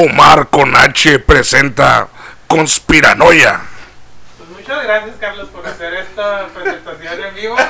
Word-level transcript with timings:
Omar 0.00 0.46
con 0.48 0.76
H 0.76 1.18
presenta 1.18 2.06
Conspiranoia. 2.46 3.62
Pues 4.36 4.48
muchas 4.50 4.84
gracias 4.84 5.16
Carlos 5.18 5.48
por 5.48 5.66
hacer 5.66 5.92
esta 5.92 6.46
presentación 6.54 7.24
en 7.24 7.34
vivo. 7.34 7.56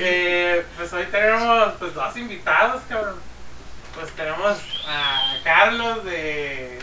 Eh, 0.00 0.64
pues 0.76 0.92
hoy 0.92 1.06
tenemos 1.06 1.72
pues 1.80 1.92
dos 1.92 2.16
invitados, 2.16 2.82
cabrón. 2.88 3.16
Pues 3.96 4.12
tenemos 4.12 4.56
a 4.86 5.34
Carlos 5.42 6.04
de, 6.04 6.78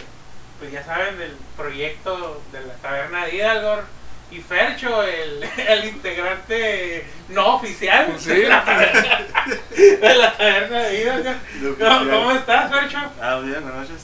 pues 0.60 0.74
ya 0.74 0.84
saben, 0.84 1.18
del 1.18 1.38
proyecto 1.56 2.44
de 2.52 2.60
la 2.60 2.74
Taberna 2.74 3.26
de 3.26 3.36
Hidalgo. 3.36 3.84
Y 4.32 4.40
Fercho, 4.42 5.04
el, 5.04 5.44
el 5.68 5.86
integrante 5.86 7.06
no 7.30 7.56
oficial 7.56 8.14
Sí. 8.18 8.30
de, 8.30 8.50
la 8.50 8.64
taberna, 8.66 9.22
de 9.70 10.16
la 10.16 10.36
Taberna 10.38 10.80
de 10.80 11.02
Hidalgo. 11.02 11.32
¿Cómo, 11.80 12.12
cómo 12.12 12.32
estás, 12.32 12.72
Fercho? 12.72 12.98
Ah, 13.22 13.40
bien, 13.44 13.62
buenas 13.62 13.90
noches. 13.90 14.04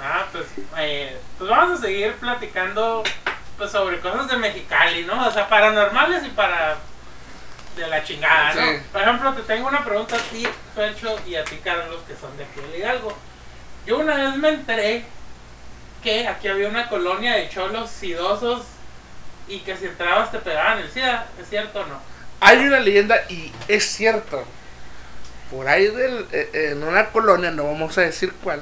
Ah, 0.00 0.26
pues, 0.32 0.44
eh, 0.78 1.18
pues 1.36 1.50
vamos 1.50 1.78
a 1.78 1.82
seguir 1.82 2.12
platicando 2.14 3.02
pues, 3.56 3.70
sobre 3.72 3.98
cosas 4.00 4.28
de 4.28 4.36
Mexicali, 4.36 5.04
¿no? 5.04 5.26
O 5.26 5.30
sea, 5.30 5.48
paranormales 5.48 6.24
y 6.24 6.30
para 6.30 6.76
de 7.76 7.86
la 7.86 8.02
chingada, 8.02 8.54
¿no? 8.54 8.80
Por 8.92 9.02
ejemplo, 9.02 9.32
te 9.34 9.42
tengo 9.42 9.68
una 9.68 9.84
pregunta 9.84 10.16
a 10.16 10.18
ti, 10.18 10.46
Fercho, 10.74 11.16
y 11.26 11.34
a 11.36 11.44
ti, 11.44 11.60
Carlos, 11.62 12.00
que 12.06 12.16
son 12.16 12.36
de 12.36 12.44
aquí 12.44 12.60
de 12.72 12.78
Hidalgo. 12.78 13.12
Yo 13.86 13.98
una 13.98 14.14
vez 14.16 14.36
me 14.36 14.48
enteré 14.50 15.04
que 16.02 16.26
aquí 16.28 16.48
había 16.48 16.68
una 16.68 16.88
colonia 16.88 17.34
de 17.34 17.48
cholos 17.48 17.90
sidosos 17.90 18.62
y 19.48 19.60
que 19.60 19.76
si 19.76 19.86
entrabas 19.86 20.30
te 20.30 20.38
pegaban 20.38 20.78
el 20.78 20.90
SIDA, 20.90 21.26
¿es 21.40 21.48
cierto 21.48 21.80
o 21.80 21.86
no? 21.86 22.00
Hay 22.40 22.58
una 22.58 22.80
leyenda 22.80 23.16
y 23.28 23.52
es 23.66 23.84
cierto. 23.84 24.44
Por 25.50 25.66
ahí 25.66 25.86
del, 25.86 26.26
eh, 26.32 26.70
en 26.72 26.82
una 26.82 27.08
colonia, 27.10 27.50
no 27.50 27.64
vamos 27.64 27.96
a 27.96 28.02
decir 28.02 28.32
cuál, 28.44 28.60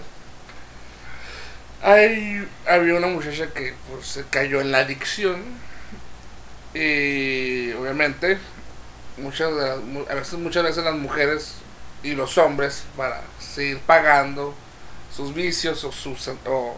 hay, 1.82 2.46
había 2.66 2.94
una 2.94 3.06
muchacha 3.06 3.48
que 3.52 3.74
pues, 3.88 4.06
se 4.06 4.24
cayó 4.26 4.60
en 4.60 4.72
la 4.72 4.78
adicción. 4.78 5.42
Y 6.74 7.72
obviamente, 7.72 8.38
muchas 9.16 9.54
de 9.54 9.62
las 9.62 10.10
a 10.10 10.14
veces, 10.14 10.34
muchas 10.34 10.64
veces 10.64 10.84
las 10.84 10.94
mujeres 10.94 11.54
y 12.02 12.14
los 12.14 12.36
hombres, 12.38 12.84
para 12.96 13.22
seguir 13.38 13.78
pagando 13.80 14.54
sus 15.14 15.34
vicios 15.34 15.82
o, 15.84 15.92
sus, 15.92 16.28
o 16.46 16.76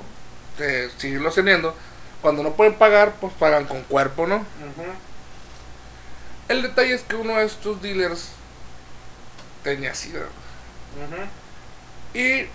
eh, 0.58 0.90
seguirlos 0.96 1.34
teniendo, 1.34 1.74
cuando 2.22 2.42
no 2.42 2.52
pueden 2.52 2.74
pagar, 2.74 3.14
pues 3.20 3.32
pagan 3.34 3.66
con 3.66 3.82
cuerpo, 3.82 4.26
¿no? 4.26 4.44
El 6.48 6.62
detalle 6.62 6.94
es 6.94 7.02
que 7.02 7.16
uno 7.16 7.36
de 7.36 7.44
estos 7.44 7.80
dealers 7.82 8.30
tenía 9.62 9.94
SIDA. 9.94 10.26
Y 12.14 12.46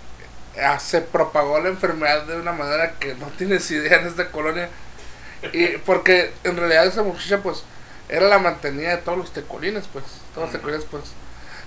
ah, 0.60 0.78
se 0.78 1.00
propagó 1.00 1.60
la 1.60 1.68
enfermedad 1.68 2.24
de 2.24 2.36
una 2.36 2.52
manera 2.52 2.94
que 2.98 3.14
no 3.14 3.26
tienes 3.28 3.70
idea 3.70 4.00
en 4.00 4.08
esta 4.08 4.30
colonia. 4.30 4.68
Y 5.52 5.76
porque 5.78 6.32
en 6.42 6.56
realidad 6.56 6.86
esa 6.86 7.02
muchacha 7.02 7.42
pues 7.42 7.62
era 8.08 8.28
la 8.28 8.38
mantenida 8.38 8.90
de 8.90 8.98
todos 8.98 9.18
los 9.18 9.32
tecolines, 9.32 9.84
pues. 9.92 10.04
Todos 10.34 10.48
los 10.48 10.60
tecolines 10.60 10.84
pues. 10.90 11.04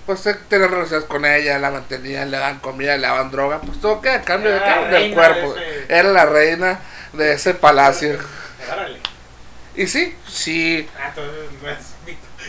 Pues 0.08 0.22
se 0.22 0.34
tenían 0.34 0.72
relaciones 0.72 1.06
con 1.06 1.24
ella, 1.26 1.60
la 1.60 1.70
mantenían, 1.70 2.32
le 2.32 2.38
dan 2.38 2.60
comida, 2.60 2.96
le 2.98 3.06
daban 3.06 3.30
droga, 3.30 3.60
pues 3.62 3.80
todo 3.80 4.02
queda 4.02 4.16
a 4.16 4.22
cambio 4.24 4.52
de 4.54 4.60
la 4.62 4.90
qué? 4.90 4.96
del 4.96 5.14
cuerpo. 5.14 5.54
de 5.54 5.82
ese- 5.84 5.94
Era 6.00 6.10
la 6.10 6.26
reina 6.26 6.80
de 7.14 7.34
ese 7.34 7.54
palacio. 7.54 8.18
Órale. 8.72 9.00
Y 9.76 9.86
sí, 9.86 10.16
sí, 10.28 10.90
Ah, 11.00 11.10
entonces 11.10 11.52
no 11.62 11.70
es. 11.70 11.78
Ah, 11.78 11.97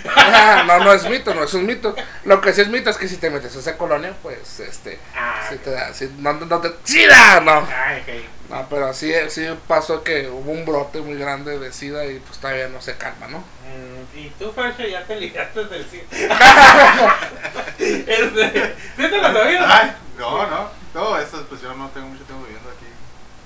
no, 0.67 0.79
no 0.81 0.93
es 0.93 1.09
mito, 1.09 1.35
no 1.35 1.45
es 1.45 1.55
un 1.55 1.67
mito. 1.67 1.95
Lo 2.25 2.41
que 2.41 2.53
sí 2.53 2.61
es 2.63 2.69
mito 2.69 2.91
es 2.91 2.97
que 2.97 3.09
si 3.09 3.17
te 3.17 3.31
metes 3.31 3.55
a 3.57 3.59
esa 3.59 3.77
colonia, 3.77 4.13
pues, 4.23 4.61
este, 4.61 4.99
Ah, 5.17 5.47
si 5.49 5.57
te 5.57 5.71
da, 5.71 5.93
si, 5.95 6.09
no, 6.19 6.33
no 6.35 6.61
te, 6.61 6.71
¡SIDA! 6.85 7.41
No, 7.41 7.67
Ay, 7.75 8.01
ok. 8.03 8.51
no, 8.51 8.67
pero 8.69 8.93
sí, 8.95 9.13
sí 9.29 9.47
pasó 9.67 10.03
que 10.03 10.29
hubo 10.29 10.51
un 10.53 10.65
brote 10.65 11.01
muy 11.01 11.17
grande 11.17 11.59
de 11.59 11.73
SIDA 11.73 12.07
y 12.07 12.19
pues 12.21 12.39
todavía 12.39 12.69
no 12.69 12.81
se 12.81 12.97
calma, 12.97 13.27
¿no? 13.29 13.39
Mm, 13.39 14.19
Y 14.19 14.31
tú, 14.39 14.51
Fercho, 14.53 14.87
ya 14.87 15.05
te 15.05 15.17
ligaste 15.17 15.64
del 15.64 15.85
cine. 15.89 16.05
este, 17.79 18.75
¿Sí 18.97 19.03
te 19.03 19.17
lo 19.19 19.33
sabías? 19.33 19.64
Ay, 19.67 19.92
no, 20.19 20.47
no. 20.47 20.79
No, 20.95 21.19
eso, 21.19 21.45
pues 21.48 21.61
yo 21.61 21.73
no 21.75 21.89
tengo 21.91 22.08
mucho 22.08 22.25
tiempo 22.25 22.45
viviendo. 22.45 22.67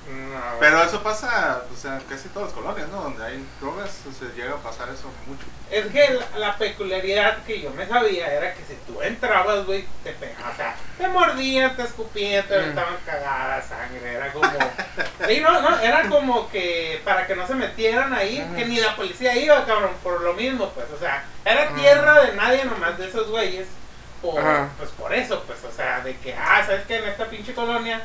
No, 0.09 0.41
Pero 0.59 0.83
eso 0.83 1.01
pasa, 1.03 1.63
o 1.73 1.77
sea, 1.77 1.95
en 1.95 2.01
casi 2.03 2.29
todas 2.31 2.49
las 2.49 2.55
colonias, 2.59 2.89
¿no? 2.89 3.03
Donde 3.03 3.25
hay 3.25 3.47
drogas, 3.61 4.01
o 4.09 4.13
sea, 4.13 4.29
llega 4.35 4.55
a 4.55 4.57
pasar 4.57 4.89
eso 4.89 5.09
mucho. 5.27 5.45
Es 5.71 5.87
que 5.87 6.11
la, 6.15 6.39
la 6.39 6.57
peculiaridad 6.59 7.39
que 7.45 7.61
yo 7.61 7.71
me 7.71 7.87
sabía 7.87 8.27
era 8.33 8.53
que 8.53 8.63
si 8.65 8.75
tú 8.87 9.01
entrabas, 9.01 9.65
güey, 9.65 9.85
te 10.03 10.11
pegaban. 10.13 10.53
O 10.53 10.57
sea, 10.57 10.75
te 10.99 11.07
mordían, 11.09 11.77
te 11.77 11.83
escupían, 11.83 12.47
te 12.49 12.55
Mm. 12.57 12.61
aventaban 12.63 12.97
cagada, 13.07 13.63
sangre. 13.63 14.15
Era 14.15 14.33
como. 14.33 14.49
Sí, 15.29 15.41
no, 15.41 15.61
no, 15.61 15.79
era 15.79 16.09
como 16.09 16.51
que 16.51 17.01
para 17.05 17.27
que 17.29 17.37
no 17.37 17.47
se 17.47 17.55
metieran 17.55 18.13
ahí, 18.13 18.43
Ujú. 18.45 18.57
que 18.57 18.65
ni 18.65 18.81
la 18.81 18.97
policía 18.97 19.37
iba, 19.37 19.65
cabrón, 19.65 19.93
por 20.03 20.21
lo 20.21 20.35
mismo, 20.35 20.69
pues. 20.71 20.87
O 20.91 20.99
sea, 20.99 21.25
era 21.45 21.71
Ujú. 21.71 21.79
tierra 21.81 22.23
de 22.23 22.35
nadie 22.35 22.65
nomás 22.65 22.99
de 22.99 23.09
esos 23.09 23.29
güeyes. 23.29 23.69
Por, 24.21 24.43
pues 24.79 24.91
por 24.91 25.13
eso, 25.15 25.43
pues, 25.47 25.63
o 25.65 25.71
sea, 25.73 26.01
de 26.01 26.17
que, 26.19 26.35
ah, 26.35 26.63
¿sabes 26.67 26.87
qué? 26.87 26.97
En 26.99 27.05
esta 27.09 27.27
pinche 27.27 27.55
colonia, 27.55 28.03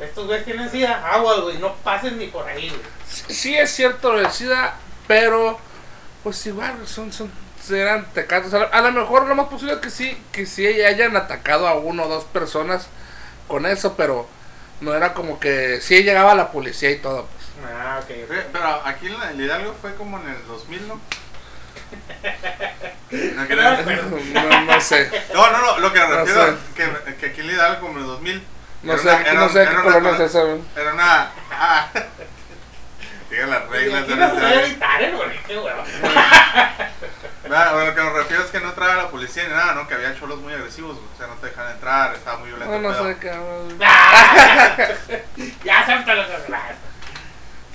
estos 0.00 0.26
güeyes 0.26 0.44
tienen 0.44 0.70
sida, 0.70 1.06
agua, 1.12 1.40
güey, 1.40 1.58
no 1.58 1.74
pases 1.76 2.12
ni 2.14 2.26
por 2.28 2.46
ahí, 2.48 2.68
güey. 2.68 2.80
Sí, 3.08 3.24
sí 3.34 3.56
es 3.56 3.70
cierto 3.70 4.12
lo 4.12 4.20
de 4.20 4.30
SIDA, 4.30 4.74
pero, 5.06 5.58
pues 6.22 6.44
igual, 6.46 6.74
son, 6.86 7.12
son, 7.12 7.30
eran 7.70 8.06
tecatos. 8.12 8.52
A 8.54 8.58
lo, 8.60 8.72
a 8.74 8.80
lo 8.80 8.92
mejor 8.92 9.26
lo 9.26 9.34
más 9.34 9.48
posible 9.48 9.74
es 9.74 9.80
que 9.80 9.90
sí, 9.90 10.22
que 10.32 10.46
sí 10.46 10.66
hayan 10.66 11.16
atacado 11.16 11.68
a 11.68 11.74
uno 11.74 12.04
o 12.04 12.08
dos 12.08 12.24
personas 12.24 12.88
con 13.48 13.66
eso, 13.66 13.94
pero 13.96 14.28
no 14.80 14.94
era 14.94 15.12
como 15.14 15.38
que 15.40 15.80
sí 15.80 16.02
llegaba 16.02 16.34
la 16.34 16.50
policía 16.52 16.90
y 16.90 16.98
todo, 16.98 17.26
pues. 17.26 17.40
Ah, 17.74 18.00
ok. 18.02 18.10
ok. 18.24 18.30
Oye, 18.30 18.42
Pero 18.52 18.66
aquí 18.86 19.06
el 19.06 19.40
Hidalgo 19.40 19.74
fue 19.80 19.94
como 19.96 20.18
en 20.20 20.28
el 20.30 20.46
2000, 20.46 20.88
¿no? 20.88 21.00
No, 23.10 23.44
no, 23.44 23.82
No, 24.32 24.60
no 24.72 24.80
sé. 24.80 25.10
no, 25.34 25.50
no, 25.50 25.78
lo 25.80 25.92
que 25.92 25.98
me 26.00 26.08
No 26.08 26.16
refiero 26.16 26.46
sé. 26.46 26.56
que, 26.76 27.14
que 27.16 27.26
aquí 27.26 27.40
en 27.40 27.46
el 27.48 27.54
Hidalgo 27.56 27.80
como 27.80 27.94
en 27.98 28.04
el 28.04 28.06
2000 28.06 28.42
No 28.82 28.92
era 28.94 29.02
sé, 29.02 29.08
una- 29.08 29.32
no 29.34 29.48
sé 29.48 29.68
qué 29.68 29.74
colonia 29.76 30.10
es 30.12 30.20
esa, 30.20 30.42
güey. 30.42 30.60
Era 30.76 30.94
una... 30.94 31.30
Ah, 31.62 31.88
Diga 33.28 33.46
las 33.46 33.68
reglas 33.68 34.08
de 34.08 34.16
no 34.16 34.34
la 34.34 34.54
evitar, 34.54 35.02
¿eh? 35.02 35.14
Nada, 37.48 37.72
bueno, 37.72 37.86
lo 37.90 37.94
que 37.94 38.02
me 38.02 38.10
refiero 38.10 38.42
es 38.44 38.50
que 38.50 38.60
no 38.60 38.68
entraba 38.70 38.94
la 38.96 39.08
policía 39.08 39.44
ni 39.44 39.50
nada, 39.50 39.74
¿no? 39.74 39.86
Que 39.86 39.94
había 39.94 40.18
cholos 40.18 40.38
muy 40.40 40.52
agresivos, 40.52 40.96
o 40.96 41.18
sea, 41.18 41.26
no 41.26 41.34
te 41.34 41.46
dejaban 41.46 41.72
entrar, 41.72 42.14
estaba 42.14 42.38
muy 42.38 42.48
violento. 42.48 42.78
No, 42.78 42.90
no 42.90 43.06
sé 43.06 43.16
qué. 43.20 43.28
güey. 43.36 43.76
Ah, 43.84 44.88
ya 45.64 45.80
acéptalo, 45.80 46.22
cabrón. 46.28 46.58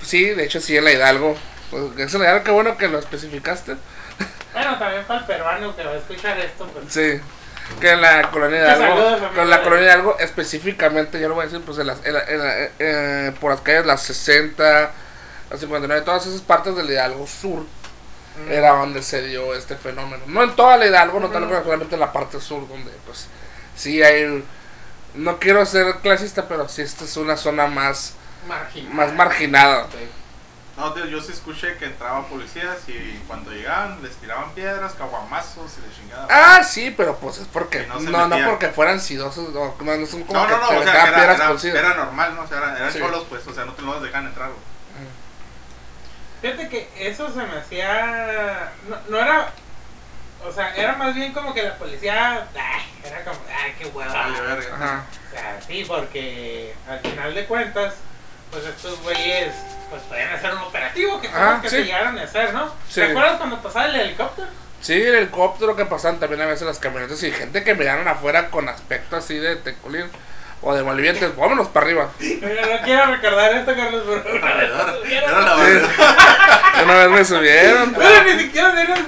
Sí, 0.02 0.24
de 0.30 0.44
hecho 0.44 0.60
sí, 0.60 0.76
en 0.76 0.84
la 0.84 0.92
Hidalgo. 0.92 1.36
Pues 1.70 1.82
es 1.98 2.14
en 2.14 2.20
la 2.22 2.26
Hidalgo, 2.28 2.44
qué 2.44 2.50
bueno 2.50 2.76
que 2.76 2.88
lo 2.88 2.98
especificaste. 2.98 3.76
Bueno, 4.52 4.78
también 4.78 5.04
para 5.04 5.20
el 5.20 5.26
peruano 5.26 5.76
que 5.76 5.84
va 5.84 5.90
a 5.92 5.96
escuchar 5.96 6.38
esto, 6.38 6.66
pues. 6.68 6.84
Sí. 6.92 7.20
Que 7.80 7.90
en 7.90 8.00
la 8.00 8.30
colonia 8.30 8.62
de 8.62 8.70
amigo. 8.84 9.30
con 9.34 9.50
la 9.50 9.62
colonia 9.62 9.86
de 9.86 9.92
Hidalgo 9.92 10.18
específicamente, 10.18 11.20
yo 11.20 11.28
lo 11.28 11.34
voy 11.34 11.42
a 11.42 11.46
decir, 11.48 11.62
pues 11.64 11.78
en 11.78 11.86
las, 11.88 11.98
en 12.04 12.14
la- 12.14 12.24
en 12.24 12.38
la- 12.38 12.68
eh, 12.78 13.32
por 13.40 13.50
las 13.50 13.60
calles 13.60 13.84
las 13.86 14.02
60, 14.02 14.90
las 15.50 15.60
59, 15.60 16.02
todas 16.02 16.26
esas 16.26 16.40
partes 16.42 16.74
del 16.76 16.88
Hidalgo 16.90 17.26
Sur 17.26 17.60
Mm. 18.38 18.52
era 18.52 18.70
donde 18.70 19.02
se 19.02 19.22
dio 19.22 19.54
este 19.54 19.76
fenómeno. 19.76 20.22
No 20.26 20.42
en 20.42 20.54
toda 20.56 20.76
la 20.76 20.86
Hidalgo, 20.86 21.20
no 21.20 21.28
tal 21.30 21.44
Ujú. 21.44 21.54
solamente 21.64 21.94
en 21.94 22.00
la 22.00 22.12
parte 22.12 22.40
sur, 22.40 22.66
donde 22.68 22.90
pues 23.04 23.26
sí 23.76 24.02
hay, 24.02 24.44
no 25.14 25.38
quiero 25.38 25.64
ser 25.66 25.96
clasista, 26.02 26.46
pero 26.48 26.68
sí 26.68 26.82
esta 26.82 27.04
es 27.04 27.16
una 27.16 27.36
zona 27.36 27.66
más, 27.66 28.14
Marginal. 28.48 28.92
más 28.94 29.12
marginada. 29.14 29.86
Sí. 29.90 30.08
No, 30.76 30.92
tío, 30.92 31.06
yo 31.06 31.22
sí 31.22 31.32
escuché 31.32 31.78
que 31.78 31.86
entraban 31.86 32.26
policías 32.26 32.86
y 32.88 33.18
cuando 33.26 33.50
llegaban 33.50 34.02
les 34.02 34.14
tiraban 34.16 34.50
piedras, 34.52 34.92
caguamazos 34.92 35.72
y 35.78 35.80
de 35.80 35.96
chingada. 35.96 36.28
Ah, 36.30 36.62
sí, 36.62 36.92
pero 36.94 37.16
pues 37.16 37.38
es 37.38 37.48
porque, 37.48 37.78
Que 37.78 37.86
no 37.86 38.28
no, 38.28 38.50
porque 38.50 38.68
fueran 38.68 39.00
sidosos, 39.00 39.54
no, 39.54 39.74
no, 39.80 39.96
no 39.96 40.06
son 40.06 40.24
como 40.24 40.38
no, 40.38 40.46
que 40.46 40.52
no, 40.52 40.72
no, 40.72 40.78
o 40.78 40.82
sea, 40.82 41.08
era, 41.08 41.34
era, 41.80 41.94
normal, 41.94 42.34
¿no? 42.34 42.42
O 42.42 42.46
sea, 42.46 42.58
eran, 42.58 42.76
eran 42.76 42.92
Sí. 42.92 42.98
cholos, 42.98 43.24
pues, 43.28 43.46
o 43.46 43.54
sea, 43.54 43.64
no 43.64 43.72
te 43.72 43.82
los 43.82 44.02
dejan 44.02 44.26
entrar, 44.26 44.50
güey. 44.50 44.60
Fíjate 46.42 46.68
que 46.68 46.90
eso 47.08 47.32
se 47.32 47.42
me 47.42 47.58
hacía. 47.58 48.72
No, 48.88 48.96
no 49.08 49.18
era. 49.18 49.52
O 50.46 50.52
sea, 50.52 50.74
era 50.76 50.94
más 50.96 51.14
bien 51.14 51.32
como 51.32 51.54
que 51.54 51.62
la 51.62 51.76
policía. 51.78 52.46
ay, 52.54 52.82
era 53.02 53.24
como, 53.24 53.40
ay, 53.48 53.74
qué 53.78 53.86
hueva. 53.86 54.12
Vale, 54.12 54.40
verga. 54.42 54.74
Ajá. 54.74 55.04
O 55.26 55.30
sea, 55.34 55.60
sí, 55.66 55.84
porque 55.88 56.74
al 56.88 57.00
final 57.00 57.34
de 57.34 57.46
cuentas, 57.46 57.94
pues 58.50 58.64
estos 58.66 59.02
güeyes 59.02 59.54
pues 59.90 60.02
podían 60.02 60.32
hacer 60.32 60.52
un 60.52 60.58
operativo 60.62 61.20
que 61.20 61.28
cosas 61.28 61.62
que 61.62 61.68
sí. 61.70 61.76
se 61.76 61.84
llegaron 61.84 62.18
a 62.18 62.22
hacer, 62.22 62.52
¿no? 62.54 62.66
Sí. 62.88 63.00
¿Te 63.00 63.10
acuerdas 63.10 63.36
cuando 63.38 63.60
pasaba 63.62 63.86
el 63.86 63.96
helicóptero? 63.96 64.48
Sí, 64.80 64.94
el 64.94 65.14
helicóptero 65.14 65.74
que 65.76 65.86
pasan 65.86 66.18
también 66.20 66.42
a 66.42 66.46
veces 66.46 66.66
las 66.66 66.78
camionetas 66.78 67.22
y 67.22 67.32
gente 67.32 67.64
que 67.64 67.74
miraron 67.74 68.06
afuera 68.08 68.48
con 68.50 68.68
aspecto 68.68 69.16
así 69.16 69.36
de 69.36 69.56
tecolín 69.56 70.06
o 70.62 70.74
de 70.74 70.82
malvivientes, 70.82 71.36
vámonos 71.36 71.68
para 71.68 71.86
arriba. 71.86 72.08
Mira, 72.18 72.66
no 72.66 72.84
quiero 72.84 73.06
recordar 73.06 73.52
esto, 73.54 73.74
Carlos, 73.76 74.02
pero 74.24 74.36
una 74.36 74.54
vez. 75.56 75.82
Una 76.84 76.94
vez 76.94 77.10
me 77.10 77.24
subieron. 77.24 77.94
Pero 77.94 78.24
ni 78.24 78.38
siquiera 78.42 78.82
eres. 78.82 79.00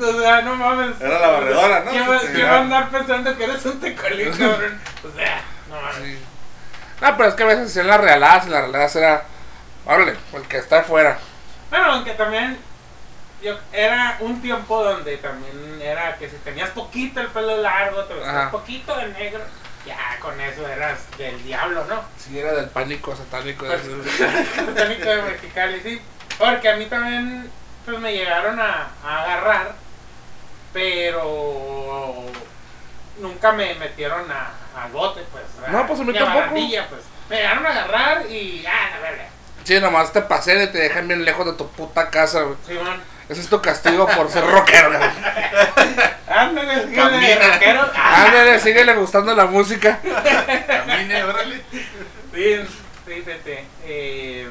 O 0.00 0.20
sea, 0.20 0.42
no 0.42 0.54
mames. 0.54 1.00
Era 1.00 1.18
la 1.18 1.28
barredora, 1.28 1.80
¿no? 1.80 1.90
¿Quién 1.90 2.08
va, 2.10 2.20
Sí, 2.20 2.26
quién 2.28 2.40
era. 2.40 2.50
va 2.50 2.56
a 2.56 2.60
andar 2.60 2.88
pensando 2.90 3.36
que 3.36 3.44
eres 3.44 3.64
un 3.64 3.80
tecolín, 3.80 4.30
cabrón? 4.30 4.80
O 5.02 5.16
sea, 5.16 5.40
no 5.68 5.80
mames. 5.80 5.96
Sí. 6.04 6.18
No, 7.00 7.16
pero 7.16 7.28
es 7.28 7.34
que 7.34 7.42
a 7.42 7.46
veces 7.46 7.76
en 7.76 7.86
las 7.86 8.00
realadas, 8.00 8.46
en 8.46 8.52
las 8.52 8.62
realadas 8.62 8.96
era, 8.96 9.22
órale, 9.88 10.16
el 10.34 10.42
que 10.48 10.58
está 10.58 10.80
afuera. 10.80 11.18
Bueno, 11.70 11.92
aunque 11.92 12.12
también 12.12 12.56
yo, 13.42 13.58
era 13.72 14.16
un 14.20 14.40
tiempo 14.40 14.82
donde 14.84 15.16
también 15.18 15.80
era 15.82 16.16
que 16.16 16.28
si 16.30 16.36
tenías 16.36 16.70
poquito 16.70 17.20
el 17.20 17.28
pelo 17.28 17.56
largo, 17.60 18.04
te 18.04 18.14
vestías 18.14 18.50
poquito 18.50 18.96
de 18.96 19.08
negro, 19.08 19.40
ya 19.86 20.18
con 20.20 20.40
eso 20.40 20.66
eras 20.68 20.98
del 21.18 21.42
diablo, 21.44 21.84
¿no? 21.86 22.02
Sí, 22.18 22.38
era 22.38 22.52
del 22.52 22.68
pánico 22.70 23.14
satánico. 23.16 23.66
de- 23.66 23.76
Pues, 23.78 24.16
Satánico 24.56 25.08
de 25.10 25.22
Mexicali, 25.22 25.80
sí. 25.80 26.00
Porque 26.38 26.68
a 26.70 26.76
mí 26.76 26.86
también 26.86 27.50
pues 27.84 27.98
me 28.00 28.12
llegaron 28.12 28.60
a, 28.60 28.88
a 29.04 29.22
agarrar, 29.22 29.74
pero 30.72 32.24
nunca 33.18 33.52
me 33.52 33.74
metieron 33.76 34.30
a, 34.30 34.50
al 34.82 34.90
bote, 34.92 35.22
pues. 35.32 35.44
No, 35.70 35.86
pues 35.86 36.00
a 36.00 36.04
mí 36.04 36.12
tampoco. 36.12 36.46
pues. 36.54 37.02
Me 37.28 37.36
llegaron 37.36 37.66
a 37.66 37.70
agarrar 37.70 38.26
y 38.30 38.64
ah, 38.66 38.90
la 38.94 38.98
verga. 39.00 39.24
Sí, 39.68 39.78
nomás 39.80 40.14
te 40.14 40.22
pasé 40.22 40.64
y 40.64 40.66
te 40.68 40.78
dejan 40.78 41.06
bien 41.08 41.26
lejos 41.26 41.44
de 41.44 41.52
tu 41.52 41.68
puta 41.68 42.08
casa, 42.08 42.40
güey. 42.40 42.56
Simón. 42.66 43.02
Ese 43.28 43.42
es 43.42 43.50
tu 43.50 43.60
castigo 43.60 44.06
por 44.06 44.30
ser 44.30 44.42
rockero, 44.46 44.88
güey. 44.88 45.10
Ándale, 46.26 46.84
síguele, 46.84 47.34
rockero. 47.34 47.90
Ándale, 47.94 48.60
síguele 48.60 48.94
gustando 48.94 49.34
la 49.34 49.44
música. 49.44 50.00
Camine, 50.66 51.22
órale. 51.22 51.62
Sí, 51.70 52.56
sí, 53.04 53.22
fíjate. 53.22 53.66
Eh, 53.84 54.48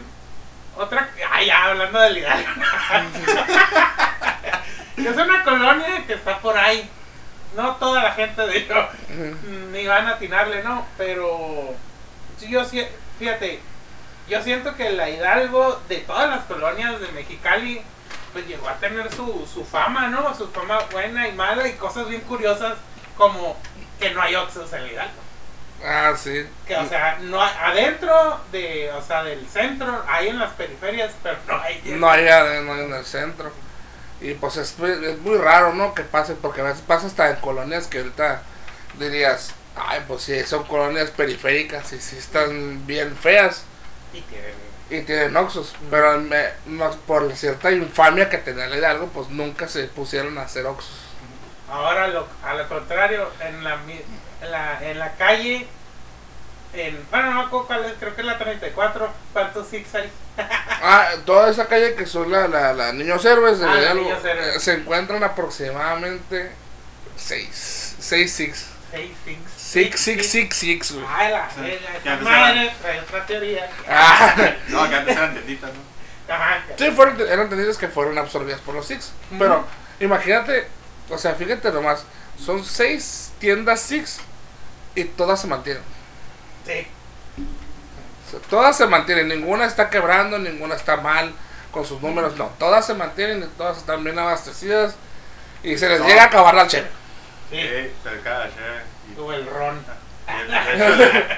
otra. 0.76 1.10
Ay, 1.32 1.48
ya, 1.48 1.64
hablando 1.64 2.00
del 2.00 2.20
Hidalgo. 2.20 2.50
es 4.98 5.18
una 5.18 5.44
colonia 5.44 6.04
que 6.06 6.14
está 6.14 6.38
por 6.38 6.56
ahí. 6.56 6.88
No 7.56 7.76
toda 7.78 8.04
la 8.04 8.12
gente 8.12 8.46
de 8.46 8.68
yo 8.68 8.88
ni 9.72 9.88
van 9.88 10.06
a 10.06 10.12
atinarle, 10.12 10.62
no. 10.62 10.86
Pero. 10.96 11.74
sí, 12.38 12.52
yo 12.52 12.64
sí, 12.64 12.86
fíjate. 13.18 13.62
Yo 14.30 14.42
siento 14.44 14.76
que 14.76 14.90
la 14.92 15.10
Hidalgo 15.10 15.82
de 15.88 15.98
todas 15.98 16.30
las 16.30 16.44
colonias 16.46 17.00
de 17.00 17.08
Mexicali. 17.10 17.82
Pues 18.34 18.46
llegó 18.46 18.68
a 18.68 18.76
tener 18.76 19.12
su, 19.14 19.48
su 19.52 19.64
fama, 19.66 20.10
¿no? 20.10 20.36
Su 20.36 20.48
fama 20.50 20.80
buena 20.92 21.28
y 21.28 21.32
mala 21.32 21.68
y 21.68 21.74
cosas 21.74 22.08
bien 22.10 22.22
curiosas 22.22 22.76
como 23.16 23.58
que 24.00 24.12
no 24.12 24.22
hay 24.22 24.36
Oxxos 24.36 24.72
en 24.74 24.84
la 24.84 24.92
Hidalgo. 24.92 25.14
Ah, 25.84 26.14
sí. 26.18 26.46
Que, 26.68 26.76
o 26.76 26.88
sea, 26.88 27.18
no 27.22 27.42
hay- 27.42 27.54
adentro 27.60 28.40
de, 28.52 28.92
o 28.92 29.02
sea, 29.02 29.24
del 29.24 29.48
centro, 29.48 30.04
hay 30.08 30.28
en 30.28 30.40
las 30.40 30.52
periferias, 30.54 31.14
pero 31.24 31.38
no 31.48 31.60
hay. 31.62 31.82
No 31.86 32.10
hay, 32.10 32.26
no 32.26 32.74
hay 32.74 32.84
en 32.84 32.94
el 32.94 33.06
centro. 33.06 33.52
Y 34.20 34.34
pues 34.34 34.58
es, 34.58 34.76
es 34.80 35.20
muy 35.20 35.38
raro, 35.38 35.74
¿no? 35.74 35.94
Que 35.96 36.04
pase, 36.04 36.36
porque 36.36 36.62
a 36.62 36.66
veces 36.66 36.82
pasa 36.86 37.08
hasta 37.08 37.30
en 37.30 37.38
colonias 37.38 37.88
que 37.88 38.00
ahorita 38.00 38.42
dirías, 39.00 39.52
ay, 39.76 40.04
pues 40.08 40.24
sí, 40.24 40.44
son 40.44 40.64
colonias 40.66 41.12
periféricas 41.12 41.94
y 41.94 42.02
sí 42.02 42.18
están 42.18 42.86
bien 42.86 43.16
feas 43.16 43.64
Y 44.14 44.22
que- 44.22 44.54
y 44.90 45.02
tienen 45.02 45.36
oxos. 45.38 45.76
Pero 45.92 46.20
me- 46.20 46.50
no- 46.66 46.92
por 47.08 47.32
cierta 47.36 47.72
infamia 47.72 48.30
que 48.30 48.38
tenía 48.38 48.68
la 48.68 48.78
Hidalgo, 48.78 49.08
pues 49.08 49.30
nunca 49.30 49.68
se 49.68 49.84
pusieron 49.86 50.38
a 50.38 50.44
hacer 50.44 50.66
oxos. 50.66 50.92
Ahora, 51.70 52.08
lo, 52.08 52.26
a 52.44 52.54
lo 52.54 52.68
contrario, 52.70 53.30
en 53.42 53.64
la, 53.64 53.76
mi- 53.78 54.02
en 54.42 54.52
la, 54.52 54.80
en 54.90 54.98
la 55.00 55.12
calle, 55.16 55.68
en, 56.74 57.06
bueno, 57.12 57.32
no 57.32 57.40
me 57.42 57.46
acuerdo 57.48 57.68
cuál 57.68 57.86
es, 57.86 57.94
creo 58.00 58.16
que 58.16 58.22
es 58.22 58.28
la 58.28 58.38
34, 58.38 59.10
¿cuántos 59.34 59.68
six 59.68 59.94
hay? 59.96 60.10
Ah, 60.80 61.10
toda 61.26 61.50
esa 61.50 61.68
calle 61.68 61.96
que 61.96 62.06
son 62.06 62.32
la, 62.32 62.48
la, 62.48 62.72
la 62.72 62.94
Niños 62.94 63.26
Héroes 63.26 63.60
de 63.60 63.66
Ah, 63.66 63.94
Niños 63.96 64.24
Héroes. 64.24 64.56
eh, 64.56 64.60
se 64.60 64.74
encuentran 64.76 65.24
aproximadamente 65.24 66.52
6, 67.18 67.96
6, 68.00 68.32
6. 68.34 68.68
Seis, 68.92 69.12
six. 69.26 69.40
6, 69.58 69.96
6, 69.96 70.30
6, 70.32 70.48
6, 70.52 70.92
güey. 70.94 71.06
Ay, 71.10 71.32
la 71.32 71.50
verga, 71.58 71.90
esa 71.98 72.12
antes 72.14 72.24
madre 72.28 72.74
trae 72.82 73.00
otra 73.02 73.26
teoría. 73.26 73.70
Ah, 73.88 74.36
No, 74.70 74.90
que 74.90 74.96
antes 74.96 75.16
eran 75.18 75.34
tienditas, 75.34 75.72
¿no? 75.74 76.34
Ajá, 76.34 76.64
que- 76.68 76.86
sí, 76.86 76.92
fueron, 76.92 77.22
eran 77.22 77.78
que 77.78 77.88
fueron 77.90 78.18
absorbidas 78.18 78.60
por 78.62 78.76
los 78.76 78.86
Six. 78.88 79.12
Ujú. 79.32 79.40
Pero 79.40 79.66
imagínate, 80.00 80.68
o 81.10 81.18
sea, 81.18 81.36
fíjate 81.36 81.72
nomás, 81.72 82.06
son 82.44 82.64
6 82.64 83.32
tiendas 83.40 83.82
Six 83.82 84.20
y 84.96 85.04
todas 85.04 85.42
se 85.42 85.48
mantienen. 85.48 85.84
sí. 86.66 86.88
O 88.28 88.30
sea, 88.30 88.40
todas 88.50 88.76
se 88.76 88.86
mantienen, 88.88 89.30
ninguna 89.30 89.66
está 89.66 89.90
quebrando, 89.90 90.38
ninguna 90.38 90.76
está 90.76 90.98
mal 90.98 91.32
con 91.72 91.86
sus 91.86 92.02
números, 92.02 92.36
no, 92.36 92.48
todas 92.60 92.86
se 92.86 92.94
mantienen 92.94 93.42
y 93.44 93.46
todas 93.58 93.78
están 93.78 94.04
bien 94.04 94.20
abastecidas 94.20 94.96
y 95.64 95.78
se 95.78 95.88
les 95.88 96.00
No. 96.02 96.08
llega 96.08 96.24
a 96.24 96.26
acabar 96.26 96.54
la 96.56 96.68
cheve. 96.68 96.90
Sí, 97.50 97.58
Sí, 97.62 97.92
cerca 98.04 98.40
de 98.40 98.44
allá. 98.46 98.84
Y- 99.16 99.20
o 99.20 99.34
el 99.34 99.46
ron. 99.48 99.84
y 100.28 100.32
el- 100.42 101.38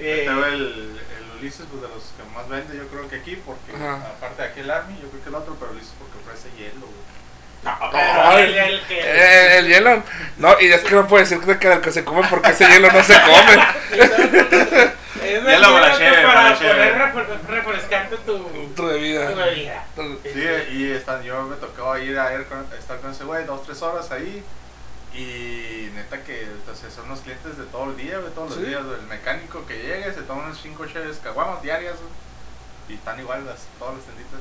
Eh, 0.00 0.30
fue 0.32 0.48
el, 0.50 0.62
el 0.62 1.38
Ulises, 1.40 1.66
pues 1.68 1.82
de 1.82 1.88
los 1.88 2.04
que 2.16 2.22
más 2.32 2.48
vende, 2.48 2.76
yo 2.76 2.86
creo 2.86 3.08
que 3.08 3.16
aquí, 3.16 3.34
porque 3.44 3.72
Ajá. 3.74 3.94
aparte 4.16 4.42
de 4.42 4.48
aquí 4.48 4.60
el 4.60 4.70
Army, 4.70 4.94
yo 5.02 5.08
creo 5.10 5.22
que 5.24 5.28
el 5.28 5.34
otro, 5.34 5.56
pero 5.58 5.72
Ulises 5.72 5.92
porque 5.98 6.16
ofrece 6.24 6.48
hielo, 6.56 6.86
güey. 6.86 7.64
no, 7.64 7.90
pero 7.90 8.38
el, 8.38 8.54
el. 8.56 8.80
Eh, 8.90 9.58
el 9.58 9.66
hielo, 9.66 10.02
no, 10.36 10.60
y 10.60 10.66
es 10.70 10.82
que 10.82 10.94
no 10.94 11.08
puede 11.08 11.24
decir 11.24 11.40
que 11.58 11.68
del 11.68 11.80
que 11.80 11.90
se 11.90 12.04
come 12.04 12.24
porque 12.30 12.50
ese 12.50 12.68
hielo 12.68 12.92
no 12.92 13.02
se 13.02 13.14
come. 13.20 13.66
Es 15.20 15.42
hielo 15.44 15.74
para 15.74 15.96
braché. 15.96 16.68
poner 16.68 16.94
refre- 16.94 17.40
refrescante 17.48 18.16
tu, 18.18 18.38
tu 18.38 18.68
Tu 18.76 18.86
bebida. 18.86 19.30
bebida. 19.30 19.84
Sí, 20.22 20.44
y 20.76 20.92
están, 20.92 21.22
yo 21.24 21.42
me 21.42 21.56
tocó 21.56 21.98
ir 21.98 22.16
a 22.18 22.32
ir 22.34 22.44
con- 22.46 22.66
estar 22.78 22.98
con 23.00 23.10
ese 23.10 23.24
güey 23.24 23.44
dos, 23.44 23.64
tres 23.64 23.82
horas 23.82 24.10
ahí. 24.12 24.44
Y 25.14 25.90
neta 25.94 26.22
que 26.22 26.42
entonces, 26.42 26.92
son 26.92 27.08
los 27.08 27.20
clientes 27.20 27.56
de 27.56 27.64
todo 27.64 27.90
el 27.90 27.96
día, 27.96 28.18
güey, 28.18 28.32
todos 28.34 28.50
los 28.50 28.58
Sí. 28.60 28.66
días. 28.66 28.82
El 29.00 29.06
mecánico 29.06 29.64
que 29.66 29.74
llegue 29.78 30.12
se 30.12 30.22
toma 30.22 30.44
unas 30.44 30.58
5 30.58 30.86
cheves 30.86 31.18
caguamas 31.18 31.62
diarias. 31.62 31.94
Y 32.88 32.94
están 32.94 33.18
igual 33.20 33.44
las, 33.44 33.60
todas 33.78 33.96
las 33.96 34.04
tenditas. 34.04 34.40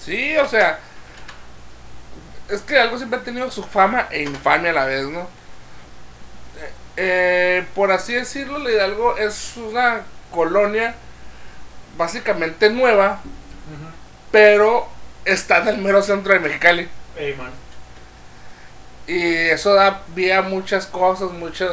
Sí, 0.00 0.36
o 0.38 0.48
sea, 0.48 0.78
es 2.48 2.60
que 2.62 2.78
algo 2.78 2.96
siempre 2.96 3.18
ha 3.18 3.22
tenido 3.22 3.50
su 3.50 3.62
fama 3.62 4.08
e 4.10 4.22
infamia 4.22 4.70
a 4.70 4.74
la 4.74 4.84
vez, 4.86 5.06
¿no? 5.06 5.20
Eh, 6.58 6.72
eh, 6.96 7.66
por 7.74 7.92
así 7.92 8.14
decirlo, 8.14 8.58
la 8.58 8.70
Hidalgo 8.70 9.16
es 9.16 9.56
una 9.56 10.02
colonia 10.32 10.94
básicamente 11.96 12.70
nueva, 12.70 13.20
pero 14.30 14.88
está 15.24 15.58
en 15.58 15.68
el 15.68 15.78
mero 15.78 16.02
centro 16.02 16.32
de 16.32 16.40
Mexicali. 16.40 16.88
Ey, 17.16 17.34
man. 17.36 17.50
Y 19.06 19.22
eso 19.50 19.74
da 19.74 20.02
vía 20.08 20.38
a 20.38 20.42
muchas 20.42 20.86
cosas, 20.86 21.30
muchas, 21.32 21.70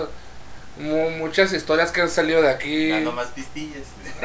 mu- 0.77 1.09
muchas 1.11 1.51
historias 1.53 1.91
que 1.91 2.01
han 2.01 2.09
salido 2.09 2.41
de 2.41 2.49
aquí. 2.51 2.89
Dando 2.89 3.11
más 3.11 3.27
pistillas. 3.27 3.83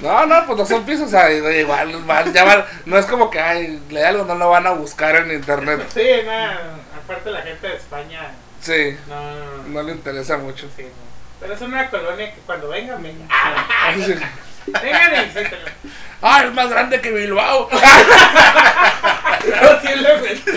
No, 0.00 0.24
no, 0.24 0.46
pues 0.46 0.56
no 0.58 0.64
son 0.64 0.84
pisos, 0.86 1.08
o 1.08 1.10
sea, 1.10 1.30
igual, 1.30 1.94
van- 2.06 2.32
ya 2.32 2.44
van- 2.44 2.64
no 2.86 2.96
es 2.96 3.04
como 3.04 3.28
que, 3.28 3.38
ay, 3.38 3.82
le 3.90 4.02
algo, 4.02 4.24
no 4.24 4.34
lo 4.34 4.48
van 4.48 4.66
a 4.66 4.70
buscar 4.70 5.14
en 5.16 5.30
internet. 5.30 5.86
Sí, 5.92 6.06
nada. 6.24 6.78
Aparte, 7.04 7.30
la 7.30 7.42
gente 7.42 7.68
de 7.68 7.76
España 7.76 8.30
Sí, 8.62 8.96
no. 9.08 9.34
no, 9.34 9.62
no 9.68 9.82
le 9.82 9.92
interesa 9.92 10.38
mucho. 10.38 10.68
sí, 10.74 10.84
no. 10.84 11.10
Pero 11.38 11.52
es 11.54 11.60
una 11.60 11.90
colonia 11.90 12.34
que 12.34 12.40
cuando 12.40 12.68
vengan, 12.68 13.02
vengan. 13.02 13.28
Sí. 14.74 14.86
Vengan 14.86 15.14
y. 15.14 15.30
Ah, 16.22 16.42
es 16.44 16.52
más 16.52 16.68
grande 16.68 17.00
que 17.00 17.10
Bilbao. 17.12 17.68
Posiblemente. 19.60 20.52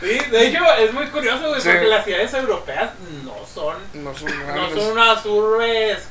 Sí, 0.00 0.18
de 0.30 0.46
hecho 0.46 0.74
es 0.74 0.92
muy 0.92 1.06
curioso, 1.08 1.48
güey, 1.48 1.60
Sí. 1.60 1.68
porque 1.70 1.86
las 1.86 2.04
ciudades 2.04 2.34
europeas 2.34 2.90
no 3.24 3.34
son, 3.46 3.76
No 3.94 4.14
son 4.14 4.30
no 4.54 4.68
son 4.70 4.92
unas 4.92 5.24
urbes 5.26 6.08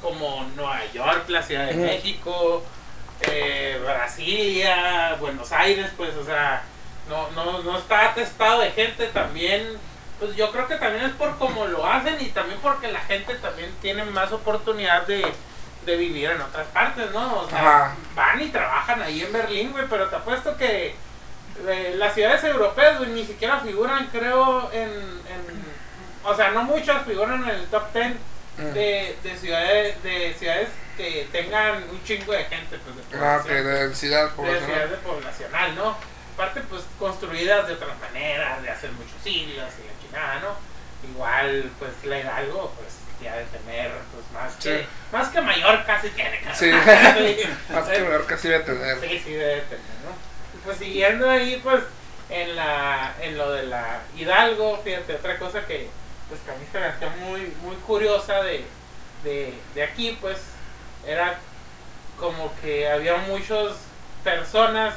como 0.00 0.44
Nueva 0.56 0.80
York, 0.92 1.24
la 1.28 1.42
Ciudad 1.42 1.66
de. 1.66 1.74
México, 1.74 2.62
eh, 3.22 3.80
Brasilia, 3.82 5.16
Buenos 5.18 5.50
Aires, 5.52 5.90
pues, 5.96 6.14
o 6.16 6.24
sea, 6.24 6.62
no, 7.08 7.30
no, 7.32 7.62
no 7.62 7.78
está 7.78 8.10
atestado 8.10 8.60
de 8.60 8.70
gente 8.70 9.06
también. 9.08 9.76
Pues 10.22 10.36
yo 10.36 10.52
creo 10.52 10.68
que 10.68 10.76
también 10.76 11.04
es 11.04 11.12
por 11.14 11.36
cómo 11.36 11.66
lo 11.66 11.84
hacen 11.84 12.16
y 12.20 12.26
también 12.26 12.60
porque 12.62 12.92
la 12.92 13.00
gente 13.00 13.34
también 13.34 13.74
tiene 13.82 14.04
más 14.04 14.30
oportunidad 14.30 15.04
de, 15.06 15.26
de 15.84 15.96
vivir 15.96 16.30
en 16.30 16.40
otras 16.40 16.68
partes, 16.68 17.10
¿no? 17.10 17.40
O 17.40 17.48
sea, 17.50 17.58
Ajá. 17.86 17.96
van 18.14 18.40
y 18.40 18.48
trabajan 18.50 19.02
ahí 19.02 19.20
en 19.22 19.32
Berlín, 19.32 19.72
güey, 19.72 19.84
pero 19.90 20.06
te 20.08 20.14
apuesto 20.14 20.56
que 20.56 20.94
eh, 21.66 21.94
las 21.98 22.14
ciudades 22.14 22.44
europeas, 22.44 22.98
güey, 22.98 23.10
ni 23.10 23.24
siquiera 23.26 23.58
figuran, 23.60 24.06
creo, 24.12 24.70
en, 24.72 24.88
en- 24.90 25.72
O 26.24 26.36
sea, 26.36 26.52
no 26.52 26.62
muchas 26.62 27.04
figuran 27.04 27.42
en 27.42 27.48
el 27.56 27.66
top 27.66 27.92
10 27.92 28.12
Mm. 28.58 28.74
de, 28.74 29.16
de 29.22 29.36
ciudades 29.38 30.02
de 30.02 30.34
ciudades 30.38 30.68
que 30.98 31.26
tengan 31.32 31.82
un 31.90 32.04
chingo 32.04 32.32
de 32.32 32.44
gente, 32.44 32.78
pues, 32.78 32.96
de 32.96 33.02
Ah, 33.16 33.38
población. 33.42 33.64
de 33.64 33.72
densidad 33.72 34.30
poblacional. 34.34 34.90
de 34.90 34.96
poblacional, 34.98 35.74
¿no? 35.74 35.96
Aparte, 36.34 36.60
pues, 36.68 36.82
construidas 36.98 37.66
de 37.66 37.72
otras 37.72 37.98
maneras, 37.98 38.62
de 38.62 38.68
hacer 38.70 38.92
muchos 38.92 39.16
siglos 39.24 39.68
y 39.82 39.88
¿no? 40.12 40.56
Igual, 41.10 41.70
pues, 41.78 41.92
la 42.04 42.20
Hidalgo, 42.20 42.72
pues, 42.76 42.94
ya 43.22 43.36
de 43.36 43.44
tener, 43.44 43.90
pues, 44.12 44.24
más 44.32 44.54
que... 44.56 44.78
Sí. 44.78 44.86
Más 45.10 45.28
que 45.28 45.40
Mallorca, 45.40 46.00
sí 46.00 46.10
tiene, 46.10 46.38
cabrón. 46.38 46.56
Sí. 46.56 46.70
Más 47.72 47.88
que 47.88 48.26
que 48.28 48.38
sí 48.38 48.48
debe 48.48 48.64
tener. 48.64 49.00
Sí, 49.00 49.22
sí 49.24 49.32
debe 49.32 49.60
tener, 49.62 49.86
¿no? 50.04 50.12
Pues 50.64 50.78
siguiendo 50.78 51.28
ahí, 51.28 51.60
pues, 51.62 51.82
en 52.30 52.56
la 52.56 53.14
en 53.20 53.36
lo 53.36 53.52
de 53.52 53.64
la 53.64 54.00
Hidalgo, 54.16 54.80
fíjate, 54.82 55.16
otra 55.16 55.38
cosa 55.38 55.66
que 55.66 55.88
pues 56.28 56.40
que 56.40 56.50
a 56.50 56.54
mí 56.54 56.64
se 56.70 56.78
me 56.78 56.86
hacía 56.86 57.10
muy, 57.10 57.52
muy 57.62 57.76
curiosa 57.76 58.42
de, 58.42 58.64
de, 59.22 59.52
de 59.74 59.82
aquí, 59.82 60.16
pues, 60.20 60.38
era 61.06 61.38
como 62.18 62.54
que 62.62 62.88
había 62.88 63.16
muchas 63.16 63.74
personas 64.24 64.94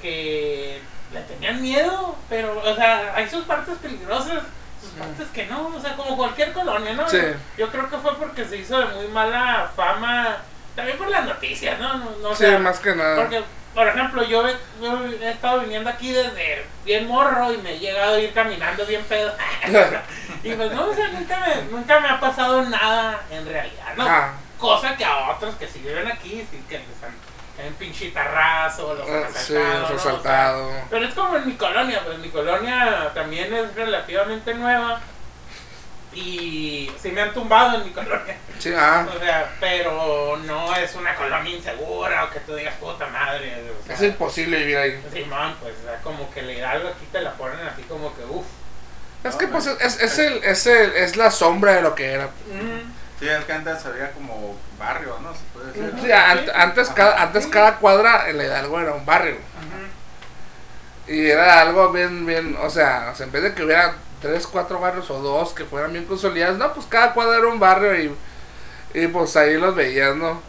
que 0.00 0.80
le 1.12 1.20
tenían 1.22 1.60
miedo, 1.62 2.16
pero, 2.28 2.58
o 2.64 2.74
sea, 2.74 3.12
hay 3.14 3.28
sus 3.28 3.44
partes 3.44 3.76
peligrosas, 3.78 4.42
sus 4.80 4.90
partes 4.92 5.28
que 5.32 5.46
no, 5.46 5.66
o 5.74 5.80
sea, 5.80 5.94
como 5.96 6.16
cualquier 6.16 6.52
colonia, 6.52 6.92
¿no? 6.94 7.08
Sí. 7.08 7.18
Yo 7.58 7.68
creo 7.70 7.88
que 7.90 7.98
fue 7.98 8.16
porque 8.16 8.44
se 8.44 8.56
hizo 8.58 8.78
de 8.78 8.86
muy 8.94 9.08
mala 9.08 9.70
fama, 9.76 10.38
también 10.74 10.96
por 10.98 11.08
las 11.08 11.26
noticias, 11.26 11.78
¿no? 11.78 11.98
no, 11.98 12.10
no 12.22 12.28
o 12.30 12.34
Sí, 12.34 12.44
sea, 12.44 12.58
más 12.58 12.78
que 12.80 12.94
nada. 12.94 13.16
porque, 13.16 13.42
por 13.74 13.86
ejemplo, 13.88 14.22
yo 14.24 14.46
he, 14.48 14.56
yo 14.82 15.04
he 15.20 15.30
estado 15.30 15.60
viniendo 15.60 15.88
aquí 15.90 16.12
desde 16.12 16.64
bien 16.84 17.06
morro 17.06 17.52
y 17.52 17.58
me 17.58 17.74
he 17.74 17.78
llegado 17.78 18.14
a 18.16 18.18
ir 18.20 18.32
caminando 18.32 18.84
bien 18.86 19.02
pedo. 19.04 19.34
y 20.42 20.52
pues 20.54 20.72
no, 20.72 20.86
o 20.90 20.94
sea, 20.94 21.08
nunca 21.08 21.38
me, 21.40 21.62
nunca 21.70 22.00
me 22.00 22.08
ha 22.08 22.18
pasado 22.20 22.62
nada 22.62 23.20
en 23.30 23.46
realidad, 23.46 23.94
¿no? 23.96 24.04
Ah, 24.06 24.32
Cosa 24.58 24.96
que 24.96 25.04
a 25.04 25.30
otros 25.30 25.56
que 25.56 25.66
sí 25.66 25.80
viven 25.80 26.06
aquí, 26.06 26.46
sí 26.50 26.62
que 26.68 26.78
les 26.78 27.02
han, 27.02 27.12
en 27.66 27.74
pinchitarrazo, 27.74 28.94
los 28.94 29.08
han 29.08 29.24
ah, 29.24 29.28
sí, 29.34 29.54
¿no? 29.54 29.94
O 29.94 29.98
sea, 29.98 30.54
pero 30.90 31.04
es 31.06 31.14
como 31.14 31.36
en 31.36 31.46
mi 31.46 31.54
colonia, 31.54 32.02
pues 32.04 32.18
mi 32.18 32.28
colonia 32.28 33.10
también 33.14 33.52
es 33.52 33.74
relativamente 33.74 34.54
nueva. 34.54 35.00
Y 36.14 36.92
sí 37.00 37.10
me 37.10 37.22
han 37.22 37.32
tumbado 37.32 37.78
en 37.78 37.84
mi 37.84 37.90
colonia. 37.94 38.36
Sí, 38.58 38.72
ah. 38.76 39.06
O 39.14 39.18
sea, 39.18 39.50
pero 39.58 40.36
no 40.44 40.76
es 40.76 40.94
una 40.94 41.14
colonia 41.14 41.56
insegura 41.56 42.24
o 42.24 42.30
que 42.30 42.40
tú 42.40 42.54
digas 42.54 42.74
puta 42.74 43.06
madre. 43.06 43.70
O 43.82 43.86
sea, 43.86 43.94
Es 43.94 44.02
imposible 44.02 44.58
vivir 44.58 44.76
ahí. 44.76 45.02
Simón, 45.12 45.56
pues 45.60 45.74
o 45.80 45.84
sea, 45.84 45.98
como 46.02 46.30
que 46.32 46.42
le 46.42 46.62
algo 46.64 46.88
aquí 46.88 47.06
te 47.10 47.20
la 47.20 47.32
ponen 47.32 47.66
así 47.66 47.82
como 47.84 48.14
que 48.14 48.24
uff. 48.24 48.44
Es 49.24 49.36
que 49.36 49.46
pues 49.46 49.66
es, 49.66 50.00
es, 50.00 50.18
el, 50.18 50.44
es, 50.44 50.66
el, 50.66 50.92
es 50.94 51.16
la 51.16 51.30
sombra 51.30 51.74
de 51.74 51.82
lo 51.82 51.94
que 51.94 52.12
era. 52.12 52.28
Sí, 53.22 53.28
es 53.28 53.44
que 53.44 53.52
antes 53.52 53.86
había 53.86 54.10
como 54.10 54.56
barrio, 54.76 55.16
¿no? 55.22 55.32
Se 55.32 55.40
puede 55.52 55.66
decir. 55.72 56.00
Sí, 56.02 56.10
an- 56.10 56.50
antes, 56.56 56.88
cada, 56.90 57.22
antes 57.22 57.46
cada 57.46 57.76
cuadra 57.76 58.28
en 58.28 58.36
la 58.38 58.44
Hidalgo 58.44 58.80
era 58.80 58.94
un 58.94 59.06
barrio. 59.06 59.36
Y 61.06 61.26
era 61.30 61.60
algo 61.60 61.90
bien, 61.92 62.26
bien, 62.26 62.56
o 62.60 62.68
sea, 62.68 63.10
o 63.12 63.16
sea, 63.16 63.26
en 63.26 63.32
vez 63.32 63.42
de 63.44 63.54
que 63.54 63.62
hubiera 63.64 63.94
tres, 64.20 64.46
cuatro 64.46 64.80
barrios 64.80 65.08
o 65.10 65.20
dos 65.20 65.52
que 65.52 65.64
fueran 65.64 65.92
bien 65.92 66.04
consolidados, 66.04 66.58
no, 66.58 66.72
pues 66.74 66.86
cada 66.86 67.12
cuadra 67.12 67.38
era 67.38 67.46
un 67.48 67.60
barrio 67.60 67.94
y, 68.00 68.16
y 69.00 69.06
pues 69.08 69.36
ahí 69.36 69.56
los 69.56 69.74
veías, 69.76 70.16
¿no? 70.16 70.40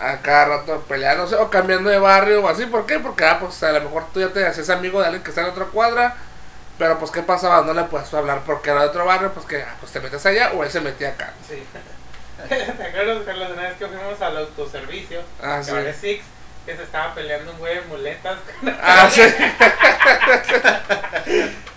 A 0.00 0.18
cada 0.18 0.44
rato 0.46 0.84
peleándose 0.88 1.34
o 1.36 1.50
cambiando 1.50 1.90
de 1.90 1.98
barrio 1.98 2.42
o 2.44 2.48
así, 2.48 2.66
¿por 2.66 2.86
qué? 2.86 3.00
Porque 3.00 3.24
ah, 3.24 3.38
pues 3.40 3.60
a 3.64 3.72
lo 3.72 3.80
mejor 3.82 4.04
tú 4.14 4.20
ya 4.20 4.28
te 4.32 4.46
haces 4.46 4.70
amigo 4.70 5.00
de 5.00 5.06
alguien 5.06 5.22
que 5.24 5.30
está 5.30 5.42
en 5.42 5.48
otra 5.48 5.64
cuadra, 5.66 6.16
pero 6.78 6.98
pues 6.98 7.10
¿qué 7.10 7.22
pasaba? 7.22 7.62
No 7.62 7.74
le 7.74 7.82
puedes 7.84 8.12
hablar 8.14 8.42
porque 8.46 8.70
era 8.70 8.82
de 8.82 8.88
otro 8.88 9.04
barrio, 9.04 9.32
pues 9.32 9.44
que 9.46 9.62
ah, 9.62 9.74
pues 9.80 9.92
te 9.92 10.00
metes 10.00 10.24
allá 10.26 10.52
o 10.54 10.62
él 10.64 10.70
se 10.70 10.80
metía 10.80 11.08
acá. 11.10 11.32
Sí. 11.48 11.62
¿Te 12.48 12.54
acuerdas, 12.84 13.18
Carlos, 13.26 13.50
una 13.52 13.62
vez 13.62 13.74
que 13.78 13.86
fuimos 13.88 14.20
al 14.22 14.36
autoservicio? 14.38 15.20
Ah, 15.42 15.60
sí. 15.62 15.72
es 15.74 15.96
Six, 15.96 16.24
que 16.64 16.76
se 16.76 16.82
estaba 16.84 17.12
peleando 17.14 17.50
un 17.52 17.58
güey 17.58 17.78
en 17.78 17.88
muletas. 17.88 18.38
Ah, 18.82 19.08
sí. 19.12 19.22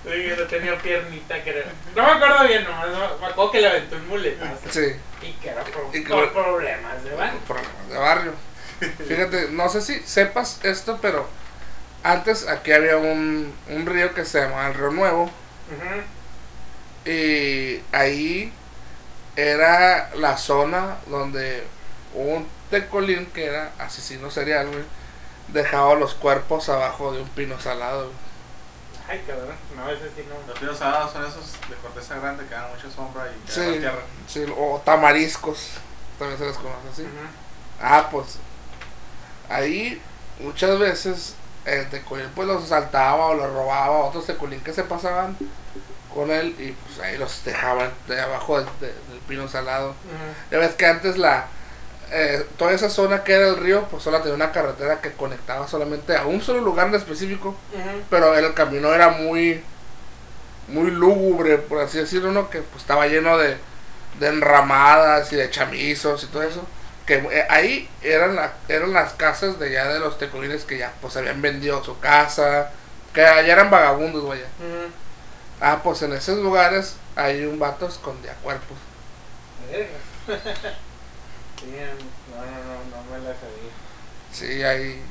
Sí, 0.03 0.10
que 0.10 0.36
no 0.38 0.43
tenía 0.48 0.77
piernita, 0.79 1.41
creo. 1.43 1.63
No 1.96 2.03
me 2.03 2.12
acuerdo 2.12 2.48
bien, 2.48 2.63
nomás 2.63 2.89
no- 2.89 3.17
me 3.20 3.25
acuerdo 3.27 3.51
que 3.51 3.62
le 3.62 3.67
aventó 3.67 3.96
un 3.96 4.08
muletazo. 4.08 4.58
Sí. 4.70 4.96
Y 5.22 5.31
que 5.34 5.50
era 5.50 5.63
por, 5.63 5.96
Y 5.96 6.03
que- 6.03 6.10
por 6.10 6.34
problemas, 6.34 7.03
¿verdad? 7.03 7.31
problemas 7.48 7.88
de 7.89 7.98
barrio. 7.98 8.34
Fíjate, 9.08 9.50
no 9.51 9.70
sé 9.70 9.81
si 9.81 10.00
sepas 10.01 10.60
esto, 10.63 10.98
pero 11.01 11.29
antes 12.03 12.48
aquí 12.48 12.72
había 12.72 12.98
un, 12.98 13.53
un 13.70 13.86
río 13.86 14.13
que 14.13 14.25
se 14.25 14.41
llamaba 14.41 14.67
el 14.67 14.74
Río 14.74 14.91
Nuevo 14.91 15.29
y 17.05 17.81
ahí 17.91 18.53
era 19.36 20.12
la 20.15 20.38
zona 20.38 20.98
donde 21.08 21.63
un 22.13 22.48
tecolín 22.70 23.25
que 23.27 23.46
era 23.46 23.72
asesino 23.79 24.29
serial, 24.29 24.67
güey, 24.67 24.84
dejaba 25.50 25.96
los 25.96 26.13
cuerpos 26.13 26.70
abajo 26.70 27.12
de 27.13 27.22
un 27.22 27.29
pino 27.29 27.60
salado. 27.60 28.05
güey. 28.05 28.15
Ay, 29.10 29.24
cabrón, 29.27 29.55
no, 29.75 29.89
ese 29.89 30.10
sí 30.15 30.25
no. 30.29 30.36
Los 30.48 30.60
pinos 30.60 30.77
salados 30.77 31.12
son 31.12 31.25
esos 31.25 31.53
de 31.70 31.75
corteza 31.81 32.17
grande 32.20 32.46
que 32.46 32.53
dan 32.53 32.70
mucha 32.74 32.89
sombra 32.96 33.25
y 33.29 33.51
Sí, 33.51 33.60
la 33.60 33.79
tierra. 33.79 34.01
sí, 34.27 34.46
o 34.58 34.81
tamariscos, 34.86 35.70
también 36.20 36.38
se 36.39 36.46
les 36.46 36.55
conoce 36.58 36.88
así. 36.93 37.05
Ah, 37.81 38.08
pues 38.12 38.38
ahí 39.50 40.01
muchas 40.39 40.77
veces 40.79 41.36
el 41.65 41.89
tecolín 41.89 42.27
pues 42.36 42.48
los 42.48 42.63
asaltaba 42.63 43.27
o 43.27 43.34
los 43.36 43.51
robaba 43.53 43.86
a 43.98 44.00
otros 44.06 44.25
tecolín 44.25 44.62
que 44.62 44.74
se 44.74 44.84
pasaban 44.84 45.38
con 46.13 46.30
él 46.32 46.56
y 46.60 46.72
pues 46.72 47.00
ahí 47.00 47.18
los 47.18 47.44
dejaban 47.46 47.89
de 48.08 48.20
abajo 48.20 48.58
del, 48.58 48.68
de- 48.82 48.88
del 48.88 49.20
pino 49.27 49.48
salado. 49.48 49.89
Ujú. 49.89 49.96
Ya 50.51 50.58
ves 50.58 50.74
que 50.75 50.86
antes 50.86 51.18
la 51.18 51.46
eh, 52.13 52.46
toda 52.58 52.74
esa 52.74 52.89
zona 52.89 53.24
que 53.24 53.32
era 53.34 53.48
el 53.48 53.56
río 53.58 53.86
pues 53.89 54.03
solo 54.03 54.20
tenía 54.20 54.36
una 54.36 54.51
carretera 54.51 55.00
que 55.00 55.13
conectaba 55.13 55.68
solamente 55.68 56.15
a 56.18 56.25
un 56.25 56.41
solo 56.41 56.60
lugar 56.60 56.88
en 56.88 56.96
específico, 56.96 57.56
pero 58.10 58.36
el 58.36 58.53
camino 58.53 58.94
era 58.94 59.10
muy 59.10 59.63
muy 60.68 60.91
lúgubre, 60.91 61.58
por 61.58 61.80
así 61.82 61.98
decirlo, 62.00 62.32
¿no? 62.32 62.50
que 62.50 62.62
pues 62.62 62.82
estaba 62.84 63.08
lleno 63.08 63.38
de, 63.38 63.58
de 64.20 64.27
enramadas 64.27 65.32
y 65.34 65.36
de 65.38 65.50
chamizos 65.50 66.24
y 66.24 66.27
todo 66.27 66.44
eso. 66.44 66.65
Que 67.12 67.18
eh, 67.18 67.46
ahí 67.50 67.89
eran, 68.01 68.38
la- 68.38 68.53
eran 68.70 68.94
las 68.94 69.12
casas 69.12 69.60
de 69.60 69.70
ya 69.70 69.86
de 69.89 70.00
los 70.00 70.18
tecolines 70.18 70.63
que 70.63 70.77
ya 70.77 70.94
pues 71.01 71.18
habían 71.18 71.41
vendido 71.41 71.84
su 71.84 72.00
casa, 72.00 72.72
que 73.13 73.22
allá 73.25 73.51
eran 73.51 73.70
vagabundos, 73.70 74.25
vaya. 74.25 74.46
Ah, 75.60 75.82
pues 75.84 76.01
en 76.03 76.13
esos 76.13 76.38
lugares 76.38 76.96
hay 77.18 77.44
un 77.44 77.60
vato 77.60 77.86
escondía 77.86 78.34
cuerpos. 78.36 78.77
No, 81.60 82.38
no, 82.38 82.63
no, 82.63 82.96
no 82.96 83.12
me 83.12 83.18
la 83.20 83.36
sabía. 83.36 83.72
Sí, 84.32 84.63
ahí. 84.63 85.01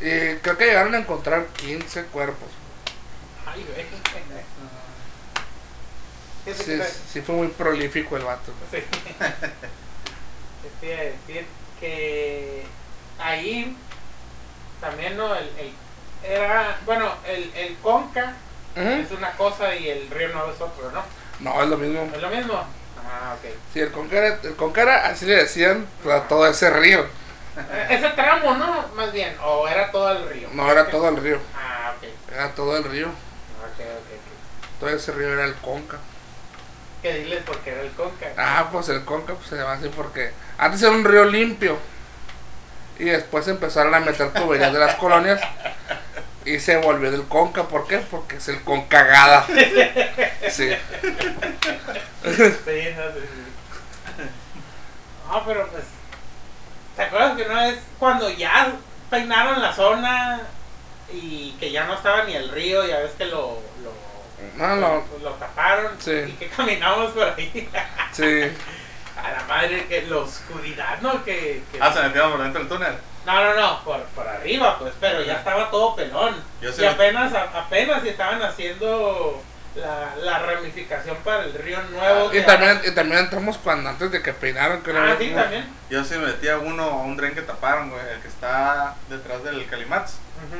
Y 0.00 0.38
creo 0.38 0.58
que 0.58 0.66
llegaron 0.66 0.96
a 0.96 0.98
encontrar 0.98 1.46
15 1.56 2.02
cuerpos. 2.06 2.48
Ay, 3.46 3.64
güey. 3.72 3.86
¿Qué 6.44 6.52
Sí, 6.54 6.80
sí 7.12 7.20
fue 7.20 7.36
muy 7.36 7.46
prolífico 7.46 8.16
el 8.16 8.24
vato. 8.24 8.52
Sí. 8.72 8.78
¿Qué 10.62 10.68
te 10.80 10.86
iba 10.92 11.00
a 11.00 11.04
decir? 11.04 11.46
Que 11.80 12.64
ahí 13.18 13.76
también 14.80 15.16
no 15.16 15.34
el, 15.34 15.48
el- 15.58 15.74
era 16.24 16.78
bueno 16.86 17.12
el, 17.26 17.50
el 17.56 17.76
Conca 17.78 18.34
Ujú. 18.76 18.88
es 18.88 19.10
una 19.10 19.32
cosa 19.32 19.74
y 19.74 19.88
el 19.88 20.08
Río 20.10 20.28
Nuevo 20.28 20.52
es 20.52 20.60
otro, 20.60 20.90
¿no? 20.92 21.02
No, 21.40 21.62
es 21.62 21.68
lo 21.68 21.76
mismo. 21.76 22.08
¿Es 22.14 22.22
lo 22.22 22.28
mismo? 22.30 22.54
Ah, 23.04 23.34
ok. 23.36 23.50
Sí, 23.72 23.80
el 23.80 23.90
Concara, 23.90 24.38
el 24.42 24.54
Concara 24.56 25.06
así 25.08 25.26
le 25.26 25.34
decían 25.36 25.86
a 26.10 26.20
todo 26.28 26.46
ese 26.46 26.70
río. 26.70 27.00
Eh, 27.00 27.86
Ese 27.90 28.08
tramo, 28.10 28.54
¿no? 28.54 28.86
Más 28.94 29.12
bien, 29.12 29.36
o 29.44 29.66
era 29.68 29.90
todo 29.90 30.10
el 30.12 30.28
río. 30.28 30.48
No 30.52 30.70
era 30.70 30.86
todo 30.88 31.08
el 31.08 31.16
río, 31.16 31.38
Ah, 31.54 31.92
ok. 31.98 32.08
era 32.32 32.54
todo 32.54 32.76
el 32.78 32.84
río. 32.84 33.08
Ok, 33.08 33.80
ok, 33.80 33.80
ok. 33.80 34.80
Todo 34.80 34.90
ese 34.90 35.12
río 35.12 35.32
era 35.32 35.44
el 35.44 35.54
Conca. 35.56 35.98
Que 37.02 37.14
diles 37.14 37.42
porque 37.44 37.70
era 37.70 37.82
el 37.82 37.90
Conca. 37.90 38.32
Ah, 38.36 38.68
pues 38.70 38.88
el 38.88 39.04
Conca 39.04 39.34
pues, 39.34 39.48
se 39.48 39.56
llama 39.56 39.72
así 39.72 39.88
porque 39.88 40.30
antes 40.56 40.80
era 40.82 40.92
un 40.92 41.04
río 41.04 41.24
limpio. 41.24 41.76
Y 42.98 43.04
después 43.06 43.48
empezaron 43.48 43.94
a 43.94 44.00
meter 44.00 44.32
tuberías 44.32 44.72
de 44.72 44.78
las 44.78 44.94
colonias. 44.94 45.40
Y 46.44 46.60
se 46.60 46.76
volvió 46.76 47.10
del 47.10 47.24
Conca. 47.24 47.64
¿Por 47.64 47.86
qué? 47.88 47.98
Porque 47.98 48.36
es 48.36 48.48
el 48.48 48.62
Concagada. 48.62 49.46
Sí. 50.48 50.70
Sí, 52.24 52.94
no 55.28 55.44
pero 55.44 55.66
pues. 55.68 55.84
¿Te 56.96 57.02
acuerdas 57.02 57.36
que 57.36 57.44
una 57.44 57.66
vez 57.66 57.78
cuando 57.98 58.28
ya 58.30 58.72
peinaron 59.10 59.62
la 59.62 59.72
zona 59.72 60.42
y 61.12 61.52
que 61.58 61.72
ya 61.72 61.84
no 61.84 61.94
estaba 61.94 62.24
ni 62.24 62.34
el 62.34 62.50
río, 62.50 62.86
ya 62.86 62.98
ves 62.98 63.12
que 63.16 63.24
lo. 63.26 63.60
lo 63.82 64.01
No, 64.56 64.76
no. 64.76 64.80
lo, 64.80 65.18
lo 65.22 65.30
taparon 65.34 65.92
Sí. 65.98 66.10
y 66.28 66.32
que 66.32 66.48
caminamos 66.48 67.12
por 67.12 67.24
ahí 67.24 67.68
Sí. 68.12 68.52
a 69.16 69.30
la 69.32 69.44
madre 69.48 69.86
que 69.86 70.02
la 70.02 70.16
oscuridad 70.18 71.00
no 71.00 71.24
que, 71.24 71.62
que- 71.72 71.78
Ah, 71.80 71.92
se 71.92 72.02
metieron 72.02 72.32
por 72.32 72.42
dentro 72.42 72.60
del 72.60 72.68
túnel. 72.68 72.94
no 73.26 73.44
no 73.44 73.54
no 73.60 73.84
por, 73.84 74.02
por 74.14 74.26
arriba 74.28 74.78
pues 74.78 74.94
pero 75.00 75.22
ya 75.22 75.34
estaba 75.34 75.70
todo 75.70 75.94
pelón 75.96 76.34
Yo 76.60 76.70
y 76.76 76.84
apenas 76.84 77.32
a- 77.34 77.58
apenas 77.60 78.04
estaban 78.04 78.42
haciendo 78.42 79.42
la, 79.74 80.14
la 80.16 80.38
ramificación 80.40 81.16
para 81.24 81.44
el 81.44 81.54
río 81.54 81.78
nuevo 81.84 82.34
Y 82.34 82.42
también, 82.42 82.80
y 82.84 82.90
también 82.90 83.20
entramos 83.22 83.56
cuando 83.56 83.88
antes 83.88 84.10
de 84.10 84.20
que 84.22 84.34
peinaron. 84.34 84.82
Que 84.82 84.90
ah 84.90 85.16
sí 85.18 85.30
también 85.34 85.66
Yo 85.88 86.04
sí 86.04 86.16
metí 86.18 86.46
a 86.48 86.58
uno 86.58 86.82
a 86.82 86.96
un 87.04 87.16
tren 87.16 87.34
que 87.34 87.40
taparon, 87.40 87.88
güey, 87.88 88.02
el 88.12 88.20
que 88.20 88.28
está 88.28 88.94
detrás 89.08 89.42
del 89.44 89.64
Calimats, 89.66 90.18
Ujú. 90.46 90.56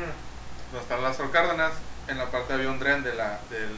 donde 0.73 0.81
está 0.83 0.97
Lázaro 0.97 1.31
Cárdenas. 1.31 1.73
En 2.13 2.19
la 2.19 2.31
parte 2.31 2.53
había 2.53 2.69
un 2.71 2.79
tren 2.79 3.03
de 3.03 3.15
la, 3.15 3.41
del. 3.51 3.75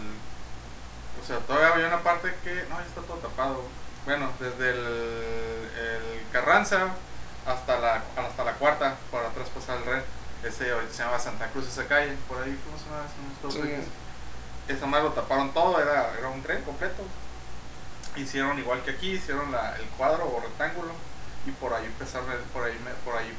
O 1.22 1.26
sea, 1.26 1.38
todavía 1.38 1.68
había 1.72 1.86
una 1.88 2.02
parte 2.02 2.34
que. 2.42 2.66
No, 2.68 2.78
ya 2.80 2.86
está 2.86 3.00
todo 3.02 3.16
tapado. 3.18 3.62
Bueno, 4.04 4.30
desde 4.40 4.70
el, 4.70 4.78
el 4.78 6.26
Carranza 6.32 6.88
hasta 7.46 7.78
la, 7.78 8.02
hasta 8.16 8.44
la 8.44 8.52
cuarta, 8.54 8.96
por 9.10 9.24
atrás 9.24 9.48
pasaba 9.54 9.78
el 9.78 9.86
red. 9.86 10.02
Ese 10.42 10.66
se 10.92 11.02
llama 11.02 11.18
Santa 11.18 11.48
Cruz, 11.48 11.68
esa 11.68 11.86
calle. 11.86 12.14
Por 12.28 12.42
ahí 12.42 12.58
fuimos 12.62 12.82
una 12.90 13.02
vez, 13.02 13.10
unos 13.18 13.42
dos. 13.42 13.54
Esa 14.68 14.86
más 14.86 15.02
lo 15.02 15.12
taparon 15.12 15.52
todo, 15.54 15.80
era, 15.80 16.12
era 16.18 16.28
un 16.28 16.42
tren 16.42 16.62
completo. 16.62 17.02
hicieron 18.16 18.58
igual 18.58 18.82
que 18.82 18.92
aquí, 18.92 19.12
hicieron 19.12 19.50
la, 19.52 19.76
el 19.76 19.84
cuadro 19.96 20.24
o 20.26 20.40
rectángulo 20.40 20.92
y 21.46 21.50
por 21.52 21.72
ahí 21.74 21.84
empezaron, 21.86 22.30
el- 22.30 22.38
por 22.52 22.64
ahí, 22.64 22.78
me- 22.84 22.94
por 23.04 23.16
ahí 23.16 23.32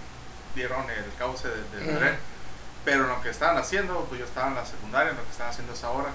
dieron 0.53 0.89
el 0.89 1.05
cauce 1.17 1.47
de- 1.47 1.55
del 1.79 1.97
tren. 1.97 2.17
Pero 2.85 3.07
lo 3.07 3.21
que 3.21 3.29
estaban 3.29 3.57
haciendo, 3.57 4.05
pues 4.05 4.19
yo 4.19 4.25
estaba 4.25 4.49
en 4.49 4.55
la 4.55 4.65
secundaria, 4.65 5.13
lo 5.13 5.23
que 5.23 5.31
estaban 5.31 5.51
haciendo 5.51 5.73
esa 5.73 5.89
hora. 5.89 6.09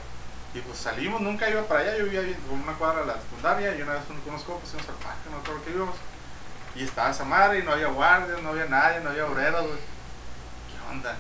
Y 0.54 0.60
pues 0.60 0.78
salimos, 0.78 1.20
nunca 1.20 1.50
iba 1.50 1.62
para 1.62 1.80
allá, 1.80 1.98
yo 1.98 2.04
vivía 2.04 2.22
como 2.48 2.62
una 2.62 2.72
cuadra 2.74 3.00
de 3.00 3.06
la 3.06 3.14
secundaria 3.14 3.76
y 3.76 3.82
una 3.82 3.92
vez 3.94 4.02
con 4.04 4.16
unos 4.16 4.42
fuimos 4.44 4.88
al 4.88 4.94
parque, 4.94 5.28
no 5.30 5.36
me 5.36 5.42
acuerdo 5.42 5.64
que 5.64 5.70
íbamos. 5.70 5.96
Y 6.74 6.84
estaba 6.84 7.10
esa 7.10 7.24
madre 7.24 7.58
y 7.58 7.62
no 7.62 7.72
había 7.72 7.88
guardias, 7.88 8.42
no 8.42 8.50
había 8.50 8.66
nadie, 8.66 9.00
no 9.00 9.10
había 9.10 9.26
obreros, 9.26 9.66
güey. 9.66 9.78
¿Qué 9.78 10.96
onda? 10.96 11.16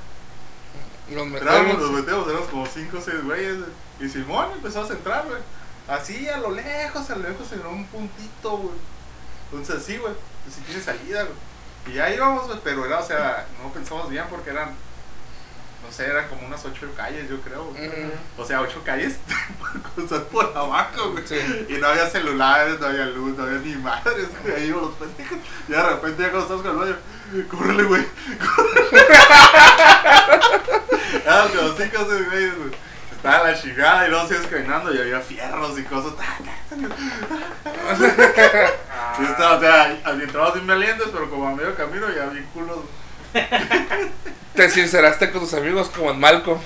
Los 1.10 1.26
Entramos, 1.26 1.78
nos 1.78 1.90
metemos. 1.90 1.92
metemos, 1.92 2.28
éramos 2.28 2.48
como 2.48 2.66
5 2.66 2.98
o 2.98 3.00
6 3.00 3.24
güeyes. 3.24 3.58
güey. 3.58 3.70
Y 4.00 4.08
Simón 4.08 4.48
empezó 4.52 4.84
a 4.84 4.88
entrar, 4.88 5.26
güey. 5.26 5.42
Así 5.88 6.28
a 6.28 6.38
lo 6.38 6.52
lejos, 6.52 7.10
a 7.10 7.16
lo 7.16 7.28
lejos 7.28 7.52
en 7.52 7.66
un 7.66 7.84
puntito, 7.86 8.56
güey. 8.58 8.76
Entonces 9.50 9.84
sí, 9.84 9.98
güey. 9.98 10.14
Pues 10.44 10.54
sí 10.54 10.62
tiene 10.62 10.80
salida, 10.80 11.24
güey. 11.24 11.34
Y 11.86 11.92
ya 11.94 12.10
íbamos, 12.14 12.46
güey, 12.46 12.60
pero 12.62 12.84
era, 12.86 13.00
o 13.00 13.04
sea, 13.04 13.46
no 13.62 13.72
pensamos 13.72 14.08
bien 14.08 14.24
porque 14.30 14.50
eran, 14.50 14.74
no 15.82 15.90
sé, 15.92 16.06
eran 16.06 16.28
como 16.28 16.46
unas 16.46 16.64
8 16.64 16.88
calles, 16.96 17.28
yo 17.28 17.40
creo. 17.40 17.72
O 18.36 18.44
sea, 18.44 18.60
8 18.60 18.82
calles 18.84 19.16
cruzar 19.94 20.24
por 20.24 20.52
abajo, 20.56 21.12
güey. 21.12 21.26
Sí. 21.26 21.66
Y 21.68 21.74
no 21.74 21.86
había 21.88 22.08
celulares, 22.08 22.78
no 22.80 22.86
había 22.86 23.06
luz, 23.06 23.36
no 23.36 23.44
había 23.44 23.58
ni 23.58 23.74
madres, 23.76 24.28
güey. 24.42 24.54
Ahí 24.54 24.68
iban 24.68 24.82
los 24.82 24.94
pendejos. 24.94 25.38
Y 25.68 25.72
de 25.72 25.82
repente 25.82 26.22
ya 26.22 26.30
cuando 26.30 26.56
estás 26.56 26.62
con 26.62 26.70
el 26.70 26.76
baño, 26.76 27.48
córrele, 27.48 27.82
güey. 27.84 28.06
Ah, 31.26 31.46
como 31.54 31.68
cinco 31.76 32.02
o 32.02 32.10
seis 32.10 32.26
güeyes, 32.30 32.56
güey. 32.58 32.70
Estaba 33.12 33.50
la 33.50 33.60
chingada 33.60 34.06
y 34.06 34.10
luego 34.10 34.26
sigues 34.26 34.46
caminando 34.46 34.94
y 34.94 34.98
había 34.98 35.20
fierros 35.20 35.78
y 35.78 35.84
cosas. 35.84 36.12
Ta. 36.16 36.38
Sí, 39.16 39.24
estaba, 39.24 39.56
o 39.56 39.60
sea, 39.60 39.90
entramos 39.90 40.54
bien 40.54 40.66
valientes, 40.66 41.08
pero 41.12 41.28
como 41.28 41.48
a 41.48 41.54
medio 41.54 41.74
camino 41.74 42.08
ya 42.14 42.26
bien 42.26 42.46
culos. 42.54 42.78
Te 44.54 44.68
sinceraste 44.68 45.30
con 45.30 45.40
tus 45.40 45.54
amigos 45.54 45.88
como 45.88 46.10
en 46.10 46.20
Malcolm. 46.20 46.60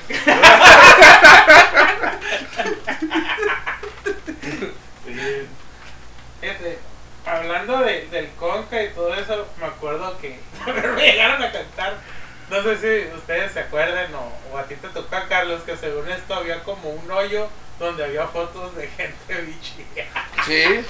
Hablando 7.26 7.78
de, 7.78 8.06
del 8.08 8.28
conca 8.32 8.82
y 8.82 8.90
todo 8.90 9.14
eso, 9.14 9.46
me 9.58 9.66
acuerdo 9.66 10.18
que 10.18 10.38
me 10.96 11.02
llegaron 11.02 11.42
a 11.42 11.52
cantar. 11.52 11.96
No 12.50 12.62
sé 12.62 12.76
si 12.76 13.16
ustedes 13.16 13.52
se 13.52 13.60
acuerdan 13.60 14.14
o, 14.14 14.32
o 14.52 14.58
a 14.58 14.64
ti 14.64 14.74
te 14.76 14.88
tocó, 14.88 15.16
Carlos, 15.28 15.62
que 15.62 15.76
según 15.76 16.08
esto 16.10 16.34
había 16.34 16.62
como 16.62 16.90
un 16.90 17.10
hoyo 17.10 17.48
donde 17.78 18.04
había 18.04 18.26
fotos 18.26 18.76
de 18.76 18.88
gente 18.88 19.34
bichi. 19.42 19.86
Sí. 20.46 20.84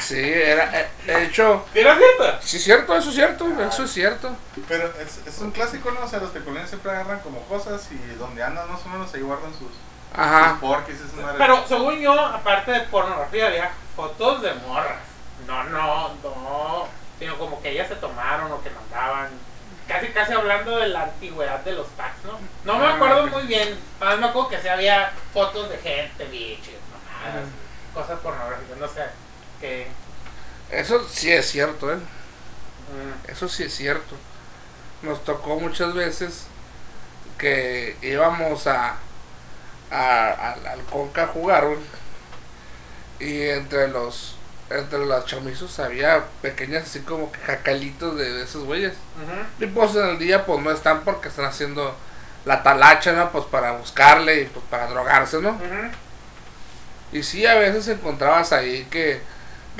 Sí, 0.00 0.18
era. 0.18 0.80
eh, 0.80 0.88
De 1.06 1.24
hecho, 1.24 1.64
¿Era 1.74 1.96
cierto? 1.96 2.38
sí 2.42 2.58
cierto, 2.58 2.96
eso 2.96 3.08
es 3.10 3.14
cierto, 3.14 3.46
eso 3.68 3.84
es 3.84 3.90
cierto. 3.92 4.36
Pero 4.68 4.92
es, 5.00 5.20
es 5.26 5.38
un 5.40 5.50
clásico, 5.50 5.90
¿no? 5.90 6.00
O 6.04 6.08
sea, 6.08 6.18
los 6.20 6.32
tecolines 6.32 6.68
siempre 6.68 6.90
agarran 6.90 7.20
como 7.20 7.40
cosas 7.46 7.88
y 7.92 8.14
donde 8.14 8.42
andan 8.42 8.70
más 8.70 8.80
o 8.84 8.88
menos 8.88 9.12
ahí 9.14 9.20
guardan 9.20 9.52
sus, 9.52 9.70
Ajá. 10.14 10.58
sus 10.60 10.94
esas 10.94 11.12
madres. 11.14 11.36
Pero 11.38 11.64
según 11.68 11.98
yo, 12.00 12.18
aparte 12.18 12.72
de 12.72 12.80
pornografía, 12.80 13.46
había 13.46 13.70
fotos 13.96 14.42
de 14.42 14.54
morras. 14.54 14.98
No, 15.46 15.64
no, 15.64 16.08
no. 16.22 16.88
Sino 17.18 17.36
como 17.38 17.60
que 17.60 17.70
ellas 17.70 17.88
se 17.88 17.96
tomaron 17.96 18.50
o 18.52 18.62
que 18.62 18.70
mandaban. 18.70 19.28
Casi, 19.86 20.08
casi 20.08 20.32
hablando 20.32 20.76
de 20.78 20.88
la 20.88 21.02
antigüedad 21.02 21.58
de 21.60 21.72
los 21.72 21.88
tags, 21.96 22.24
¿no? 22.24 22.38
No 22.64 22.78
me 22.78 22.86
Ah, 22.86 22.94
acuerdo 22.94 23.26
muy 23.26 23.42
bien. 23.42 23.76
Más 23.98 24.18
me 24.18 24.26
acuerdo 24.26 24.48
que 24.50 24.60
sí 24.60 24.68
había 24.68 25.12
fotos 25.34 25.68
de 25.68 25.76
gente, 25.78 26.24
bichos, 26.26 26.74
mamadas, 26.92 27.48
cosas 27.92 28.20
pornográficas, 28.20 28.78
no 28.78 28.86
sé. 28.86 29.02
Que. 29.60 29.86
Eso 30.70 31.06
sí 31.08 31.30
es 31.32 31.50
cierto, 31.50 31.92
¿eh? 31.92 31.96
mm, 31.96 33.30
Eso 33.30 33.48
sí 33.48 33.64
es 33.64 33.74
cierto. 33.74 34.14
Nos 35.02 35.24
tocó 35.24 35.58
muchas 35.58 35.94
veces 35.94 36.44
que 37.38 37.96
íbamos 38.02 38.66
a, 38.66 38.96
a- 39.90 40.52
al, 40.52 40.66
al 40.66 40.80
Conca 40.84 41.24
a 41.24 41.26
jugar, 41.28 41.66
güey, 41.66 41.78
Y 43.18 43.48
entre 43.48 43.88
los 43.88 44.36
entre 44.70 45.04
los 45.04 45.26
chamizos 45.26 45.80
había 45.80 46.26
pequeñas 46.42 46.84
así 46.84 47.00
como 47.00 47.32
que 47.32 47.40
jacalitos 47.40 48.16
de, 48.16 48.32
de 48.32 48.44
esos 48.44 48.62
güeyes. 48.64 48.92
Y 49.58 49.66
pues 49.66 49.96
en 49.96 50.06
el 50.10 50.18
día 50.20 50.46
pues 50.46 50.62
no 50.62 50.70
están 50.70 51.00
porque 51.02 51.26
están 51.28 51.46
haciendo 51.46 51.96
la 52.44 52.62
talacha, 52.62 53.10
¿no? 53.12 53.32
Pues 53.32 53.46
para 53.46 53.72
buscarle 53.72 54.42
y 54.42 54.44
pues 54.46 54.64
para 54.70 54.86
drogarse, 54.86 55.40
¿no? 55.40 55.58
Y 57.12 57.24
sí, 57.24 57.44
a 57.46 57.54
veces 57.54 57.88
encontrabas 57.88 58.52
ahí 58.52 58.86
que 58.90 59.20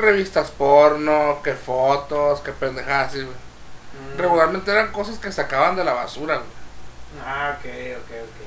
revistas 0.01 0.51
porno, 0.51 1.41
que 1.43 1.55
fotos, 1.55 2.41
que 2.41 2.53
pendejadas 2.53 3.09
así, 3.09 3.19
güey. 3.23 3.37
Mm. 3.37 4.19
Regularmente 4.19 4.71
eran 4.71 4.93
cosas 4.93 5.19
que 5.19 5.31
sacaban 5.33 5.77
de 5.77 5.85
la 5.85 5.93
basura, 5.93 6.37
güey. 6.37 6.49
Ah, 7.27 7.57
ok, 7.59 7.65
ok, 7.99 8.11
ok. 8.11 8.47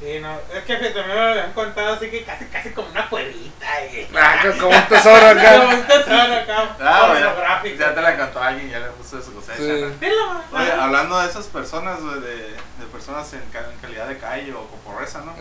Sí, 0.00 0.18
no, 0.18 0.32
es 0.56 0.64
que 0.64 0.76
también 0.76 1.08
me 1.08 1.14
lo 1.14 1.20
habían 1.28 1.52
contado 1.52 1.92
así 1.92 2.08
que 2.10 2.24
casi, 2.24 2.46
casi 2.46 2.70
como 2.70 2.88
una 2.88 3.06
cuevita. 3.10 3.84
Y... 3.84 4.08
Ah, 4.18 4.38
que 4.40 4.50
como 4.56 4.70
un 4.74 4.88
tesoro 4.88 5.26
Como 5.28 5.40
acá. 5.40 5.60
un 5.76 5.82
tesoro 5.86 6.34
acá, 6.36 6.76
Ah, 6.80 7.06
güey, 7.10 7.22
pornográfico. 7.22 7.78
ya 7.80 7.94
te 7.94 8.00
la 8.00 8.16
cantó 8.16 8.42
alguien, 8.42 8.70
ya 8.70 8.78
le 8.78 8.86
puso 8.92 9.20
su 9.20 9.34
cosecha. 9.34 9.58
Sí. 9.58 9.92
¿no? 10.00 10.58
Oye, 10.58 10.72
hablando 10.72 11.20
de 11.20 11.28
esas 11.28 11.44
personas, 11.48 12.00
güey, 12.00 12.18
de, 12.20 12.36
de 12.36 12.86
personas 12.90 13.30
en, 13.34 13.42
ca- 13.52 13.68
en 13.70 13.78
calidad 13.78 14.06
de 14.08 14.16
calle 14.16 14.54
o 14.54 14.66
con 14.68 14.78
pobreza, 14.80 15.20
¿no? 15.20 15.34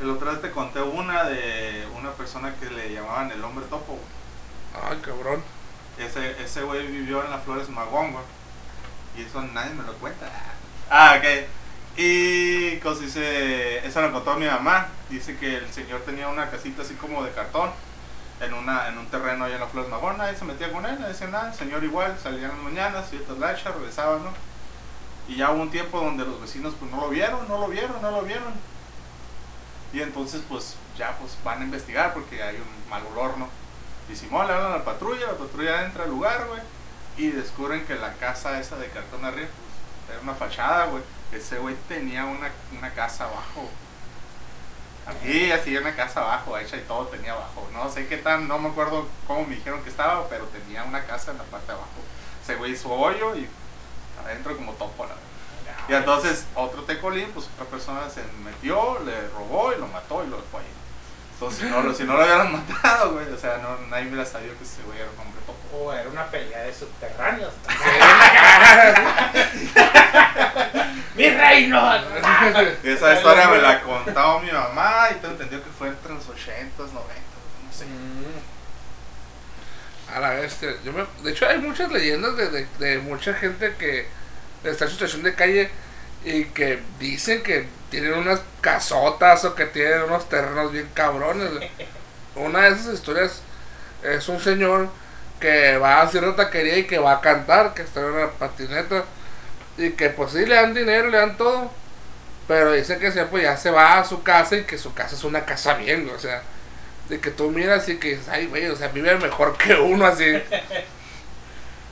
El 0.00 0.10
otro 0.10 0.30
vez 0.30 0.40
te 0.40 0.50
conté 0.50 0.80
una 0.80 1.24
de 1.24 1.86
una 1.96 2.12
persona 2.12 2.54
que 2.54 2.70
le 2.70 2.92
llamaban 2.92 3.30
el 3.32 3.42
hombre 3.42 3.66
topo. 3.66 3.98
güey. 3.98 4.88
Ay, 4.90 4.98
cabrón. 5.04 5.42
Ese 5.98 6.40
ese 6.42 6.62
güey 6.62 6.86
vivió 6.86 7.24
en 7.24 7.30
las 7.30 7.42
Flores 7.42 7.68
Magón, 7.68 8.12
güey. 8.12 8.24
Y 9.16 9.22
eso 9.22 9.42
nadie 9.42 9.74
me 9.74 9.82
lo 9.82 9.92
cuenta. 9.94 10.26
Ah, 10.88 11.16
ok. 11.18 11.48
Y 11.96 12.76
cosa 12.78 13.00
dice, 13.00 13.84
eso 13.84 14.00
lo 14.00 14.12
contó 14.12 14.36
mi 14.36 14.46
mamá. 14.46 14.86
Dice 15.10 15.36
que 15.36 15.56
el 15.56 15.72
señor 15.72 16.02
tenía 16.02 16.28
una 16.28 16.48
casita 16.48 16.82
así 16.82 16.94
como 16.94 17.24
de 17.24 17.32
cartón 17.32 17.70
en 18.40 18.54
una 18.54 18.86
en 18.86 18.98
un 18.98 19.06
terreno 19.06 19.44
ahí 19.44 19.52
en 19.54 19.60
las 19.60 19.70
Flores 19.70 19.90
Magón. 19.90 20.16
Nadie 20.18 20.36
se 20.36 20.44
metía 20.44 20.70
con 20.72 20.86
él, 20.86 20.94
nadie 21.00 21.12
decía 21.12 21.26
nada. 21.26 21.50
El 21.50 21.58
señor 21.58 21.82
igual, 21.82 22.16
salía 22.22 22.44
en 22.44 22.50
las 22.50 22.58
mañanas, 22.58 23.10
ciertas 23.10 23.36
lanchas, 23.38 23.74
regresaba, 23.74 24.18
¿no? 24.18 24.30
Y 25.26 25.36
ya 25.36 25.50
hubo 25.50 25.62
un 25.62 25.70
tiempo 25.70 26.00
donde 26.00 26.24
los 26.24 26.40
vecinos 26.40 26.74
pues 26.78 26.90
no 26.90 27.00
lo 27.00 27.08
vieron, 27.08 27.48
no 27.48 27.58
lo 27.58 27.66
vieron, 27.66 28.00
no 28.00 28.10
lo 28.12 28.22
vieron. 28.22 28.52
Y 29.92 30.00
entonces 30.02 30.42
pues 30.48 30.76
ya 30.96 31.16
pues 31.18 31.36
van 31.44 31.60
a 31.60 31.64
investigar 31.64 32.12
porque 32.12 32.42
hay 32.42 32.56
un 32.56 32.90
mal 32.90 33.02
olor, 33.12 33.38
¿no? 33.38 33.48
Y 34.10 34.16
Simón 34.16 34.46
le 34.46 34.54
hablan 34.54 34.72
a 34.72 34.78
la 34.78 34.84
patrulla, 34.84 35.26
la 35.26 35.38
patrulla 35.38 35.84
entra 35.84 36.04
al 36.04 36.10
lugar, 36.10 36.46
güey. 36.46 36.60
Y 37.16 37.30
descubren 37.30 37.84
que 37.84 37.94
la 37.94 38.14
casa 38.14 38.58
esa 38.58 38.76
de 38.76 38.88
cartón 38.88 39.24
arriba, 39.24 39.48
pues, 39.48 40.10
era 40.10 40.22
una 40.22 40.34
fachada, 40.34 40.86
güey. 40.86 41.02
Ese 41.32 41.58
güey 41.58 41.74
tenía 41.88 42.24
una, 42.24 42.50
una 42.76 42.90
casa 42.94 43.24
abajo. 43.24 43.68
Aquí 45.06 45.50
así 45.50 45.76
una 45.76 45.94
casa 45.96 46.20
abajo, 46.20 46.58
hecha 46.58 46.76
y 46.76 46.82
todo 46.82 47.06
tenía 47.06 47.32
abajo. 47.32 47.66
No 47.72 47.90
sé 47.90 48.06
qué 48.06 48.18
tan, 48.18 48.46
no 48.46 48.58
me 48.58 48.68
acuerdo 48.68 49.06
cómo 49.26 49.46
me 49.46 49.56
dijeron 49.56 49.82
que 49.82 49.90
estaba, 49.90 50.28
pero 50.28 50.44
tenía 50.46 50.84
una 50.84 51.04
casa 51.04 51.32
en 51.32 51.38
la 51.38 51.44
parte 51.44 51.68
de 51.68 51.72
abajo. 51.72 51.88
Ese 52.42 52.56
güey 52.56 52.72
hizo 52.72 52.90
hoyo 52.90 53.34
y 53.34 53.48
adentro 54.24 54.56
como 54.56 54.72
topo, 54.72 55.04
la 55.04 55.14
verdad. 55.14 55.27
Y 55.88 55.94
entonces 55.94 56.44
otro 56.54 56.82
tecolín, 56.82 57.30
pues 57.32 57.46
otra 57.54 57.64
persona 57.66 58.08
se 58.10 58.22
metió, 58.44 58.98
le 59.04 59.28
robó 59.28 59.72
y 59.72 59.78
lo 59.80 59.86
mató 59.88 60.22
y 60.24 60.28
lo 60.28 60.36
dejó 60.36 60.58
ahí. 60.58 60.66
Entonces 61.34 61.60
si 61.60 61.66
no, 61.70 61.82
lo- 61.82 61.94
si 61.94 62.02
no 62.04 62.14
lo 62.14 62.24
hubieran 62.24 62.52
matado, 62.68 63.12
güey, 63.12 63.32
o 63.32 63.38
sea, 63.38 63.58
no, 63.58 63.76
nadie 63.88 64.08
hubiera 64.08 64.26
sabido 64.26 64.56
que 64.58 64.64
ese 64.64 64.82
güey 64.82 64.98
era 64.98 65.08
un 65.10 65.20
hombre 65.20 65.40
topo. 65.46 65.58
O 65.78 65.92
era 65.92 66.08
una 66.08 66.26
pelea 66.26 66.60
de 66.62 66.74
subterráneos. 66.74 67.52
¡Mi 71.14 71.28
reino! 71.30 71.94
Esa 72.82 73.14
historia 73.14 73.48
me 73.48 73.58
la 73.58 73.80
contaba 73.82 74.40
mi 74.40 74.50
mamá 74.50 75.08
y 75.10 75.14
tengo 75.14 75.32
entendido 75.34 75.62
que 75.62 75.70
fue 75.70 75.88
entre 75.88 76.14
los 76.14 76.26
80s, 76.28 76.76
90s, 76.76 76.92
no 77.66 77.72
sé. 77.72 77.84
Mm, 77.86 78.38
A 80.14 80.20
la 80.20 80.30
bestia. 80.30 80.70
Yo 80.84 80.92
me- 80.92 81.06
de 81.22 81.30
hecho, 81.32 81.46
hay 81.48 81.58
muchas 81.58 81.90
leyendas 81.90 82.36
de, 82.36 82.48
de, 82.50 82.66
de 82.78 82.98
mucha 82.98 83.34
gente 83.34 83.74
que 83.78 84.08
está 84.64 84.84
en 84.84 84.90
situación 84.90 85.22
de 85.22 85.34
calle 85.34 85.70
y 86.24 86.44
que 86.46 86.80
dicen 86.98 87.42
que 87.42 87.66
tienen 87.90 88.14
unas 88.14 88.40
casotas 88.60 89.44
o 89.44 89.54
que 89.54 89.66
tienen 89.66 90.02
unos 90.02 90.28
terrenos 90.28 90.72
bien 90.72 90.88
cabrones. 90.94 91.50
Una 92.34 92.62
de 92.62 92.68
esas 92.70 92.94
historias 92.94 93.42
es 94.02 94.28
un 94.28 94.40
señor 94.40 94.88
que 95.40 95.76
va 95.78 96.02
a 96.02 96.08
cierta 96.08 96.36
taquería 96.36 96.78
y 96.78 96.84
que 96.84 96.98
va 96.98 97.12
a 97.12 97.20
cantar, 97.20 97.74
que 97.74 97.82
está 97.82 98.00
en 98.00 98.06
una 98.06 98.30
patineta 98.30 99.04
y 99.76 99.90
que 99.90 100.10
pues 100.10 100.32
sí 100.32 100.44
le 100.44 100.56
dan 100.56 100.74
dinero, 100.74 101.08
le 101.08 101.18
dan 101.18 101.36
todo. 101.36 101.70
Pero 102.46 102.72
dice 102.72 102.98
que 102.98 103.12
siempre 103.12 103.42
ya 103.42 103.56
se 103.56 103.70
va 103.70 103.98
a 103.98 104.04
su 104.04 104.22
casa 104.22 104.56
y 104.56 104.64
que 104.64 104.78
su 104.78 104.94
casa 104.94 105.14
es 105.14 105.24
una 105.24 105.44
casa 105.44 105.74
bien, 105.74 106.10
o 106.14 106.18
sea, 106.18 106.42
de 107.08 107.20
que 107.20 107.30
tú 107.30 107.50
miras 107.50 107.88
y 107.88 107.98
que 107.98 108.10
dices, 108.10 108.28
ay, 108.28 108.46
güey, 108.46 108.66
o 108.68 108.76
sea, 108.76 108.88
vive 108.88 109.14
mejor 109.16 109.56
que 109.56 109.74
uno 109.74 110.06
así. 110.06 110.24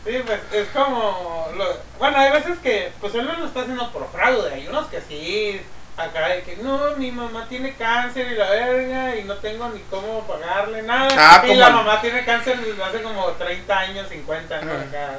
Sí, 0.07 0.23
pues 0.25 0.41
es 0.53 0.69
como. 0.69 1.49
lo- 1.57 1.77
bueno, 1.99 2.17
hay 2.19 2.31
veces 2.33 2.59
que, 2.63 2.93
pues 3.01 3.15
él 3.15 3.27
no 3.27 3.33
lo 3.39 3.47
está 3.47 3.61
haciendo 3.61 3.91
por 3.93 4.09
fraude. 4.11 4.53
Hay 4.55 4.69
unos 4.69 4.87
que 4.87 5.01
sí 5.01 5.61
acá 5.97 6.29
de 6.29 6.43
que 6.43 6.57
no, 6.59 6.79
mi 6.99 7.11
mamá 7.11 7.47
tiene 7.49 7.75
cáncer 7.75 8.31
y 8.31 8.35
la 8.37 8.51
verga 8.51 9.17
y 9.17 9.25
no 9.25 9.35
tengo 9.37 9.69
ni 9.71 9.81
cómo 9.91 10.27
pagarle 10.27 10.83
nada. 10.83 11.09
Ah, 11.17 11.43
y 11.47 11.55
la 11.55 11.69
el- 11.69 11.73
mamá 11.75 12.01
tiene 12.01 12.25
cáncer 12.25 12.59
desde 12.61 12.83
hace 12.85 13.03
como 13.03 13.27
30 13.33 13.79
años, 13.79 14.09
50 14.09 14.61
¿no? 14.63 14.73
Ajá. 14.73 14.81
Acá, 14.83 15.11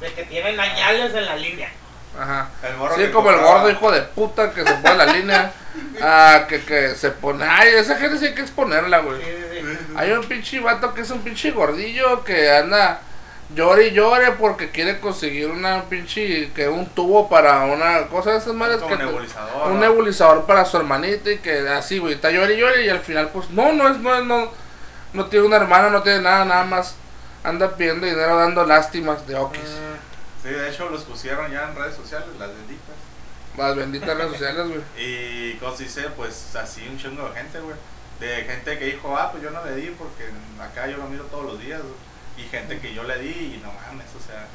de, 0.00 0.06
de 0.08 0.14
que 0.14 0.24
tienen 0.24 0.58
añales 0.58 1.14
en 1.14 1.24
la 1.26 1.36
línea. 1.36 1.70
Ajá. 2.18 2.50
El 2.68 2.76
morro 2.76 2.94
Sí, 2.96 3.06
como 3.10 3.30
el 3.30 3.38
gordo 3.40 3.70
hijo 3.70 3.90
de 3.90 4.02
puta 4.02 4.50
que 4.52 4.62
se 4.64 4.74
pone 4.74 4.94
la 4.96 5.06
línea. 5.06 5.52
Ah, 6.02 6.44
que, 6.50 6.62
que 6.64 6.90
se 6.96 7.10
pone. 7.12 7.46
Ay, 7.48 7.70
esa 7.76 7.96
gente 7.96 8.18
sí 8.18 8.26
hay 8.26 8.34
que 8.34 8.42
exponerla, 8.42 8.98
güey. 8.98 9.22
Sí, 9.22 9.26
sí, 9.52 9.60
sí. 9.60 9.94
Hay 9.96 10.10
un 10.12 10.22
pinche 10.24 10.60
vato 10.60 10.92
que 10.92 11.00
es 11.00 11.10
un 11.10 11.22
pinche 11.22 11.50
gordillo 11.52 12.22
que 12.24 12.50
anda 12.50 13.00
llore 13.54 13.88
y 13.88 13.90
llore 13.92 14.32
porque 14.32 14.70
quiere 14.70 15.00
conseguir 15.00 15.48
una 15.50 15.84
pinche. 15.84 16.50
que 16.52 16.68
un 16.68 16.86
tubo 16.86 17.28
para 17.28 17.64
una 17.64 18.06
cosa 18.08 18.32
de 18.32 18.38
esas 18.38 18.54
madres 18.54 18.78
que. 18.78 18.84
un 18.92 18.98
te- 18.98 19.04
nebulizador. 19.04 19.66
un 19.68 19.74
¿no? 19.74 19.80
nebulizador 19.80 20.46
para 20.46 20.64
su 20.64 20.76
hermanita 20.76 21.30
y 21.30 21.38
que 21.38 21.68
así, 21.68 21.98
güey, 21.98 22.14
está 22.14 22.30
llore 22.30 22.54
y 22.54 22.58
llore 22.60 22.84
y 22.84 22.88
al 22.88 23.00
final, 23.00 23.30
pues, 23.32 23.50
no, 23.50 23.72
no 23.72 23.88
es, 23.88 23.98
no 23.98 24.14
es, 24.14 24.24
no, 24.24 24.50
no 25.12 25.26
tiene 25.26 25.46
una 25.46 25.56
hermana, 25.56 25.90
no 25.90 26.02
tiene 26.02 26.20
nada, 26.22 26.44
nada 26.44 26.64
más 26.64 26.94
anda 27.44 27.76
pidiendo 27.76 28.06
dinero 28.06 28.36
dando 28.36 28.64
lástimas 28.64 29.26
de 29.26 29.34
okis. 29.36 29.60
Mm, 29.60 30.12
Sí, 30.42 30.48
de 30.48 30.68
hecho 30.70 30.88
los 30.88 31.02
pusieron 31.04 31.52
ya 31.52 31.68
en 31.68 31.76
redes 31.76 31.94
sociales, 31.94 32.26
las 32.38 32.48
benditas. 32.48 32.96
Las 33.56 33.76
benditas 33.76 34.16
redes 34.16 34.32
sociales, 34.32 34.66
güey. 34.66 34.80
Y 34.98 35.54
como 35.56 35.76
se 35.76 35.84
dice, 35.84 36.02
pues 36.16 36.56
así 36.56 36.84
un 36.88 36.98
chingo 36.98 37.28
de 37.28 37.34
gente, 37.34 37.60
güey. 37.60 37.76
De 38.18 38.42
gente 38.44 38.78
que 38.78 38.84
dijo, 38.86 39.16
ah, 39.16 39.30
pues 39.30 39.42
yo 39.42 39.50
no 39.50 39.64
le 39.64 39.76
di 39.76 39.94
porque 39.98 40.24
acá 40.60 40.86
yo 40.88 40.96
lo 40.96 41.04
miro 41.04 41.24
todos 41.24 41.44
los 41.44 41.60
días. 41.60 41.80
güey. 41.80 41.94
Y 42.44 42.48
gente 42.48 42.78
que 42.80 42.92
yo 42.94 43.04
le 43.04 43.18
di 43.18 43.54
y 43.56 43.60
no 43.62 43.72
mames, 43.72 44.06
o 44.18 44.20
sea. 44.26 44.46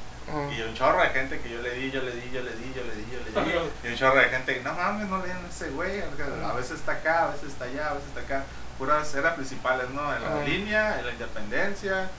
Y 0.52 0.62
un 0.62 0.74
chorro 0.76 1.02
de 1.02 1.10
gente 1.10 1.40
que 1.40 1.50
yo 1.50 1.62
le 1.62 1.72
di, 1.72 1.90
yo 1.90 2.02
le 2.02 2.12
di, 2.12 2.30
yo 2.34 2.42
le 2.44 2.52
di, 2.52 2.74
yo 2.76 2.84
le 2.84 2.96
di, 2.96 3.06
yo 3.12 3.42
le 3.42 3.50
di. 3.52 3.72
Y 3.86 3.88
un 3.88 3.96
chorro 3.96 4.20
de 4.20 4.26
gente 4.30 4.56
que 4.56 4.62
no 4.62 4.74
mames, 4.74 5.08
no 5.08 5.20
le 5.22 5.28
den 5.30 5.38
a 5.38 5.48
ese 5.50 5.70
güey. 5.70 6.02
A 6.02 6.54
veces 6.54 6.72
está 6.80 6.92
acá, 6.94 7.24
a 7.26 7.28
veces 7.32 7.48
está 7.50 7.64
allá, 7.66 7.92
a 7.92 7.94
veces 7.94 8.10
está 8.10 8.22
acá. 8.22 8.44
Puras 8.78 9.16
eran 9.16 9.36
principales, 9.36 9.90
¿no? 9.92 10.14
En 10.16 10.22
la 10.22 10.28
Ajá. 10.36 10.44
línea, 10.44 11.00
en 11.00 11.06
la 11.06 11.12
independencia. 11.14 12.10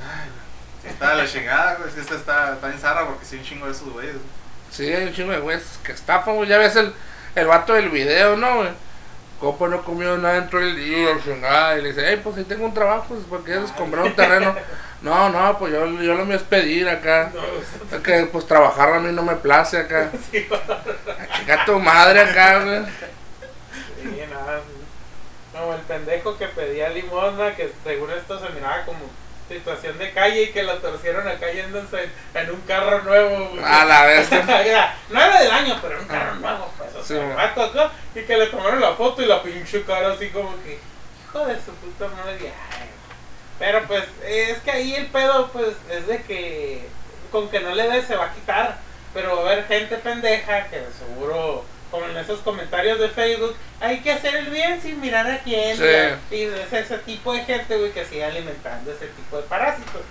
Ay. 0.00 0.30
Sí, 0.82 0.88
está 0.88 1.10
de 1.10 1.22
la 1.22 1.28
chingada, 1.28 1.74
güey. 1.76 1.90
Esta 1.98 2.14
está, 2.16 2.54
está 2.54 2.70
en 2.72 2.78
zarra 2.78 3.06
porque 3.06 3.24
sí, 3.24 3.36
un 3.36 3.44
chingo 3.44 3.66
de 3.66 3.72
esos 3.72 3.88
güeyes. 3.90 4.14
güey. 4.14 4.26
Sí, 4.70 4.92
hay 4.92 5.04
un 5.06 5.14
chingo 5.14 5.32
de 5.32 5.38
güeyes 5.40 5.78
que 5.84 5.92
estafan, 5.92 6.34
güey. 6.36 6.48
Ya 6.48 6.58
ves 6.58 6.76
el, 6.76 6.92
el 7.36 7.46
vato 7.46 7.72
del 7.72 7.88
video, 7.90 8.36
¿no, 8.36 8.56
güey? 8.56 8.70
Copa 9.40 9.68
no 9.68 9.82
comió 9.84 10.16
nada 10.16 10.34
dentro 10.34 10.60
del 10.60 10.76
día, 10.76 11.18
chingada, 11.22 11.76
y 11.78 11.82
le 11.82 11.88
dice, 11.90 12.04
hey, 12.06 12.20
pues 12.22 12.36
ahí 12.36 12.44
tengo 12.44 12.64
un 12.64 12.74
trabajo, 12.74 13.06
pues, 13.08 13.20
porque 13.28 13.52
quieres 13.52 13.70
comprar 13.72 14.04
un 14.04 14.14
terreno. 14.14 14.54
No, 15.02 15.28
no, 15.28 15.58
pues 15.58 15.72
yo, 15.72 15.86
yo 16.00 16.14
lo 16.14 16.24
mío 16.24 16.36
es 16.36 16.42
pedir 16.42 16.88
acá. 16.88 17.30
no, 17.92 18.02
que, 18.02 18.26
pues, 18.32 18.46
trabajar 18.46 18.94
a 18.94 19.00
mí 19.00 19.12
no 19.12 19.22
me 19.22 19.36
place 19.36 19.76
acá. 19.76 20.10
sí, 20.30 20.46
A 20.50 21.36
chingar 21.36 21.64
tu 21.66 21.78
madre 21.78 22.20
acá, 22.20 22.64
güey. 22.64 22.84
Sí, 24.02 24.22
nada. 24.32 24.62
Como 25.52 25.74
el 25.74 25.80
pendejo 25.82 26.38
que 26.38 26.46
pedía 26.46 26.88
limosna, 26.88 27.54
que 27.54 27.70
según 27.84 28.10
esto 28.12 28.40
se 28.40 28.52
miraba 28.54 28.84
como 28.86 29.00
situación 29.48 29.98
de 29.98 30.12
calle 30.12 30.42
y 30.42 30.52
que 30.52 30.62
lo 30.62 30.78
torcieron 30.78 31.26
acá 31.28 31.52
yéndose 31.52 32.08
en 32.34 32.50
un 32.50 32.60
carro 32.62 33.02
nuevo. 33.02 33.50
güey. 33.50 33.64
A 33.64 33.84
la 33.84 34.04
vez. 34.06 34.28
No 35.10 35.20
era 35.20 35.40
del 35.40 35.50
año, 35.50 35.78
pero 35.80 35.94
era 35.94 36.02
un 36.02 36.08
carro 36.08 36.34
nuevo, 36.36 36.72
pues. 36.78 36.94
O 36.94 37.02
sea, 37.02 37.42
acá, 37.42 37.90
y 38.14 38.22
que 38.22 38.36
le 38.36 38.46
tomaron 38.46 38.80
la 38.80 38.94
foto 38.94 39.22
y 39.22 39.26
la 39.26 39.42
pinche 39.42 39.82
cara 39.82 40.12
así 40.12 40.30
como 40.30 40.50
que, 40.62 40.78
hijo 41.24 41.46
de 41.46 41.54
su 41.56 41.72
puta 41.74 42.08
madre. 42.08 42.52
Pero 43.58 43.82
pues, 43.86 44.04
es 44.26 44.58
que 44.58 44.70
ahí 44.70 44.94
el 44.94 45.06
pedo, 45.06 45.50
pues, 45.52 45.76
es 45.90 46.06
de 46.06 46.22
que 46.22 46.88
con 47.30 47.48
que 47.48 47.60
no 47.60 47.74
le 47.74 47.88
des 47.88 48.06
se 48.06 48.16
va 48.16 48.26
a 48.26 48.34
quitar. 48.34 48.78
Pero 49.12 49.36
va 49.36 49.42
a 49.42 49.52
haber 49.52 49.66
gente 49.66 49.96
pendeja 49.98 50.64
que 50.68 50.82
seguro, 50.98 51.64
como 51.94 52.06
en 52.06 52.16
esos 52.16 52.40
comentarios 52.40 52.98
de 52.98 53.08
Facebook, 53.08 53.54
hay 53.80 54.00
que 54.00 54.10
hacer 54.10 54.34
el 54.34 54.46
bien 54.46 54.82
sin 54.82 55.00
mirar 55.00 55.30
a 55.30 55.38
quién. 55.38 55.76
Sí. 55.76 56.34
Y 56.34 56.42
es 56.42 56.72
ese 56.72 56.98
tipo 56.98 57.32
de 57.32 57.44
gente, 57.44 57.76
güey, 57.76 57.92
que 57.92 58.04
sigue 58.04 58.24
alimentando 58.24 58.90
ese 58.90 59.06
tipo 59.06 59.36
de 59.36 59.44
parásitos. 59.44 60.02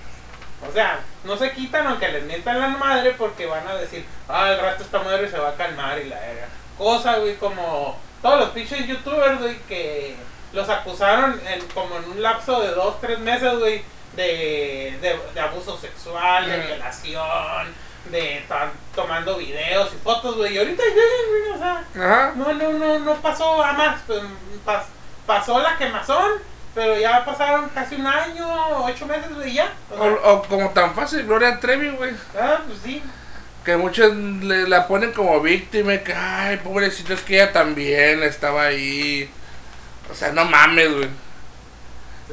O 0.65 0.71
sea, 0.71 1.01
no 1.25 1.35
se 1.35 1.51
quitan 1.51 1.85
aunque 1.85 2.07
les 2.07 2.23
mientan 2.23 2.61
la 2.61 2.69
madre 2.69 3.15
porque 3.17 3.47
van 3.47 3.67
a 3.67 3.75
decir, 3.75 4.05
ah, 4.29 4.45
al 4.45 4.61
rato 4.61 4.81
esta 4.81 4.99
madre 4.99 5.29
se 5.29 5.37
va 5.37 5.49
a 5.49 5.55
calmar 5.55 5.99
y 5.99 6.07
la 6.07 6.17
verga. 6.21 6.47
Cosa, 6.77 7.17
güey, 7.17 7.35
como 7.35 7.99
todos 8.21 8.39
los 8.39 8.49
pinches 8.51 8.87
youtubers, 8.87 9.41
güey, 9.41 9.57
que 9.67 10.15
los 10.53 10.69
acusaron 10.69 11.41
en, 11.45 11.67
como 11.73 11.97
en 11.97 12.05
un 12.05 12.21
lapso 12.21 12.61
de 12.61 12.69
dos, 12.69 13.01
tres 13.01 13.19
meses, 13.19 13.59
güey, 13.59 13.83
de, 14.15 14.97
de, 15.01 15.19
de 15.33 15.39
abuso 15.41 15.77
sexual, 15.77 16.49
de 16.49 16.59
violación, 16.59 17.73
de 18.11 18.37
estar 18.39 18.71
tomando 18.95 19.37
videos 19.37 19.91
y 19.93 19.97
fotos, 20.03 20.35
güey. 20.37 20.53
Y 20.55 20.57
ahorita 20.57 20.83
ya, 20.83 21.29
güey, 21.29 21.51
o 21.53 21.57
sea, 21.57 21.85
Ajá. 22.05 22.33
no, 22.35 22.53
no, 22.53 22.71
no, 22.73 22.99
no 22.99 23.13
pasó 23.15 23.63
a 23.63 23.73
más. 23.73 24.01
pues, 24.07 24.21
pas- 24.65 24.83
pasó 25.25 25.59
la 25.59 25.77
quemazón, 25.77 26.31
pero 26.75 26.97
ya 26.99 27.23
pasaron 27.23 27.69
casi 27.69 27.95
un 27.95 28.05
año, 28.07 28.45
ocho 28.83 29.05
meses, 29.05 29.33
güey, 29.33 29.51
y 29.51 29.53
ya. 29.53 29.71
O 29.89 29.95
O, 29.95 29.97
sea, 30.03 30.31
o 30.31 30.43
como 30.43 30.69
tan 30.71 30.93
fácil, 30.93 31.23
Gloria 31.25 31.59
Trevi, 31.59 31.89
güey. 31.91 32.11
ah, 32.39 32.59
pues 32.67 32.79
sí. 32.83 33.01
Que 33.63 33.77
muchos 33.77 34.13
le, 34.13 34.67
la 34.67 34.87
ponen 34.89 35.13
como 35.13 35.39
víctima, 35.39 35.97
que, 35.99 36.13
ay, 36.13 36.57
pobrecito, 36.57 37.13
es 37.13 37.21
que 37.21 37.35
ella 37.35 37.53
también 37.53 38.21
estaba 38.23 38.63
ahí. 38.63 39.31
O 40.11 40.13
sea, 40.13 40.33
no 40.33 40.43
mames, 40.43 40.93
güey. 40.93 41.09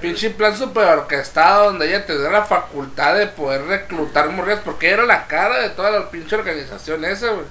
Pinche 0.00 0.30
plan 0.30 0.56
super 0.56 0.84
orquestado 0.84 1.64
donde 1.66 1.88
ella 1.88 2.06
tenía 2.06 2.30
la 2.30 2.44
facultad 2.44 3.16
de 3.16 3.26
poder 3.26 3.64
reclutar 3.66 4.28
morras 4.30 4.60
porque 4.64 4.90
era 4.90 5.02
la 5.04 5.26
cara 5.26 5.58
de 5.58 5.70
toda 5.70 5.90
la 5.90 6.10
pinche 6.10 6.36
organización 6.36 7.04
esa, 7.04 7.28
güey. 7.30 7.46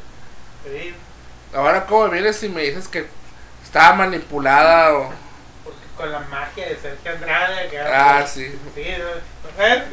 Sí, 0.63 0.95
Ahora, 1.53 1.85
¿cómo 1.85 2.09
vienes 2.09 2.41
y 2.43 2.49
me 2.49 2.61
dices 2.63 2.87
que 2.87 3.05
estaba 3.63 3.95
manipulada 3.95 4.93
o.? 4.93 5.13
porque 5.63 5.79
con 5.97 6.11
la 6.11 6.19
magia 6.21 6.67
de 6.69 6.77
Sergio 6.77 7.11
Andrade. 7.11 7.69
Que 7.69 7.79
Ah, 7.79 8.25
sí. 8.25 8.57
Sí, 8.73 8.83
¿sabes? 9.57 9.83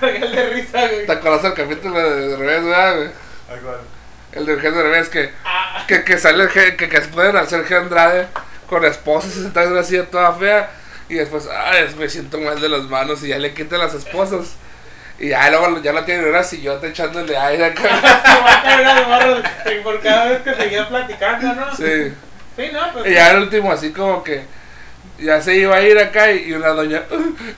Me 0.00 0.12
dio 0.18 0.30
de 0.30 0.50
risa, 0.50 0.86
güey. 0.86 1.06
¿Te 1.06 1.12
acuerdas 1.12 1.42
del 1.42 1.54
capítulo 1.54 1.98
de, 1.98 2.28
de 2.28 2.36
revés, 2.36 2.64
verdad, 2.64 2.96
güey? 2.96 3.10
El 4.32 4.46
del 4.46 4.60
jefe 4.60 4.76
de 4.76 4.82
revés 4.82 5.08
que. 5.08 5.32
Ah, 5.44 5.84
que, 5.88 6.04
que 6.04 6.18
sale 6.18 6.44
el 6.44 6.50
que, 6.50 6.76
que 6.76 7.00
se 7.00 7.08
pueden 7.08 7.36
al 7.36 7.48
Sergio 7.48 7.78
Andrade 7.78 8.28
con 8.68 8.84
esposas 8.84 9.34
y 9.36 9.40
se 9.42 9.46
está 9.48 9.82
silla 9.82 10.04
toda 10.06 10.32
fea 10.34 10.70
y 11.08 11.14
después 11.14 11.48
ay 11.50 11.94
me 11.98 12.08
siento 12.08 12.38
mal 12.38 12.60
de 12.60 12.68
las 12.68 12.82
manos 12.82 13.22
y 13.24 13.28
ya 13.28 13.38
le 13.38 13.54
quitan 13.54 13.78
las 13.78 13.94
esposas 13.94 14.54
y 15.18 15.28
ya 15.30 15.50
luego 15.50 15.80
ya 15.82 15.92
la 15.92 16.04
tienen 16.04 16.24
en 16.24 16.30
una 16.30 16.42
sillota 16.44 16.86
echándole 16.86 17.36
aire 17.36 17.64
acá 17.66 17.82
se 17.82 18.40
va 18.40 18.52
a 18.58 18.62
caer 18.62 18.86
al 18.86 19.06
morro 19.08 19.42
por 19.82 20.00
cada 20.00 20.26
vez 20.26 20.42
que 20.42 20.54
seguía 20.54 20.88
platicando, 20.88 21.54
¿no? 21.54 21.74
sí 21.76 22.12
Sí, 22.56 22.70
no, 22.72 22.92
pues. 22.92 23.06
y 23.06 23.14
ya 23.14 23.30
el 23.32 23.42
último 23.42 23.70
así 23.72 23.92
como 23.92 24.22
que 24.24 24.44
ya 25.18 25.40
se 25.40 25.54
iba 25.56 25.76
a 25.76 25.82
ir 25.82 25.98
acá 25.98 26.30
y, 26.32 26.48
y 26.48 26.52
una 26.52 26.68
doña 26.68 27.02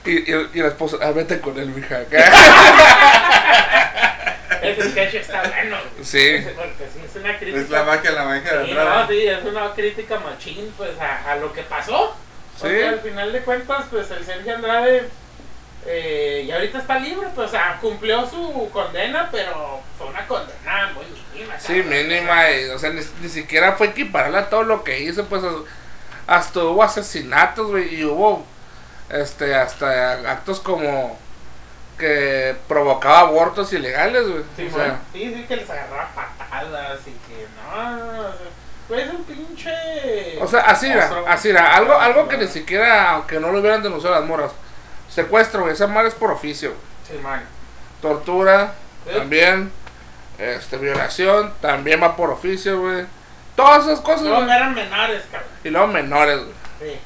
y, 0.05 0.11
y, 0.31 0.49
y 0.53 0.59
el 0.59 0.65
esposo 0.67 0.99
ah 1.01 1.11
vete 1.11 1.39
con 1.39 1.57
él 1.59 1.67
mija 1.69 1.97
acá 1.97 2.17
Ese 4.61 4.91
sketch 4.91 5.15
está 5.15 5.41
bueno. 5.41 5.77
sí 6.03 6.45
Porque 6.55 6.85
sí, 6.93 6.99
es 7.03 7.15
una 7.15 7.35
crítica. 7.37 7.59
Es 7.61 7.69
la 7.71 7.83
magia, 7.83 8.11
la 8.11 8.25
magia 8.25 8.53
de 8.59 8.65
Sí, 8.67 8.73
no, 8.73 8.81
Andrade. 8.81 9.07
sí, 9.15 9.27
es 9.27 9.43
una 9.43 9.73
crítica 9.73 10.19
machín 10.19 10.71
pues 10.77 10.91
a, 10.99 11.31
a 11.31 11.35
lo 11.37 11.51
que 11.51 11.63
pasó. 11.63 12.15
Porque 12.61 12.87
al 12.87 12.99
final 12.99 13.31
de 13.33 13.41
cuentas, 13.41 13.85
pues 13.89 14.11
el 14.11 14.23
Sergio 14.25 14.55
Andrade 14.55 15.09
eh, 15.85 16.43
y 16.45 16.51
ahorita 16.51 16.77
está 16.77 16.99
libre, 16.99 17.27
pues 17.33 17.47
o 17.47 17.51
sea, 17.51 17.79
cumplió 17.81 18.29
su 18.29 18.69
condena, 18.71 19.29
pero 19.31 19.81
fue 19.97 20.07
una 20.07 20.27
condena 20.27 20.91
muy 20.93 21.05
mínima. 21.33 21.59
sí 21.59 21.81
mínima 21.81 22.51
y, 22.51 22.69
o 22.69 22.77
sea 22.77 22.91
ni, 22.91 23.01
ni 23.21 23.29
siquiera 23.29 23.73
fue 23.73 23.87
equiparable 23.87 24.37
a 24.37 24.49
todo 24.49 24.63
lo 24.63 24.83
que 24.83 24.99
hizo 24.99 25.25
pues 25.25 25.41
hasta 26.27 26.59
hubo 26.63 26.83
asesinatos 26.83 27.71
güey 27.71 27.95
y 27.95 28.05
hubo 28.05 28.45
este 29.09 29.55
hasta 29.55 30.11
actos 30.31 30.59
como 30.59 31.17
que 31.97 32.55
provocaba 32.67 33.21
abortos 33.21 33.73
ilegales 33.73 34.27
güey 34.27 34.43
Sí, 34.55 34.69
o 34.71 34.75
sea, 34.75 34.99
sí, 35.11 35.33
sí, 35.35 35.45
que 35.47 35.55
les 35.55 35.69
agarraba 35.69 36.09
patadas 36.13 36.99
y 37.07 37.11
que 37.11 37.47
no, 37.55 37.91
no, 37.91 37.97
no, 37.97 38.19
o 38.19 38.33
sea, 38.33 38.47
pues 38.91 39.07
es 39.07 39.13
un 39.13 39.23
pinche. 39.23 40.37
o 40.41 40.47
sea 40.47 40.61
así 40.61 40.87
era 40.91 41.09
así 41.27 41.49
era 41.49 41.75
algo 41.77 41.97
algo 41.97 42.27
que 42.27 42.37
ni 42.37 42.47
siquiera 42.47 43.11
aunque 43.11 43.39
no 43.39 43.51
lo 43.51 43.59
hubieran 43.59 43.81
denunciado 43.81 44.15
las 44.15 44.25
morras 44.25 44.51
secuestro 45.09 45.61
güey 45.61 45.73
esa 45.73 45.87
madre 45.87 46.09
es 46.09 46.13
por 46.15 46.29
oficio 46.31 46.71
güey. 46.71 46.81
Sí, 47.19 47.23
man. 47.23 47.41
tortura 48.01 48.73
Sí. 49.07 49.17
también 49.17 49.71
este 50.37 50.77
violación 50.77 51.53
también 51.61 52.01
va 52.03 52.15
por 52.17 52.29
oficio 52.31 52.79
güey 52.81 53.05
todas 53.55 53.85
esas 53.85 54.01
cosas 54.01 54.23
No, 54.23 54.35
güey. 54.43 54.51
eran 54.51 54.73
menores, 54.75 55.23
cabrón. 55.31 55.49
y 55.63 55.69
luego 55.69 55.87
menores 55.87 56.39
güey 56.39 56.53
Sí. 56.81 56.99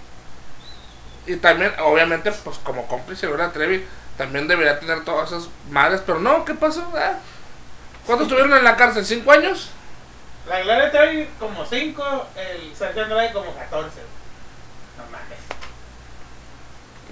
Y 1.28 1.36
también, 1.38 1.71
obviamente, 1.84 2.32
pues 2.32 2.58
como 2.60 2.88
cómplice 2.88 3.26
Gloria 3.28 3.52
Trevi, 3.52 3.84
también 4.17 4.48
debería 4.48 4.80
tener 4.80 5.04
todas 5.04 5.32
esas 5.32 5.50
madres, 5.71 6.02
pero 6.06 6.19
no, 6.19 6.45
¿qué 6.45 6.54
pasó? 6.54 6.84
¿Cuántos 8.06 8.28
estuvieron 8.28 8.54
en 8.56 8.63
la 8.63 8.76
cárcel? 8.76 9.04
¿Cinco 9.06 9.32
años? 9.32 9.71
La 10.47 10.62
Gloria 10.62 10.91
trae 10.91 11.27
como 11.39 11.65
5, 11.65 12.27
el 12.36 12.75
Sergio 12.75 13.03
Andrade 13.03 13.31
como 13.34 13.53
14. 13.55 13.97
No 14.97 15.03
mames. 15.05 15.39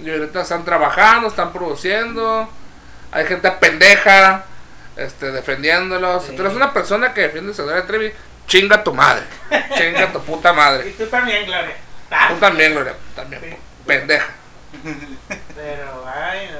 Y 0.02 0.10
ahorita 0.10 0.42
están 0.42 0.64
trabajando, 0.64 1.28
están 1.28 1.52
produciendo, 1.52 2.48
hay 3.12 3.26
gente 3.26 3.50
pendeja, 3.52 4.44
este, 4.96 5.32
defendiéndolos. 5.32 6.22
Sí. 6.24 6.30
Si 6.30 6.36
tú 6.36 6.42
eres 6.42 6.54
una 6.54 6.72
persona 6.72 7.12
que 7.14 7.22
defiende 7.22 7.52
a 7.52 7.62
Gloria 7.64 7.86
Trevi, 7.86 8.12
chinga 8.46 8.82
tu 8.84 8.94
madre. 8.94 9.24
Chinga 9.76 10.12
tu 10.12 10.20
puta 10.22 10.52
Y 10.52 10.56
madre. 10.56 10.90
tú 10.92 11.06
también, 11.06 11.44
Gloria. 11.46 11.76
Ah, 12.10 12.28
Tú 12.30 12.36
también, 12.38 12.72
Gloria. 12.72 12.94
También, 13.16 13.42
Sí. 13.42 13.56
pendeja. 13.86 14.26
Pero, 15.56 16.04
ay, 16.06 16.50
no. 16.52 16.58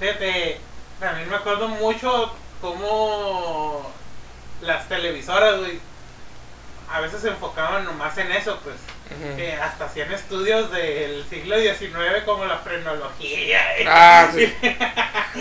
fíjate, 0.00 0.60
también 0.98 1.28
me 1.28 1.36
acuerdo 1.36 1.68
mucho 1.68 2.34
cómo 2.60 3.92
las 4.64 4.88
televisoras, 4.88 5.58
güey, 5.58 5.78
a 6.90 7.00
veces 7.00 7.22
se 7.22 7.28
enfocaban 7.28 7.84
nomás 7.84 8.16
en 8.18 8.30
eso, 8.32 8.58
pues. 8.62 8.76
Ujú. 9.04 9.36
Que 9.36 9.52
hasta 9.52 9.84
hacían 9.84 10.10
estudios 10.12 10.70
del 10.72 11.24
siglo 11.28 11.56
XIX 11.60 12.22
como 12.24 12.44
la 12.44 12.58
frenología. 12.58 13.60
Ah, 13.86 14.28
sí. 14.32 14.54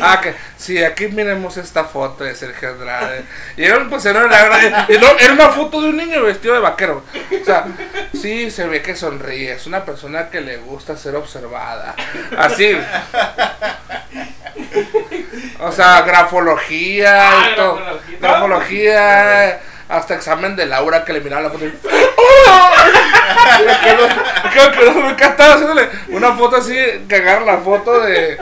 Ah, 0.02 0.20
que 0.22 0.36
sí, 0.58 0.84
aquí 0.84 1.08
miremos 1.08 1.56
esta 1.58 1.86
foto 1.86 2.24
de 2.24 2.36
Sergio 2.36 2.70
Andrade. 2.70 3.24
Y 3.56 3.64
era, 3.64 3.88
pues, 3.88 4.06
era, 4.06 4.26
era 4.88 5.34
una 5.34 5.50
foto 5.50 5.82
de 5.82 5.90
un 5.90 5.98
niño 5.98 6.24
vestido 6.24 6.56
de 6.56 6.60
vaquero. 6.60 7.04
O 7.42 7.46
sea, 7.46 7.68
sí, 8.14 8.52
se 8.52 8.68
ve 8.68 8.82
que 8.82 8.96
sonríe. 8.96 9.54
Es 9.54 9.66
una 9.66 9.86
persona 9.86 10.30
que 10.30 10.42
le 10.42 10.58
gusta 10.58 10.98
ser 10.98 11.16
observada. 11.16 11.96
Así. 12.38 12.76
O 15.60 15.72
sea, 15.72 16.02
grafología 16.02 17.30
Ah, 17.30 17.50
y 17.52 17.56
todo. 17.56 17.76
grafología. 17.76 18.18
Grafología. 18.20 19.60
Hasta 19.89 20.16
examen 20.16 20.56
de 20.56 20.66
Laura 20.66 21.04
que 21.06 21.13
le 21.13 21.20
miraba 21.22 21.44
la 21.44 21.50
foto. 21.50 21.66
y- 21.66 21.74
¡Oh! 22.18 22.70
Me 23.66 23.80
quedo, 24.72 24.94
me 25.02 25.10
encantaba 25.12 25.54
haciéndole 25.54 25.89
una 26.10 26.34
foto 26.34 26.56
así, 26.58 26.76
agarra 27.12 27.46
la 27.46 27.58
foto 27.60 28.00
de, 28.02 28.38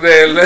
del- 0.00 0.40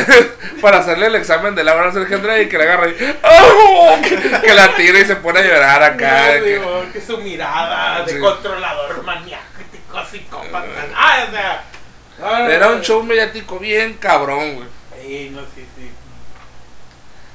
para 0.61 0.79
hacerle 0.79 1.07
el 1.07 1.15
examen 1.15 1.55
de 1.55 1.65
Laura 1.65 1.85
Andrade 1.89 2.43
y 2.43 2.49
que 2.49 2.59
la 2.59 2.65
agarra 2.65 2.89
y 2.89 3.17
¡Oh! 3.23 3.97
que, 4.03 4.41
que 4.41 4.55
la 4.55 4.75
tira 4.75 4.99
y 4.99 5.05
se 5.07 5.17
pone 5.17 5.41
a 5.41 5.43
llorar 5.43 5.83
acá. 5.83 6.19
No, 6.27 6.33
de 6.33 6.41
que- 6.43 6.51
digo, 6.51 6.85
que 6.93 7.01
su 7.01 7.19
mirada 7.19 8.03
de 8.05 8.13
Sí. 8.13 8.19
controlador 8.19 9.03
maniático, 9.05 10.05
psicópata. 10.11 10.67
Ah, 10.95 11.25
o 11.29 11.31
sea. 11.31 12.49
era 12.51 12.69
un 12.69 12.81
show 12.83 13.03
mediático 13.03 13.59
bien 13.59 13.95
cabrón, 13.95 14.57
güey. 14.57 14.69
Sí, 15.05 15.31
no, 15.35 15.41
sí, 15.43 15.67
sí. 15.77 15.91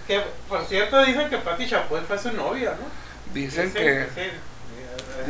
Que, 0.08 0.22
por 0.48 0.66
cierto, 0.66 1.04
dicen 1.06 1.30
que 1.30 1.38
Pati 1.38 1.70
Chapoy 1.70 2.02
fue 2.08 2.18
su 2.18 2.32
novia, 2.34 2.72
¿no? 2.72 2.88
Dicen 3.34 3.72
que. 3.72 4.08
sí. 4.16 4.22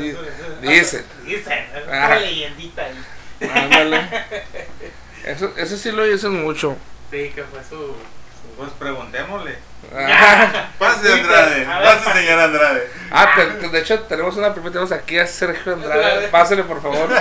Di- 0.01 0.09
Eso- 0.09 0.21
eso- 0.23 0.61
dicen. 0.61 1.05
Dicen, 1.25 1.57
es 1.75 1.83
Ah. 1.91 2.05
una 2.07 2.15
leyendita 2.19 2.83
ahí. 2.85 3.05
Ándale. 3.53 4.01
Eso, 5.25 5.51
eso 5.57 5.75
sí 5.77 5.91
lo 5.91 6.03
dicen 6.05 6.41
mucho. 6.41 6.77
Sí, 7.11 7.29
que 7.35 7.43
fue 7.43 7.59
su. 7.67 7.93
Pues 8.57 8.69
preguntémosle. 8.79 9.57
Ah, 9.93 10.69
Pase, 10.79 11.07
Sí, 11.07 11.11
Andrade. 11.19 11.65
Pase, 11.65 12.13
señor 12.19 12.39
Andrade. 12.39 12.89
Ah, 13.11 13.33
te- 13.35 13.67
de 13.69 13.79
hecho 13.79 13.99
tenemos 14.03 14.37
una 14.37 14.53
primera, 14.53 14.71
tenemos 14.71 14.91
aquí 14.93 15.17
a 15.19 15.27
Sergio 15.27 15.73
Andrade. 15.73 16.03
Andrade. 16.05 16.27
Pásale 16.29 16.63
por 16.63 16.81
favor. 16.81 17.09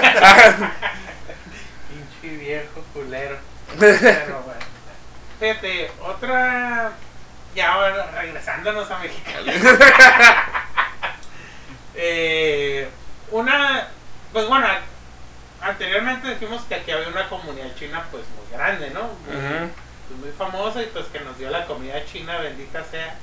Pinche 1.91 2.37
viejo 2.37 2.85
culero. 2.93 3.39
Pero 3.79 4.43
bueno. 4.45 4.58
Fíjate, 5.39 5.91
otra. 6.05 6.93
Ya 7.55 7.73
ahora 7.73 8.11
regresándonos 8.13 8.91
a 8.91 8.99
Mexicali. 8.99 9.53
eh, 11.95 12.89
una. 13.31 13.89
Pues 14.33 14.47
bueno, 14.47 14.67
anteriormente 15.61 16.29
dijimos 16.31 16.63
que 16.65 16.75
aquí 16.75 16.91
había 16.91 17.09
una 17.09 17.29
comunidad 17.29 17.75
china, 17.77 18.05
pues 18.11 18.25
muy 18.37 18.57
grande, 18.57 18.91
¿no? 18.91 19.03
Muy, 19.03 19.71
pues, 20.09 20.21
muy 20.21 20.31
famosa 20.37 20.83
y 20.83 20.87
pues 20.87 21.07
que 21.07 21.21
nos 21.21 21.39
dio 21.39 21.51
la 21.51 21.67
comida 21.67 22.05
china, 22.05 22.39
bendita 22.39 22.85
sea. 22.85 23.17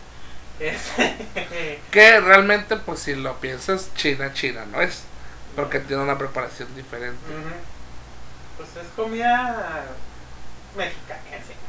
Que 1.92 2.20
realmente, 2.22 2.78
pues 2.78 3.00
si 3.00 3.16
lo 3.16 3.40
piensas, 3.40 3.94
China, 3.96 4.34
China 4.34 4.66
no 4.72 4.82
es. 4.82 5.04
Porque 5.56 5.80
tiene 5.80 6.04
una 6.04 6.18
preparación 6.18 6.74
diferente. 6.76 7.20
Ujú. 7.30 7.56
Pues 8.58 8.70
es 8.86 8.92
comida 8.96 9.86
mexicanense. 10.76 11.54
Sí, 11.54 11.65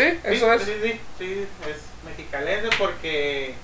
eso 0.00 0.46
sí, 0.58 0.62
es. 0.62 0.62
Sí, 0.62 0.72
sí, 0.82 1.00
sí, 1.18 1.48
es 1.70 1.76
mexicalense 2.04 2.68
porque. 2.78 3.54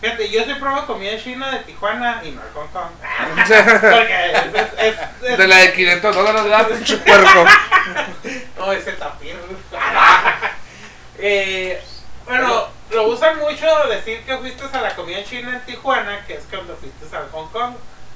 Fíjate, 0.00 0.30
yo 0.30 0.44
sí 0.44 0.54
probado 0.54 0.86
comida 0.88 1.16
china 1.16 1.50
de 1.52 1.58
Tijuana 1.60 2.22
y 2.24 2.32
no 2.32 2.42
de 2.42 2.50
Hong 2.50 2.66
Kong. 2.72 2.90
Porque 3.80 4.32
es. 4.32 4.94
es, 4.96 4.98
es- 5.22 5.38
De 5.38 5.46
la 5.46 5.58
de 5.58 5.72
500 5.74 6.16
dólares, 6.16 6.42
¿verdad? 6.42 6.68
Pinche 6.68 6.96
puerco. 6.98 7.44
No, 8.58 8.72
ese 8.72 8.92
tapir. 8.92 9.36
eh, 11.18 11.82
bueno, 12.26 12.68
lo 12.90 13.08
usan 13.08 13.38
mucho 13.38 13.66
decir 13.88 14.22
que 14.24 14.36
fuiste 14.38 14.64
a 14.72 14.80
la 14.80 14.94
comida 14.94 15.24
china 15.24 15.54
en 15.54 15.60
Tijuana, 15.66 16.24
que 16.26 16.34
es 16.34 16.44
cuando 16.50 16.76
fuiste 16.76 17.16
a 17.16 17.26
Hong 17.32 17.48
Kong. 17.50 17.74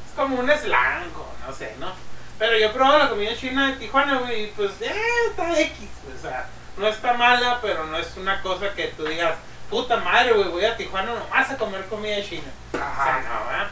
Es 0.09 0.15
como 0.17 0.37
un 0.39 0.51
slang, 0.51 1.11
o 1.17 1.47
no 1.47 1.53
sé, 1.55 1.75
¿no? 1.79 1.93
Pero 2.39 2.57
yo 2.59 2.73
probé 2.73 2.99
la 2.99 3.09
comida 3.09 3.37
china 3.37 3.69
de 3.69 3.77
Tijuana, 3.77 4.21
y 4.33 4.53
pues, 4.57 4.73
eh, 4.81 4.93
está 5.31 5.59
X, 5.61 5.89
o 6.17 6.23
sea, 6.23 6.47
no 6.77 6.87
está 6.89 7.15
mala, 7.15 7.59
pero 7.63 7.85
no 7.87 7.97
es 7.99 8.17
una 8.17 8.41
cosa 8.43 8.75
que 8.75 8.89
tú 8.89 9.05
digas, 9.05 9.35
puta 9.71 9.97
madre, 9.97 10.33
güey, 10.33 10.49
voy 10.49 10.65
a 10.65 10.77
Tijuana 10.77 11.13
nomás 11.15 11.51
a 11.51 11.57
comer 11.57 11.85
comida 11.87 12.23
china. 12.23 12.51
O 12.73 12.77
sea, 12.77 13.25
no, 13.29 13.47
¿verdad? 13.47 13.69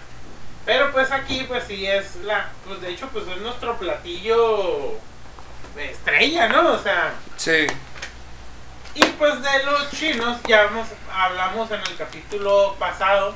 Pero 0.67 0.93
pues 0.93 1.11
aquí, 1.13 1.45
pues 1.47 1.65
sí 1.65 1.87
es 1.87 2.17
la, 2.17 2.49
pues 2.67 2.81
de 2.81 2.91
hecho, 2.91 3.09
pues 3.09 3.27
es 3.29 3.37
nuestro 3.39 3.77
platillo 3.77 4.95
estrella, 5.77 6.49
¿no? 6.49 6.73
O 6.73 6.79
sea, 6.79 7.13
Sí. 7.37 7.67
y 8.95 9.05
pues 9.05 9.43
de 9.43 9.63
los 9.65 9.91
chinos 9.91 10.39
ya 10.49 10.63
hemos, 10.65 10.87
hablamos 11.13 11.71
en 11.71 11.81
el 11.81 11.97
capítulo 11.97 12.77
pasado, 12.79 13.35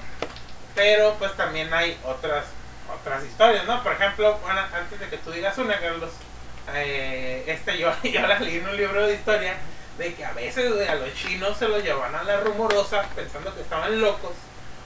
pero 0.75 1.15
pues 1.19 1.37
también 1.37 1.73
hay 1.75 1.99
otras 2.05 2.45
otras 3.01 3.23
historias, 3.25 3.67
¿no? 3.67 3.83
Por 3.83 3.93
ejemplo, 3.93 4.39
bueno, 4.43 4.61
antes 4.73 4.99
de 4.99 5.09
que 5.11 5.19
tú 5.19 5.31
digas 5.31 5.59
una, 5.59 5.79
Carlos, 5.79 6.11
eh, 6.75 7.45
este 7.47 7.79
yo, 7.79 7.91
yo 8.03 8.27
la 8.27 8.39
leí 8.39 8.57
en 8.57 8.69
un 8.69 8.77
libro 8.77 9.07
de 9.07 9.15
historia 9.15 9.55
de 9.99 10.15
que 10.15 10.25
a 10.25 10.33
veces 10.33 10.89
a 10.89 10.95
los 10.95 11.13
chinos 11.15 11.57
se 11.59 11.69
los 11.69 11.83
llevaban 11.83 12.15
a 12.15 12.23
la 12.23 12.41
rumorosa 12.41 13.03
pensando 13.17 13.55
que 13.55 13.63
estaban 13.63 14.01
locos 14.01 14.31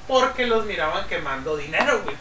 porque 0.08 0.46
los 0.46 0.64
miraban 0.64 1.06
quemando 1.08 1.56
dinero, 1.56 2.00
güey. 2.02 2.16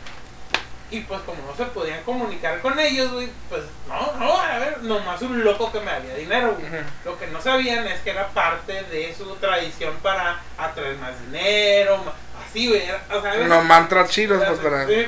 Y 0.91 0.99
pues 1.01 1.21
como 1.21 1.41
no 1.47 1.55
se 1.55 1.63
podían 1.71 2.03
comunicar 2.03 2.59
con 2.59 2.77
ellos, 2.77 3.13
güey, 3.13 3.29
pues 3.47 3.61
no, 3.87 4.11
no, 4.19 4.37
a 4.37 4.59
ver, 4.59 4.83
nomás 4.83 5.21
un 5.21 5.41
loco 5.41 5.71
que 5.71 5.79
me 5.79 5.89
había 5.89 6.13
dinero, 6.15 6.53
güey. 6.59 6.69
Lo 7.05 7.17
que 7.17 7.27
no 7.27 7.41
sabían 7.41 7.87
es 7.87 8.01
que 8.01 8.09
era 8.09 8.27
parte 8.27 8.73
de 8.83 9.15
su 9.17 9.33
tradición 9.37 9.95
para 10.03 10.41
atraer 10.57 10.97
más 10.97 11.17
dinero, 11.25 12.03
así, 12.45 12.67
güey. 12.67 12.83
O 13.09 13.21
sea, 13.21 13.35
Los 13.35 13.63
mantras 13.63 14.09
chinos, 14.09 14.43
pues 14.45 14.59
para. 14.59 14.85
Sí. 14.85 15.07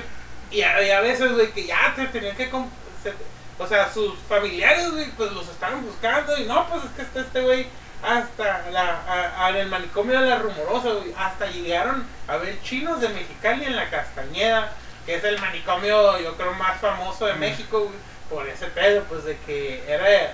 Y 0.51 0.61
a, 0.61 0.81
y 0.81 0.89
a 0.89 1.01
veces, 1.01 1.33
güey, 1.33 1.51
que 1.51 1.65
ya 1.65 1.93
te 1.95 2.05
tenían 2.07 2.35
que... 2.37 2.45
se- 2.45 3.13
o 3.59 3.67
sea, 3.67 3.91
sus 3.91 4.13
familiares, 4.27 4.91
güey, 4.91 5.09
pues 5.11 5.31
los 5.31 5.47
estaban 5.47 5.83
buscando 5.85 6.37
y 6.37 6.45
no, 6.45 6.67
pues 6.69 6.83
es 6.85 6.89
que 6.91 7.01
está 7.03 7.19
este 7.21 7.41
güey 7.41 7.67
hasta 8.01 8.69
la, 8.71 9.01
a- 9.07 9.45
a- 9.45 9.49
el 9.59 9.67
manicomio 9.69 10.19
de 10.19 10.27
la 10.29 10.37
rumorosa, 10.39 10.89
güey. 10.89 11.13
Hasta 11.17 11.45
llegaron 11.47 12.05
a 12.27 12.37
ver 12.37 12.61
chinos 12.61 12.99
de 12.99 13.09
Mexicali 13.09 13.65
en 13.65 13.75
la 13.75 13.89
Castañeda, 13.89 14.71
que 15.05 15.15
es 15.15 15.23
el 15.23 15.39
manicomio, 15.39 16.19
yo 16.19 16.35
creo, 16.35 16.53
más 16.55 16.79
famoso 16.81 17.25
de 17.27 17.33
México, 17.35 17.79
güey, 17.81 17.95
por 18.29 18.47
ese 18.49 18.67
pedo, 18.67 19.03
pues 19.03 19.23
de 19.25 19.37
que 19.45 19.83
era... 19.87 20.33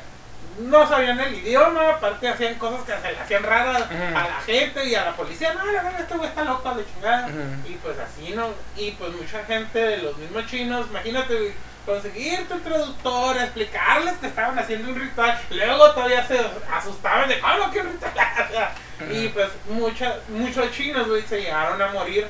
No 0.59 0.85
sabían 0.89 1.17
el 1.19 1.35
idioma, 1.35 1.89
aparte 1.89 2.27
hacían 2.27 2.55
cosas 2.55 2.81
que 2.85 2.91
se 3.01 3.11
le 3.13 3.19
hacían 3.19 3.43
raras 3.43 3.83
a 3.91 4.27
la 4.27 4.41
gente 4.45 4.85
y 4.85 4.93
a 4.95 5.05
la 5.05 5.15
policía. 5.15 5.53
No, 5.53 5.63
la 5.65 5.83
verdad, 5.83 6.01
este 6.01 6.15
güey 6.17 6.27
está 6.27 6.43
loco 6.43 6.73
de 6.75 6.85
chingada. 6.85 7.29
Y 7.65 7.73
pues 7.75 7.97
así, 7.99 8.33
¿no? 8.35 8.47
Y 8.75 8.91
pues 8.91 9.11
mucha 9.13 9.43
gente 9.45 9.79
de 9.79 9.97
los 9.99 10.17
mismos 10.17 10.45
chinos, 10.47 10.87
imagínate, 10.89 11.53
conseguir 11.85 12.47
tu 12.47 12.59
traductor, 12.59 13.37
explicarles 13.37 14.15
que 14.17 14.27
estaban 14.27 14.57
haciendo 14.59 14.89
un 14.89 14.99
ritual, 14.99 15.39
luego 15.49 15.91
todavía 15.91 16.25
se 16.27 16.39
asustaban 16.73 17.27
de 17.29 17.39
cómo 17.39 17.71
que 17.71 17.81
un 17.81 17.87
ritual. 17.93 18.13
Y 19.11 19.29
pues 19.29 19.47
mucha, 19.69 20.17
muchos 20.27 20.71
chinos, 20.71 21.07
güey, 21.07 21.21
se 21.23 21.41
llegaron 21.41 21.81
a 21.81 21.87
morir, 21.87 22.27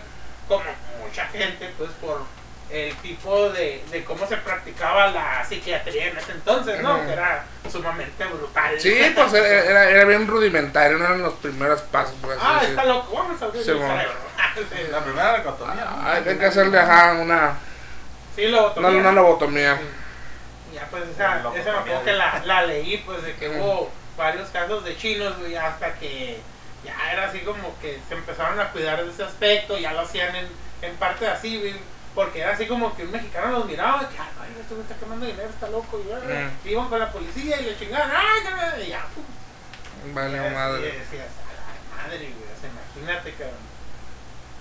como 0.47 0.63
mucha 1.03 1.25
gente, 1.25 1.73
pues 1.79 1.89
por 1.99 2.21
el 2.69 2.95
tipo 2.97 3.49
de, 3.49 3.83
de 3.89 4.03
cómo 4.03 4.27
se 4.27 4.37
practicaba 4.37 5.07
la 5.07 5.43
psiquiatría 5.43 6.09
en 6.09 6.17
ese 6.17 6.33
entonces, 6.33 6.79
¿no? 6.81 7.03
Que 7.05 7.13
era 7.13 7.43
sumamente 7.71 8.23
brutal. 8.25 8.79
Sí, 8.79 8.95
pues 9.15 9.33
era, 9.33 9.47
era, 9.47 9.89
era 9.89 10.05
bien 10.05 10.27
rudimentario, 10.27 10.99
no 10.99 11.05
eran 11.05 11.23
los 11.23 11.33
primeros 11.35 11.81
pasos, 11.81 12.13
Ah, 12.39 12.61
está 12.63 12.85
loco, 12.85 13.15
vamos 13.15 13.41
a 13.41 13.45
abrir 13.45 13.63
Sí, 13.63 13.71
el 13.71 13.79
cerebro. 13.79 14.29
La 14.91 14.99
primera. 14.99 15.43
Ah, 15.65 16.19
hay 16.25 16.37
que 16.37 16.45
hacerle 16.45 16.77
ajá, 16.77 17.13
una, 17.13 17.57
Sí, 18.39 18.47
lo 18.47 18.73
una, 18.73 18.87
una 18.87 19.11
lobotomía. 19.11 19.77
Ya 20.73 20.87
pues 20.89 21.03
esa, 21.09 21.39
esa 21.39 21.71
me 21.73 21.77
acuerdo 21.79 22.03
que 22.05 22.13
la, 22.13 22.41
la 22.45 22.65
leí 22.65 22.97
pues 23.05 23.21
de 23.21 23.35
que 23.35 23.49
hubo 23.49 23.91
varios 24.15 24.47
casos 24.49 24.85
de 24.85 24.95
chinos 24.95 25.37
güey, 25.39 25.57
hasta 25.57 25.93
que 25.95 26.39
ya 26.85 27.11
era 27.11 27.27
así 27.27 27.39
como 27.39 27.77
que 27.81 27.99
se 28.07 28.13
empezaron 28.13 28.57
a 28.61 28.71
cuidar 28.71 29.03
de 29.03 29.11
ese 29.11 29.23
aspecto, 29.23 29.77
ya 29.77 29.91
lo 29.91 30.01
hacían 30.01 30.33
en, 30.37 30.47
en 30.83 30.95
parte 30.95 31.27
así, 31.27 31.57
güey, 31.59 31.75
porque 32.15 32.39
era 32.39 32.53
así 32.53 32.65
como 32.65 32.95
que 32.95 33.03
un 33.03 33.11
mexicano 33.11 33.59
los 33.59 33.65
miraba, 33.65 34.07
que 34.07 34.17
ay, 34.17 34.55
este 34.61 34.73
güey 34.73 34.87
está 34.87 34.95
quemando 34.95 35.25
dinero, 35.25 35.49
está 35.49 35.67
loco, 35.67 35.99
y, 35.99 36.07
Ujú. 36.07 36.49
iban 36.63 36.87
con 36.87 36.99
la 36.99 37.11
policía 37.11 37.59
y 37.59 37.65
le 37.65 37.77
chingaban, 37.77 38.09
ay, 38.15 38.41
que 38.43 38.55
me-", 38.79 38.85
y 38.85 38.89
ya, 38.89 39.05
pum, 39.13 40.13
Vale, 40.13 40.37
y 40.37 40.53
madre. 40.53 40.81
decías, 40.83 41.27
"A 41.27 41.97
la 41.97 42.03
madre, 42.03 42.17
güey, 42.19 42.31
o 42.31 42.57
sea, 42.57 42.69
imagínate, 42.69 43.33
cabrón. 43.33 43.69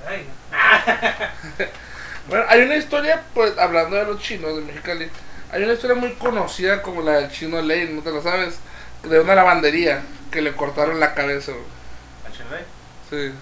Ay, 0.08 0.26
no. 0.50 1.68
bueno, 2.28 2.44
hay 2.48 2.62
una 2.62 2.76
historia, 2.76 3.22
pues, 3.34 3.56
hablando 3.58 3.96
de 3.96 4.04
los 4.04 4.20
chinos 4.20 4.56
de 4.56 4.62
Mexicali, 4.62 5.08
hay 5.50 5.62
una 5.62 5.72
historia 5.72 5.96
muy 5.96 6.12
conocida 6.14 6.82
como 6.82 7.02
la 7.02 7.12
del 7.12 7.30
chino 7.30 7.60
Lane, 7.60 7.86
¿no 7.86 8.02
te 8.02 8.10
lo 8.10 8.22
sabes? 8.22 8.58
De 9.02 9.18
una 9.20 9.34
lavandería 9.34 10.02
que 10.30 10.42
le 10.42 10.54
cortaron 10.54 11.00
la 11.00 11.14
cabeza. 11.14 11.52
¿A 11.52 12.32
Chenley? 12.32 12.64
Sí. 13.08 13.34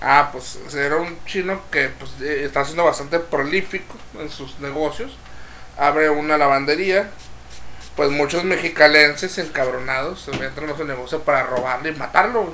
Ah, 0.00 0.30
pues 0.32 0.58
era 0.74 0.96
un 0.96 1.16
chino 1.24 1.62
que 1.70 1.88
pues, 1.88 2.10
eh, 2.20 2.44
está 2.44 2.64
siendo 2.64 2.84
bastante 2.84 3.20
prolífico 3.20 3.94
en 4.18 4.28
sus 4.28 4.58
negocios. 4.60 5.16
Abre 5.78 6.10
una 6.10 6.36
lavandería. 6.36 7.10
Pues 7.96 8.10
muchos 8.10 8.42
mexicalenses 8.42 9.38
encabronados 9.38 10.22
se 10.22 10.32
entran 10.32 10.68
a 10.68 10.76
su 10.76 10.84
negocio 10.84 11.22
para 11.22 11.44
robarle 11.44 11.90
y 11.90 11.94
matarlo. 11.94 12.52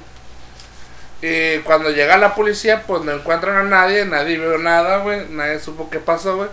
Y 1.22 1.58
cuando 1.60 1.90
llega 1.90 2.16
la 2.16 2.34
policía, 2.34 2.82
pues 2.86 3.02
no 3.02 3.12
encuentran 3.12 3.56
a 3.56 3.62
nadie, 3.62 4.04
nadie 4.06 4.38
vio 4.38 4.56
nada, 4.58 4.98
güey. 4.98 5.26
Nadie 5.28 5.58
supo 5.60 5.90
qué 5.90 5.98
pasó, 5.98 6.36
güey. 6.36 6.48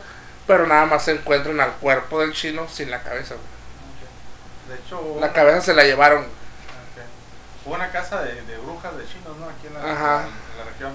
Pero 0.46 0.68
nada 0.68 0.86
más 0.86 1.04
se 1.06 1.12
encuentran 1.12 1.60
al 1.60 1.72
cuerpo 1.74 2.20
del 2.22 2.34
chino 2.34 2.68
sin 2.68 2.92
la 2.92 3.02
cabeza, 3.02 3.36
güey. 3.36 4.78
De 4.78 4.84
hecho, 4.84 5.00
hubo 5.00 5.20
La 5.22 5.28
una- 5.28 5.34
cabeza 5.34 5.62
se 5.62 5.74
la 5.74 5.84
llevaron. 5.84 6.24
Ok. 6.24 7.66
Hubo 7.66 7.76
una 7.76 7.90
casa 7.92 8.22
de, 8.24 8.42
de 8.42 8.58
brujas 8.58 8.98
de 8.98 9.06
chinos, 9.06 9.38
¿no? 9.38 9.46
Aquí 9.46 9.68
en 9.68 9.74
la, 9.74 9.80
Ajá. 9.94 10.26
en 10.28 10.58
la 10.58 10.66
región. 10.72 10.94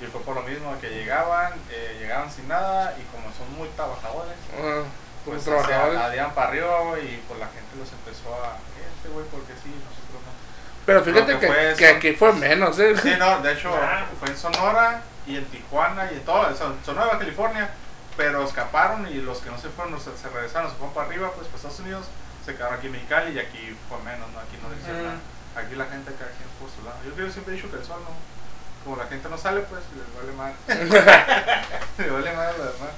Y 0.00 0.04
fue 0.06 0.20
por 0.20 0.34
lo 0.34 0.42
mismo 0.42 0.78
que 0.78 0.90
llegaban, 0.90 1.54
eh, 1.70 1.96
llegaban 1.98 2.30
sin 2.30 2.46
nada 2.48 2.94
y 3.00 3.02
como 3.16 3.32
son 3.32 3.50
muy 3.56 3.66
trabajadores, 3.70 4.36
Ah, 4.60 4.82
pues 5.24 5.42
se 5.42 5.50
adían 5.56 6.34
para 6.34 6.48
arriba 6.48 6.80
güey, 6.82 7.14
y 7.14 7.24
pues 7.26 7.40
la 7.40 7.46
gente 7.48 7.76
los 7.78 7.90
empezó 7.90 8.28
a... 8.44 8.58
Este 8.76 9.08
güey, 9.08 9.24
porque 9.32 9.54
sí, 9.64 9.72
no. 9.72 9.95
Pero 10.86 11.02
fíjate 11.02 11.32
que, 11.34 11.38
que 11.40 11.46
fue 11.48 11.74
que 11.76 11.88
eso. 11.88 11.96
aquí 11.96 12.12
fue 12.12 12.32
menos, 12.34 12.78
¿eh? 12.78 12.94
Sí, 13.02 13.12
no, 13.18 13.40
de 13.40 13.52
hecho 13.52 13.74
Ah. 13.74 14.04
fue 14.20 14.28
en 14.30 14.36
Sonora 14.36 15.02
y 15.26 15.36
en 15.36 15.44
Tijuana 15.46 16.08
y 16.12 16.14
en 16.14 16.24
todo, 16.24 16.54
Son- 16.56 16.78
Sonora, 16.84 17.18
California, 17.18 17.68
pero 18.16 18.44
escaparon 18.44 19.06
y 19.08 19.14
los 19.14 19.38
que 19.38 19.50
no 19.50 19.58
se 19.58 19.68
fueron, 19.68 19.98
se, 20.00 20.16
se 20.16 20.28
regresaron, 20.28 20.70
se 20.70 20.76
fueron 20.76 20.94
para 20.94 21.08
arriba, 21.08 21.32
pues 21.34 21.48
para 21.48 21.56
Estados 21.56 21.80
Unidos, 21.80 22.06
se 22.44 22.54
quedaron 22.54 22.76
aquí 22.78 22.86
en 22.86 22.92
Mexicali 22.92 23.32
y 23.34 23.38
aquí 23.40 23.76
fue 23.88 23.98
menos, 24.04 24.30
¿no? 24.32 24.38
Aquí 24.38 24.56
no 24.62 24.70
le 24.70 24.76
hicieron 24.80 25.02
nada. 25.04 25.18
Aquí 25.56 25.74
la 25.74 25.86
gente 25.86 26.12
cada 26.12 26.30
quien 26.30 26.48
por 26.60 26.70
su 26.70 26.84
lado. 26.84 26.96
Yo 27.04 27.12
creo 27.14 27.26
que 27.26 27.32
siempre 27.32 27.54
he 27.54 27.56
dicho 27.56 27.70
que 27.70 27.78
el 27.78 27.84
sol 27.84 28.00
no, 28.04 28.14
como 28.84 28.96
la 29.02 29.08
gente 29.08 29.28
no 29.28 29.36
sale, 29.36 29.62
pues 29.62 29.82
les 29.96 30.14
vale 30.14 30.32
mal. 30.36 30.54
les 31.98 32.12
vale 32.12 32.32
mal 32.32 32.46
a 32.46 32.52
los 32.52 32.72
demás. 32.74 32.90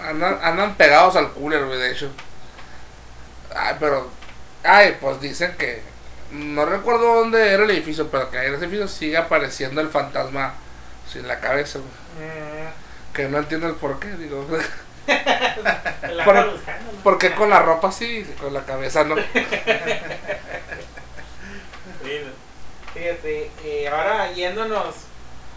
Andan, 0.00 0.38
andan 0.42 0.74
pegados 0.74 1.16
al 1.16 1.32
cooler, 1.32 1.64
güey, 1.64 1.78
de 1.78 1.92
hecho. 1.92 2.10
Ay, 3.54 3.76
pero. 3.80 4.10
Ay, 4.62 4.98
pues 5.00 5.20
dicen 5.20 5.56
que. 5.56 5.82
No 6.36 6.64
recuerdo 6.66 7.14
dónde 7.16 7.52
era 7.52 7.64
el 7.64 7.70
edificio, 7.70 8.08
pero 8.10 8.30
que 8.30 8.38
en 8.38 8.54
ese 8.54 8.64
edificio 8.64 8.88
sigue 8.88 9.16
apareciendo 9.16 9.80
el 9.80 9.88
fantasma 9.88 10.54
sin 11.10 11.26
la 11.26 11.40
cabeza. 11.40 11.78
Mm, 11.78 13.12
Que 13.14 13.28
no 13.28 13.38
entiendo 13.38 13.66
el 13.68 13.74
por 13.74 13.98
qué, 14.00 14.08
digo. 14.16 14.46
Por- 15.06 16.36
anda 16.36 16.52
buscando, 16.52 16.92
¿no? 16.92 16.98
¿Por 17.02 17.18
qué 17.18 17.32
con 17.32 17.48
la 17.48 17.60
ropa 17.62 17.92
sí 17.92 18.26
con 18.40 18.52
la 18.52 18.64
cabeza 18.64 19.04
no? 19.04 19.14
Fíjate, 22.94 23.50
eh, 23.64 23.88
ahora 23.88 24.32
yéndonos 24.32 24.94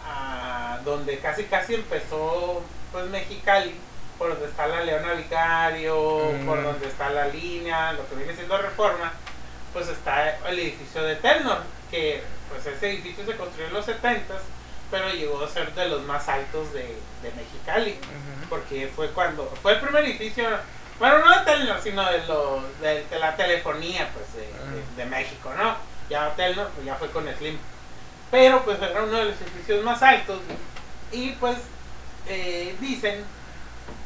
a 0.06 0.78
donde 0.84 1.18
casi 1.18 1.44
casi 1.44 1.74
empezó 1.74 2.62
pues 2.92 3.06
Mexicali, 3.06 3.74
por 4.18 4.30
donde 4.30 4.46
está 4.46 4.66
la 4.66 4.82
Leona 4.84 5.14
Vicario, 5.14 6.32
Mm. 6.32 6.46
por 6.46 6.62
donde 6.62 6.86
está 6.88 7.08
la 7.10 7.28
línea, 7.28 7.92
lo 7.92 8.06
que 8.08 8.16
viene 8.16 8.34
siendo 8.34 8.58
Reforma, 8.58 9.12
pues 9.72 9.88
está 9.88 10.36
el 10.48 10.58
edificio 10.58 11.02
de 11.02 11.16
Telnor, 11.16 11.62
que 11.90 12.22
pues 12.48 12.66
ese 12.66 12.90
edificio 12.90 13.24
se 13.24 13.36
construyó 13.36 13.68
en 13.68 13.74
los 13.74 13.84
70 13.86 14.34
pero 14.90 15.08
llegó 15.10 15.40
a 15.44 15.48
ser 15.48 15.72
de 15.72 15.88
los 15.88 16.02
más 16.02 16.28
altos 16.28 16.72
de, 16.72 16.80
de 16.80 17.30
Mexicali, 17.36 17.96
porque 18.48 18.90
fue 18.96 19.08
cuando, 19.10 19.46
fue 19.62 19.74
el 19.74 19.80
primer 19.80 20.04
edificio, 20.04 20.44
bueno, 20.98 21.20
no 21.20 21.38
de 21.38 21.44
Telnor, 21.44 21.80
sino 21.80 22.04
de, 22.10 22.26
lo, 22.26 22.60
de, 22.82 23.04
de 23.04 23.18
la 23.20 23.36
telefonía 23.36 24.10
pues 24.12 24.32
de, 24.34 24.40
de- 24.40 24.96
de 24.96 25.04
México, 25.08 25.52
¿no? 25.56 25.76
Ya 26.08 26.34
Telnor 26.34 26.70
pues 26.74 26.84
ya 26.84 26.96
fue 26.96 27.08
con 27.12 27.24
Slim, 27.38 27.56
pero 28.32 28.64
pues 28.64 28.82
era 28.82 29.04
uno 29.04 29.16
de 29.16 29.26
los 29.26 29.40
edificios 29.40 29.84
más 29.84 30.02
altos 30.02 30.40
y 31.12 31.30
pues 31.38 31.56
eh, 32.26 32.74
dicen 32.80 33.24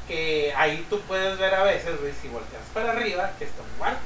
que 0.06 0.52
ahí 0.54 0.86
tú 0.90 1.00
puedes 1.08 1.38
ver 1.38 1.54
a 1.54 1.62
veces, 1.64 1.98
güey, 1.98 2.12
si 2.20 2.28
volteas 2.28 2.62
para 2.74 2.92
arriba, 2.92 3.32
que 3.38 3.44
está 3.46 3.62
un 3.62 3.78
guardia. 3.78 3.98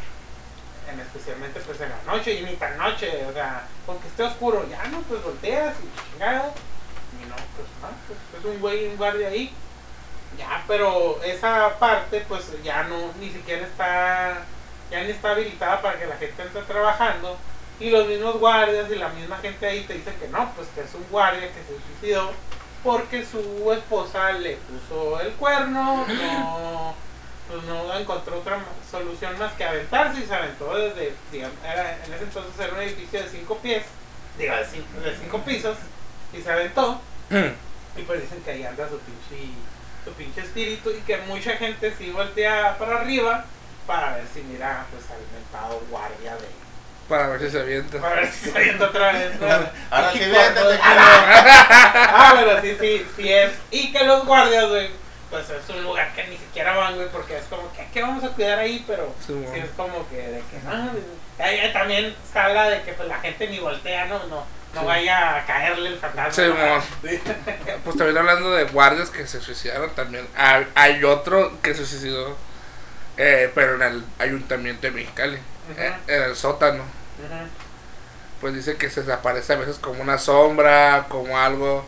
En 0.90 1.01
especialmente 1.01 1.61
pues 1.61 1.81
en 1.81 1.90
la 1.90 2.12
noche 2.12 2.35
y 2.35 2.44
ni 2.44 2.55
tan 2.57 2.79
noche, 2.79 3.24
o 3.29 3.33
sea, 3.33 3.66
porque 3.85 4.09
esté 4.09 4.22
oscuro, 4.22 4.66
ya 4.68 4.85
no, 4.88 5.03
pues 5.03 5.22
volteas 5.22 5.74
y 5.83 6.12
chingada. 6.12 6.53
Y 7.20 7.29
no, 7.29 7.35
pues 7.35 7.68
no, 7.83 7.88
pues 8.07 8.18
es 8.38 8.44
un 8.44 8.61
güey, 8.61 8.88
un 8.88 8.96
guardia 8.96 9.29
ahí. 9.29 9.53
Ya, 10.38 10.62
pero 10.66 11.22
esa 11.24 11.79
parte 11.79 12.24
pues 12.29 12.44
ya 12.62 12.85
no, 12.85 13.12
ni 13.20 13.31
siquiera 13.31 13.66
está, 13.66 14.44
ya 14.90 15.03
ni 15.03 15.11
está 15.11 15.33
habilitada 15.33 15.83
para 15.83 15.98
que 15.98 16.07
la 16.07 16.16
gente 16.16 16.42
esté 16.42 16.61
trabajando. 16.62 17.37
Y 17.81 17.90
los 17.90 18.07
mismos 18.07 18.38
guardias 18.38 18.90
y 18.90 18.96
la 18.96 19.09
misma 19.11 19.38
gente 19.38 19.66
ahí 19.66 19.85
te 19.85 19.94
dicen 19.94 20.14
que 20.18 20.29
no, 20.29 20.51
pues 20.57 20.68
que 20.74 20.81
es 20.81 20.94
un 20.94 21.07
guardia 21.11 21.48
que 21.48 21.62
se 21.62 21.79
suicidó 22.01 22.33
porque 22.83 23.24
su 23.24 23.72
esposa 23.72 24.33
le 24.33 24.57
puso 24.57 25.20
el 25.20 25.33
cuerno, 25.33 26.07
no, 26.07 26.94
pues 27.48 27.62
no 27.64 27.98
encontró 27.98 28.38
otra 28.38 28.58
solución 28.90 29.38
más 29.38 29.52
que 29.54 29.64
aventarse 29.64 30.20
y 30.20 30.26
se 30.26 30.34
aventó 30.34 30.74
desde, 30.76 31.14
digamos, 31.32 31.56
era, 31.64 31.96
en 32.04 32.12
ese 32.12 32.24
entonces 32.24 32.52
era 32.61 32.74
un 32.74 32.80
edificio 32.82 33.22
de 33.22 33.28
cinco 33.28 33.58
pies, 33.58 33.84
digo, 34.38 34.54
de 34.54 34.64
cinco, 34.66 35.00
de 35.00 35.16
cinco 35.16 35.42
pisos, 35.42 35.76
y 36.32 36.42
se 36.42 36.52
aventó, 36.52 37.00
y 37.96 38.02
pues 38.02 38.20
dicen 38.22 38.42
que 38.42 38.50
ahí 38.50 38.64
anda 38.64 38.88
su 38.88 38.98
pinche, 38.98 39.52
su 40.04 40.12
pinche 40.12 40.42
espíritu, 40.42 40.90
y 40.90 41.00
que 41.00 41.16
mucha 41.18 41.52
gente 41.56 41.92
sí 41.98 42.11
voltea 42.11 42.76
para 42.78 43.00
arriba 43.00 43.44
para 43.87 44.14
ver 44.16 44.24
si 44.32 44.42
mira, 44.42 44.84
pues 44.90 45.04
al 45.11 45.16
mentado 45.32 45.80
guardia 45.88 46.37
de, 46.37 46.46
Para 47.08 47.28
ver 47.28 47.40
si 47.40 47.50
se 47.50 47.61
avienta. 47.61 47.98
para 47.98 48.16
ver 48.16 48.30
si 48.30 48.50
se 48.50 48.58
avienta 48.58 48.84
otra 48.84 49.12
vez, 49.12 49.40
¿no? 49.40 49.46
Ahora 49.90 50.12
sí. 50.12 50.20
Ah, 52.11 52.34
pero 52.37 52.61
sí, 52.61 52.76
sí, 52.78 53.06
sí 53.16 53.32
es. 53.32 53.50
Y 53.70 53.90
que 53.90 54.04
los 54.04 54.26
guardias, 54.26 54.68
güey, 54.68 54.90
pues 55.30 55.48
es 55.50 55.68
un 55.68 55.82
lugar 55.82 56.12
que 56.14 56.24
ni 56.28 56.36
siquiera 56.36 56.76
van, 56.76 56.94
güey, 56.96 57.08
porque 57.10 57.36
es 57.38 57.44
como 57.44 57.70
que, 57.72 57.86
¿qué 57.92 58.02
vamos 58.02 58.24
a 58.24 58.28
cuidar 58.30 58.58
ahí? 58.58 58.84
Pero 58.86 59.14
Sí, 59.26 59.34
es 59.54 59.70
como 59.76 60.08
que, 60.08 60.16
de 60.16 60.38
que, 60.38 60.56
ah, 60.66 60.88
ahí- 61.38 61.72
también 61.72 62.14
se 62.32 62.38
habla 62.38 62.68
de 62.70 62.82
que 62.82 62.92
pues 62.92 63.08
la 63.08 63.18
gente 63.20 63.46
ni 63.48 63.58
voltea, 63.58 64.06
¿no? 64.06 64.18
No, 64.26 64.44
no 64.74 64.80
Sí. 64.80 64.86
vaya 64.86 65.36
a 65.36 65.46
caerle 65.46 65.90
el 65.90 65.98
fantasma. 65.98 66.32
Sí. 67.02 67.20
Pues 67.84 67.96
también 67.96 68.18
hablando 68.18 68.50
de 68.52 68.64
guardias 68.64 69.10
que 69.10 69.26
se 69.26 69.40
suicidaron 69.40 69.90
también. 69.94 70.26
Hay, 70.36 70.66
hay 70.74 71.04
otro 71.04 71.52
que 71.62 71.74
se 71.74 71.84
suicidó, 71.86 72.36
eh, 73.16 73.50
pero 73.54 73.74
en 73.76 73.82
el 73.82 74.04
ayuntamiento 74.18 74.82
de 74.82 74.90
Mexicali, 74.92 75.38
eh, 75.76 75.92
en 76.06 76.22
el 76.22 76.36
sótano. 76.36 76.84
Pues 78.40 78.54
dice 78.54 78.76
que 78.76 78.88
se 78.88 79.00
desaparece 79.02 79.52
a 79.52 79.56
veces 79.56 79.78
como 79.78 80.00
una 80.02 80.16
sombra, 80.18 81.06
como 81.08 81.36
algo. 81.38 81.84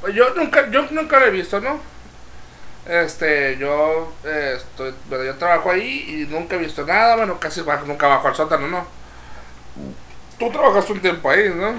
Pues 0.00 0.14
yo 0.14 0.30
nunca, 0.34 0.70
yo 0.70 0.82
nunca 0.90 1.18
lo 1.18 1.26
he 1.26 1.30
visto, 1.30 1.60
¿no? 1.60 1.80
Este, 2.86 3.56
yo 3.58 4.12
eh, 4.24 4.54
estoy, 4.56 4.94
bueno, 5.08 5.24
yo 5.24 5.36
trabajo 5.36 5.70
ahí 5.70 6.04
y 6.26 6.32
nunca 6.32 6.56
he 6.56 6.58
visto 6.58 6.84
nada, 6.84 7.16
bueno, 7.16 7.38
casi 7.38 7.60
bajo- 7.60 7.84
nunca 7.86 8.06
bajo 8.08 8.28
al 8.28 8.34
sótano, 8.34 8.66
¿no? 8.68 8.86
Tú 10.38 10.50
trabajaste 10.50 10.92
un 10.92 11.00
tiempo 11.00 11.30
ahí, 11.30 11.50
¿no? 11.54 11.70
Ujú. 11.70 11.78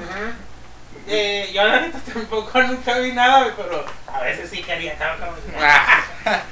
Eh, 1.07 1.49
yo 1.53 1.63
la 1.63 1.81
neta 1.81 1.97
tampoco 2.13 2.61
nunca 2.61 2.99
vi 2.99 3.11
nada, 3.11 3.51
pero 3.57 3.83
a 4.07 4.21
veces 4.21 4.49
sí 4.49 4.61
quería, 4.61 4.95
cabrón. 4.97 5.29
Ah, 5.59 6.03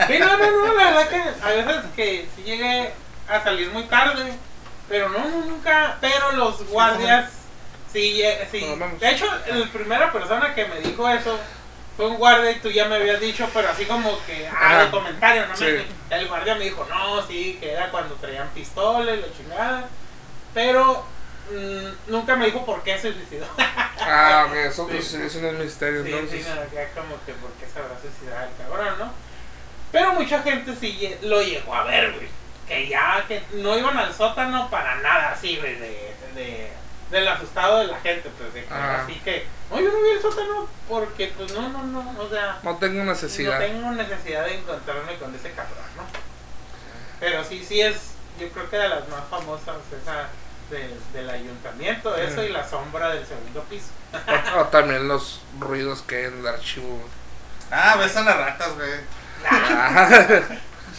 Sí, 0.07 0.17
no, 0.17 0.25
no, 0.37 0.65
no, 0.67 0.73
la 0.73 0.85
verdad 0.91 1.09
que 1.09 1.21
a 1.45 1.49
veces 1.51 1.75
que 1.95 2.27
sí 2.35 2.41
llegué 2.43 2.91
a 3.29 3.43
salir 3.43 3.69
muy 3.71 3.83
tarde, 3.83 4.33
pero 4.89 5.09
no, 5.09 5.19
nunca, 5.45 5.97
pero 6.01 6.31
los 6.31 6.67
guardias 6.67 7.29
sí, 7.93 8.19
lle- 8.19 8.47
sí. 8.51 8.65
Menos. 8.65 8.99
De 8.99 9.11
hecho, 9.11 9.25
la 9.27 9.65
primera 9.71 10.11
persona 10.11 10.55
que 10.55 10.65
me 10.65 10.79
dijo 10.79 11.07
eso 11.07 11.39
fue 11.99 12.07
un 12.07 12.15
guardia 12.17 12.51
y 12.51 12.59
tú 12.61 12.71
ya 12.71 12.85
me 12.87 12.95
habías 12.95 13.19
dicho, 13.19 13.45
pero 13.53 13.67
así 13.67 13.83
como 13.83 14.17
que, 14.25 14.47
ah, 14.47 14.85
de 14.85 14.89
comentario, 14.89 15.45
¿no? 15.47 15.53
Sí. 15.57 15.65
Me- 16.09 16.15
el 16.15 16.29
guardia 16.29 16.55
me 16.55 16.63
dijo, 16.63 16.87
no, 16.89 17.21
sí, 17.27 17.57
que 17.59 17.73
era 17.73 17.91
cuando 17.91 18.15
traían 18.15 18.47
pistolas 18.51 19.17
y 19.17 19.21
la 19.21 19.27
chingada, 19.35 19.89
pero 20.53 21.03
mm, 21.51 22.11
nunca 22.11 22.37
me 22.37 22.45
dijo 22.45 22.65
por 22.65 22.83
qué 22.83 22.97
se 22.97 23.11
suicidó. 23.11 23.45
ah, 23.99 24.45
ok, 24.47 24.55
eso, 24.55 24.85
Sí. 24.85 24.91
pues, 24.93 25.07
sí, 25.09 25.17
eso 25.21 25.41
no 25.41 25.49
es 25.49 25.53
misterio, 25.55 26.05
Sí, 26.05 26.11
entonces. 26.13 26.45
sí, 26.45 26.49
no, 26.55 26.73
ya 26.73 26.87
como 26.93 27.15
que 27.25 27.33
por 27.33 27.51
qué 27.59 27.67
se 27.67 27.79
habrá 27.79 27.99
suicidado 27.99 28.47
el 28.47 28.55
cabrón, 28.65 28.97
¿no? 28.97 29.11
Pero 29.91 30.13
mucha 30.13 30.41
gente 30.41 30.73
sí 30.79 31.13
lo 31.23 31.41
llegó 31.41 31.75
a 31.75 31.83
ver, 31.83 32.13
güey. 32.13 32.29
Que 32.65 32.87
ya 32.87 33.25
que 33.27 33.43
no 33.55 33.77
iban 33.77 33.97
al 33.97 34.13
sótano 34.13 34.69
para 34.69 34.95
nada, 35.01 35.31
así, 35.33 35.57
güey, 35.57 35.75
de, 35.75 36.15
de, 36.33 36.71
del 37.11 37.27
asustado 37.27 37.79
de 37.79 37.87
la 37.87 37.99
gente, 37.99 38.29
pues, 38.37 38.53
de 38.53 38.65
Ah. 38.71 39.01
así 39.03 39.15
que, 39.25 39.45
no, 39.69 39.79
yo 39.79 39.91
no 39.91 40.01
vi 40.01 40.09
el 40.09 40.21
sótano 40.21 40.67
porque, 40.87 41.33
pues, 41.37 41.53
no, 41.53 41.69
no, 41.69 41.83
no, 41.83 42.15
o 42.19 42.29
sea, 42.29 42.59
No 42.63 42.77
tengo 42.77 43.03
no 43.03 43.11
necesidad. 43.11 43.59
tengo 43.59 43.91
necesidad 43.91 44.45
de 44.45 44.55
encontrarme 44.55 45.15
con 45.17 45.33
ese 45.35 45.51
cabrón, 45.51 45.85
¿no? 45.97 46.03
Pero 47.19 47.43
sí, 47.43 47.63
sí 47.67 47.81
es, 47.81 47.95
yo 48.39 48.49
creo 48.49 48.69
que 48.69 48.77
de 48.77 48.89
las 48.89 49.07
más 49.09 49.23
famosas, 49.29 49.75
esa, 50.01 50.27
del, 50.71 50.93
del 51.13 51.29
ayuntamiento, 51.29 52.15
eso 52.15 52.43
y 52.43 52.49
la 52.49 52.67
sombra 52.67 53.09
del 53.13 53.25
segundo 53.25 53.63
piso. 53.63 53.87
O, 54.55 54.59
o 54.61 54.65
también 54.67 55.07
los 55.07 55.41
ruidos 55.59 56.01
que 56.03 56.15
hay 56.17 56.23
en 56.25 56.39
el 56.39 56.47
archivo. 56.47 56.99
Ah, 57.71 57.95
ves 57.97 58.15
a 58.17 58.21
las 58.23 58.37
ratas, 58.37 58.75
güey. 58.75 58.89
Ah, 59.49 60.07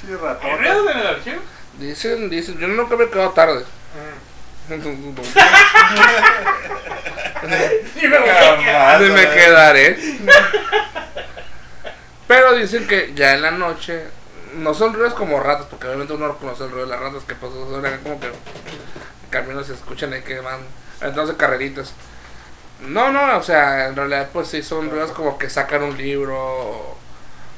Pinche 0.01 0.17
¿Hay 0.43 0.57
ruidos 0.59 0.91
en 0.93 0.99
el 0.99 1.07
archivo? 1.07 1.41
dicen, 1.79 2.31
dicen, 2.31 2.59
yo 2.59 2.69
nunca 2.69 2.97
me 2.97 3.05
he 3.05 3.11
quedado 3.11 3.31
tarde. 3.31 3.61
Mm. 3.65 4.30
Y 8.01 9.11
me 9.11 9.29
quedaré. 9.31 9.99
Pero 12.27 12.55
dicen 12.55 12.87
que 12.87 13.13
ya 13.15 13.35
en 13.35 13.43
la 13.43 13.51
noche 13.51 14.05
no 14.55 14.75
son 14.75 14.95
ruidos 14.95 15.15
como 15.15 15.41
ratas, 15.41 15.67
porque 15.69 15.87
obviamente 15.87 16.13
uno 16.13 16.29
no 16.29 16.37
conoce 16.39 16.65
el 16.65 16.71
ruido 16.71 16.87
de 16.87 16.93
las 16.93 17.01
ratas, 17.01 17.25
que 17.25 17.35
pues 17.35 17.53
son 17.53 17.83
como 18.03 18.21
que 18.21 18.31
caminos 19.31 19.67
se 19.67 19.75
escuchan 19.75 20.13
ahí 20.13 20.23
que 20.23 20.41
van 20.41 20.61
entonces 21.01 21.37
carreritas. 21.37 21.93
No, 22.81 23.11
no, 23.13 23.37
o 23.37 23.43
sea, 23.43 23.89
en 23.89 23.97
realidad 23.97 24.31
pues 24.33 24.49
sí 24.49 24.63
son 24.63 24.91
ruidos 24.91 25.13
como 25.13 25.39
que 25.39 25.51
sacan 25.51 25.83
un 25.83 25.97
libro 25.97 26.37
o, 26.37 26.99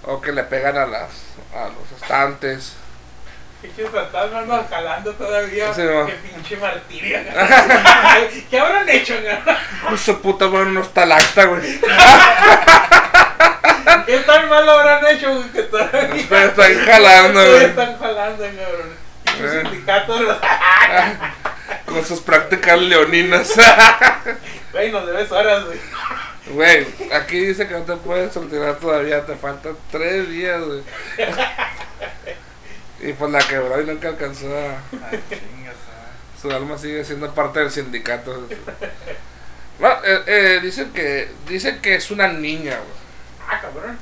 o 0.04 0.20
que 0.20 0.32
le 0.32 0.42
pegan 0.44 0.76
a 0.76 0.86
las 0.86 1.10
a 1.54 1.68
los 1.68 2.00
estantes. 2.00 2.74
Pinches 3.62 3.90
fantasmas 3.90 4.42
andan 4.42 4.66
jalando 4.68 5.12
todavía. 5.12 5.72
Sí. 5.72 5.82
Qué 5.82 6.14
pinche 6.28 6.56
martirio. 6.56 7.18
¿Qué 8.50 8.58
habrán 8.58 8.88
hecho? 8.88 9.14
güey? 9.22 9.36
Pues 9.88 10.00
su 10.00 10.20
puta 10.20 10.48
madre 10.48 10.70
no 10.70 10.80
está 10.82 11.06
lacta, 11.06 11.44
güey. 11.44 11.80
¿Qué 14.06 14.16
tan 14.26 14.48
mal 14.48 14.66
lo 14.66 14.72
habrán 14.72 15.06
hecho 15.06 15.32
güey, 15.34 15.48
que 15.50 15.62
todavía 15.62 16.10
Pero 16.28 16.48
están 16.48 16.78
jalando, 16.84 17.46
güey. 17.50 17.64
están 17.64 17.98
jalando, 17.98 18.44
cabrón? 18.44 18.90
Pinches 19.24 19.52
Eh. 19.52 19.60
sindicatos, 19.62 20.20
los- 20.20 20.38
Con 21.86 22.04
sus 22.04 22.20
prácticas 22.20 22.78
leoninas. 22.80 23.52
Güey, 24.72 24.90
nos 24.90 25.06
debes 25.06 25.30
horas, 25.30 25.64
güey. 25.66 25.78
Güey, 26.46 26.86
aquí 27.12 27.38
dice 27.38 27.68
que 27.68 27.74
no 27.74 27.82
te 27.82 27.94
puedes 27.96 28.32
soltar 28.32 28.74
todavía, 28.76 29.24
te 29.24 29.36
faltan 29.36 29.76
tres 29.92 30.28
días, 30.28 30.60
güey. 30.60 30.82
Y 33.02 33.12
pues 33.14 33.32
la 33.32 33.40
quebró 33.40 33.82
y 33.82 33.84
nunca 33.84 34.08
alcanzó 34.08 34.46
a... 34.56 34.80
Ay, 35.10 35.22
chingas, 35.28 35.74
ah. 35.90 36.40
Su 36.40 36.50
alma 36.50 36.78
sigue 36.78 37.04
siendo 37.04 37.34
parte 37.34 37.58
del 37.58 37.70
sindicato. 37.70 38.48
Bueno, 39.80 39.96
eh, 40.04 40.22
eh, 40.26 40.60
dicen 40.62 40.92
que 40.92 41.28
dicen 41.48 41.80
que 41.80 41.96
es 41.96 42.10
una 42.12 42.28
niña, 42.28 42.76
güey. 42.76 43.48
Ah, 43.48 43.60
cabrón. 43.60 43.98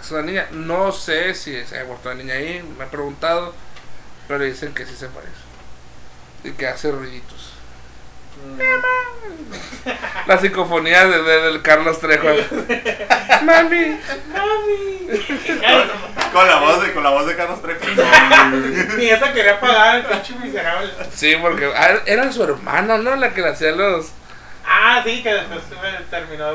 Es 0.00 0.10
una 0.12 0.22
niña. 0.22 0.46
No 0.52 0.92
sé 0.92 1.34
si 1.34 1.64
se 1.64 1.80
ha 1.80 1.84
muerto 1.84 2.10
una 2.10 2.22
niña 2.22 2.34
ahí, 2.34 2.62
me 2.78 2.84
he 2.84 2.88
preguntado. 2.88 3.54
Pero 4.28 4.44
dicen 4.44 4.72
que 4.72 4.86
sí 4.86 4.94
se 4.94 5.08
parece. 5.08 5.32
Y 6.44 6.52
que 6.52 6.68
hace 6.68 6.92
ruiditos. 6.92 7.55
La 10.26 10.38
psicofonía 10.38 11.06
de, 11.06 11.22
de- 11.22 11.40
del 11.42 11.62
Carlos 11.62 12.00
Trejo. 12.00 12.26
Mami. 13.42 14.00
¡Mami! 14.32 15.08
Con 16.32 16.48
la 16.48 16.56
voz 16.58 16.82
de, 16.82 16.92
con 16.92 17.02
la 17.04 17.10
voz 17.10 17.26
de 17.26 17.36
Carlos 17.36 17.62
Trejo. 17.62 17.80
Ni 18.96 19.08
esa 19.08 19.32
quería 19.32 19.60
pagar 19.60 19.96
el 19.96 20.04
pinche 20.06 20.34
miserable. 20.42 20.90
Sí, 21.14 21.36
porque 21.40 21.70
ah, 21.76 21.98
era 22.06 22.32
su 22.32 22.42
hermana, 22.42 22.98
¿no? 22.98 23.14
La 23.16 23.32
que 23.32 23.40
le 23.40 23.50
hacía 23.50 23.70
los... 23.72 24.06
Ah, 24.68 25.00
sí, 25.04 25.22
que 25.22 25.32
después 25.32 25.60
terminó 26.10 26.46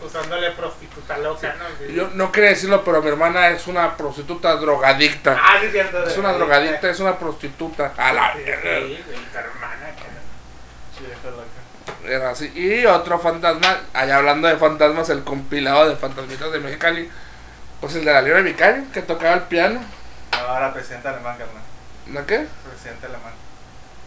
acusándole 0.00 0.52
prostituta 0.52 1.18
loca, 1.18 1.54
¿no? 1.58 1.64
Sí. 1.86 1.92
Yo 1.92 2.08
no 2.14 2.32
quería 2.32 2.50
decirlo, 2.50 2.82
pero 2.82 3.02
mi 3.02 3.08
hermana 3.10 3.50
es 3.50 3.66
una 3.66 3.94
prostituta 3.94 4.56
drogadicta. 4.56 5.36
Ah, 5.38 5.58
sí, 5.60 5.66
es 5.66 5.72
cierto. 5.72 6.02
Es 6.02 6.16
una 6.16 6.32
drogadicta, 6.32 6.88
es 6.88 6.98
una 7.00 7.18
prostituta. 7.18 7.92
A 7.98 8.14
la 8.14 8.32
Sí, 8.32 8.38
sí, 8.46 8.50
güey, 8.52 8.96
tu 9.04 9.38
hermana, 9.38 9.90
cabrón. 9.96 10.18
Vieja 10.98 11.30
loca. 11.30 11.42
Era 12.08 12.30
así. 12.30 12.50
Y 12.54 12.86
otro 12.86 13.18
fantasma, 13.18 13.76
allá 13.92 14.16
hablando 14.16 14.48
de 14.48 14.56
fantasmas, 14.56 15.08
el 15.10 15.24
compilado 15.24 15.88
de 15.88 15.96
fantasmitas 15.96 16.50
de 16.52 16.58
Mexicali. 16.60 17.10
Pues 17.80 17.94
el 17.94 18.04
de 18.04 18.12
la 18.12 18.22
Libre 18.22 18.42
Mexicali, 18.42 18.84
que 18.92 19.02
tocaba 19.02 19.34
el 19.34 19.42
piano. 19.42 19.80
Ahora 20.32 20.72
presidente 20.72 21.08
alemán, 21.08 21.36
carnal. 21.36 21.62
¿No 22.06 22.26
qué? 22.26 22.46
Presidente 22.68 23.06
alemán. 23.06 23.32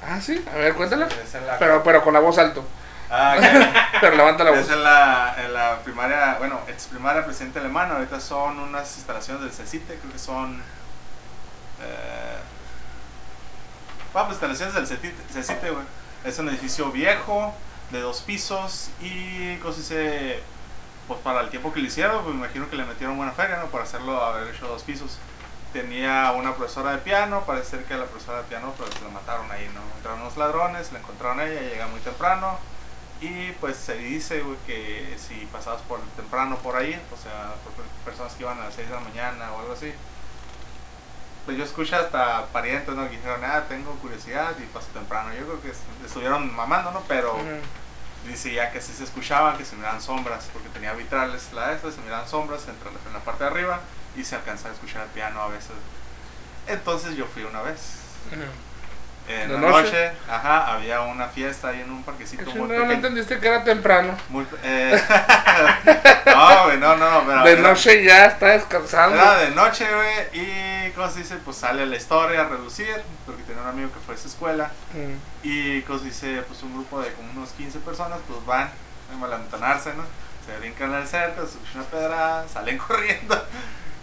Ah, 0.04 0.20
sí. 0.20 0.44
A 0.52 0.58
ver, 0.58 0.74
cuéntala. 0.74 1.08
Es 1.08 1.36
en 1.36 1.46
la- 1.46 1.60
Pero, 1.60 1.84
pero 1.84 2.04
con 2.04 2.14
la 2.14 2.20
voz 2.20 2.38
alto. 2.40 2.66
Ah, 3.14 3.36
ok. 3.38 3.44
Pero 4.02 4.16
levanta 4.16 4.44
la 4.46 4.52
voz. 4.52 4.60
Es 4.62 4.70
en 4.72 4.84
la, 4.84 5.36
en 5.38 5.54
la 5.54 5.80
primaria, 5.84 6.36
bueno, 6.40 6.62
ex 6.70 6.86
primaria 6.86 7.26
presidente 7.26 7.60
alemán, 7.60 7.92
ahorita 7.92 8.20
son 8.22 8.58
unas 8.58 8.96
instalaciones 8.96 9.44
del 9.44 9.52
CECITE, 9.52 9.96
creo 10.00 10.14
que 10.14 10.18
son... 10.18 10.56
Eh, 11.82 12.38
bueno, 14.14 14.28
pues 14.30 14.36
instalaciones 14.42 14.76
del 14.76 14.88
CECITE, 14.88 15.34
CECITE, 15.34 15.72
güey. 15.72 15.84
Es 16.24 16.40
un 16.40 16.48
edificio 16.50 16.90
viejo, 16.92 17.54
de 17.92 18.02
dos 18.02 18.22
pisos, 18.22 18.90
y 19.02 19.58
cosa 19.58 19.78
dice, 19.80 20.40
pues 21.08 21.20
para 21.22 21.42
el 21.42 21.50
tiempo 21.50 21.74
que 21.74 21.80
le 21.82 21.88
hicieron, 21.88 22.24
pues 22.24 22.34
me 22.36 22.46
imagino 22.46 22.70
que 22.70 22.76
le 22.78 22.86
metieron 22.86 23.18
buena 23.18 23.34
feria, 23.34 23.58
¿no? 23.58 23.66
Por 23.68 23.82
hacerlo, 23.82 24.24
haber 24.24 24.54
hecho 24.54 24.68
dos 24.68 24.84
pisos. 24.84 25.18
Tenía 25.74 26.34
una 26.36 26.54
profesora 26.56 26.92
de 26.92 26.98
piano, 27.00 27.44
parece 27.46 27.72
ser 27.72 27.84
que 27.86 27.96
la 27.96 28.06
profesora 28.06 28.40
de 28.40 28.44
piano 28.46 28.74
pues 28.78 28.90
la 29.02 29.10
mataron 29.10 29.50
ahí, 29.52 29.70
¿no? 29.74 29.82
Entraron 29.98 30.22
unos 30.22 30.38
ladrones, 30.38 30.92
la 30.92 31.00
encontraron 31.00 31.40
a 31.40 31.46
ella, 31.46 31.62
llega 31.62 31.88
muy 31.88 32.00
temprano, 32.02 32.58
y 33.22 33.52
pues 33.54 33.78
se 33.78 33.96
dice, 33.98 34.42
güey, 34.42 34.58
que 34.66 35.16
si 35.18 35.48
pasabas 35.52 35.82
por 35.84 36.00
temprano 36.16 36.58
por 36.58 36.76
ahí, 36.76 37.00
o 37.14 37.18
sea, 37.22 37.54
por 37.64 37.74
per- 37.74 37.86
personas 38.04 38.34
que 38.34 38.44
iban 38.44 38.58
a 38.60 38.66
las 38.66 38.74
6 38.74 38.88
de 38.90 38.96
la 38.96 39.00
mañana 39.02 39.52
o 39.54 39.60
algo 39.60 39.74
así, 39.74 39.94
pues 41.46 41.58
yo 41.58 41.64
escuché 41.64 41.96
hasta 41.96 42.46
parientes, 42.48 42.94
¿no? 42.96 43.04
Que 43.10 43.18
dijeron, 43.18 43.42
ah, 43.44 43.64
tengo 43.68 43.92
curiosidad 43.96 44.54
y 44.60 44.64
paso 44.68 44.88
temprano. 44.94 45.34
Yo 45.34 45.46
creo 45.46 45.62
que 45.62 45.70
es- 45.70 45.82
estuvieron 46.06 46.54
mamando, 46.56 46.92
¿no? 46.92 47.02
Pero. 47.08 47.36
Dice 48.28 48.54
ya 48.54 48.72
que 48.72 48.82
sí 48.82 48.94
se 48.94 49.04
escuchaban, 49.04 49.58
que 49.58 49.66
se 49.66 49.76
miraban 49.76 50.02
sombras, 50.02 50.50
porque 50.54 50.70
tenía 50.70 50.94
vitrales 50.94 51.52
la 51.54 51.74
esta, 51.74 51.92
se 51.92 52.02
miraban 52.02 52.28
sombras 52.28 52.68
entre 52.68 52.90
en 52.90 53.14
la 53.14 53.20
parte 53.20 53.44
de 53.44 53.50
arriba 53.50 53.82
y 54.16 54.24
se 54.24 54.36
alcanzaba 54.36 54.72
a 54.72 54.74
escuchar 54.74 55.04
el 55.04 55.10
piano 55.10 55.42
a 55.42 55.48
veces. 55.48 55.72
Entonces 56.68 57.16
yo 57.16 57.26
fui 57.26 57.44
una 57.44 57.62
vez. 57.62 58.00
En 59.28 59.48
¿De 59.48 59.54
la 59.54 59.60
noche? 59.62 59.84
noche, 59.84 60.12
ajá, 60.30 60.74
había 60.74 61.02
una 61.02 61.28
fiesta 61.28 61.70
ahí 61.70 61.82
en 61.82 61.90
un 61.92 62.00
¿Qué 62.00 62.06
parquecito 62.12 62.44
muy 62.52 62.62
no 62.62 62.68
pequeño. 62.68 62.92
entendiste 62.92 63.40
que 63.40 63.48
era 63.48 63.64
temprano. 63.64 64.18
Muy, 64.30 64.46
eh, 64.64 65.02
no, 66.26 66.64
güey, 66.66 66.78
no, 66.80 66.96
no, 66.98 67.24
pero 67.26 67.44
De 67.44 67.52
era- 67.54 67.62
noche 67.62 68.04
ya 68.04 68.26
está 68.26 68.48
descansando. 68.48 69.16
Era 69.16 69.38
de 69.38 69.52
noche, 69.52 69.86
güey, 69.94 70.42
y, 70.44 70.92
¿cómo 70.92 71.10
se 71.10 71.20
dice? 71.20 71.38
Pues 71.38 71.58
sale 71.58 71.86
la 71.86 71.96
historia 71.96 72.42
a 72.42 72.46
reducir, 72.50 73.02
porque 73.26 73.44
tenía 73.44 73.62
un 73.62 73.70
amigo 73.70 73.90
que 73.94 74.00
fue 74.00 74.16
a 74.16 74.18
esa 74.18 74.28
escuela, 74.28 74.72
Ujú. 74.94 75.14
y, 75.44 75.82
¿cómo 75.84 76.00
se 76.00 76.06
dice? 76.06 76.42
Pues 76.48 76.62
un 76.64 76.74
grupo 76.74 77.00
de 77.02 77.14
como 77.14 77.32
unos 77.32 77.52
15 77.52 77.80
personas, 77.80 78.20
pues 78.28 78.44
van 78.46 78.70
a 79.14 79.18
malantonarse, 79.18 79.94
¿no? 79.94 80.04
Se 80.46 80.58
brincan 80.60 80.94
al 80.94 81.08
cerco, 81.08 81.46
se 81.46 81.58
una 81.78 81.86
pedrada, 81.88 82.46
salen 82.48 82.78
corriendo, 82.88 83.46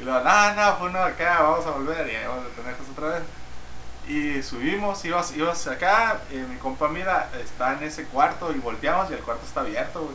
y 0.01 0.05
luego, 0.05 0.21
no, 0.21 0.55
no, 0.55 0.77
fue 0.77 0.89
uno 0.89 1.01
acá, 1.03 1.39
vamos 1.43 1.66
a 1.66 1.71
volver, 1.71 2.07
y 2.07 2.16
ahí 2.16 2.27
vamos 2.27 2.45
a 2.47 2.57
tenerlos 2.57 2.89
otra 2.97 3.09
vez. 3.09 3.23
Y 4.09 4.43
subimos, 4.43 5.05
ibas, 5.05 5.37
ibas 5.37 5.67
acá, 5.67 6.21
y 6.31 6.37
mi 6.37 6.57
compa 6.57 6.89
mira, 6.89 7.29
está 7.43 7.75
en 7.75 7.83
ese 7.83 8.05
cuarto, 8.07 8.53
y 8.53 8.59
volteamos, 8.59 9.11
y 9.11 9.15
el 9.15 9.21
cuarto 9.21 9.45
está 9.47 9.61
abierto. 9.61 10.11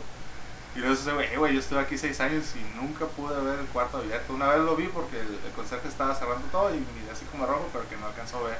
Y 0.74 0.80
luego 0.80 0.96
dice, 0.96 1.36
güey, 1.36 1.54
yo 1.54 1.60
estuve 1.60 1.78
aquí 1.78 1.96
seis 1.96 2.18
años 2.20 2.46
y 2.56 2.76
nunca 2.76 3.06
pude 3.06 3.40
ver 3.40 3.60
el 3.60 3.66
cuarto 3.66 3.98
abierto. 3.98 4.32
Una 4.34 4.48
vez 4.48 4.58
lo 4.58 4.74
vi 4.74 4.88
porque 4.88 5.20
el, 5.20 5.38
el 5.46 5.52
conserje 5.54 5.86
estaba 5.86 6.14
cerrando 6.16 6.44
todo 6.48 6.70
y 6.74 6.78
miré 6.78 7.12
así 7.12 7.24
como 7.26 7.46
rojo, 7.46 7.68
pero 7.72 7.88
que 7.88 7.96
no 7.96 8.06
alcanzó 8.06 8.38
a 8.38 8.48
ver. 8.48 8.58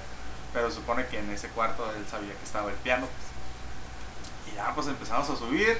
Pero 0.52 0.70
supone 0.70 1.06
que 1.08 1.18
en 1.18 1.28
ese 1.30 1.48
cuarto 1.48 1.84
él 1.96 2.04
sabía 2.08 2.32
que 2.32 2.44
estaba 2.44 2.70
el 2.70 2.76
piano. 2.76 3.06
pues. 3.06 4.52
Y 4.54 4.56
ya, 4.56 4.72
pues 4.76 4.86
empezamos 4.86 5.28
a 5.28 5.34
subir. 5.34 5.76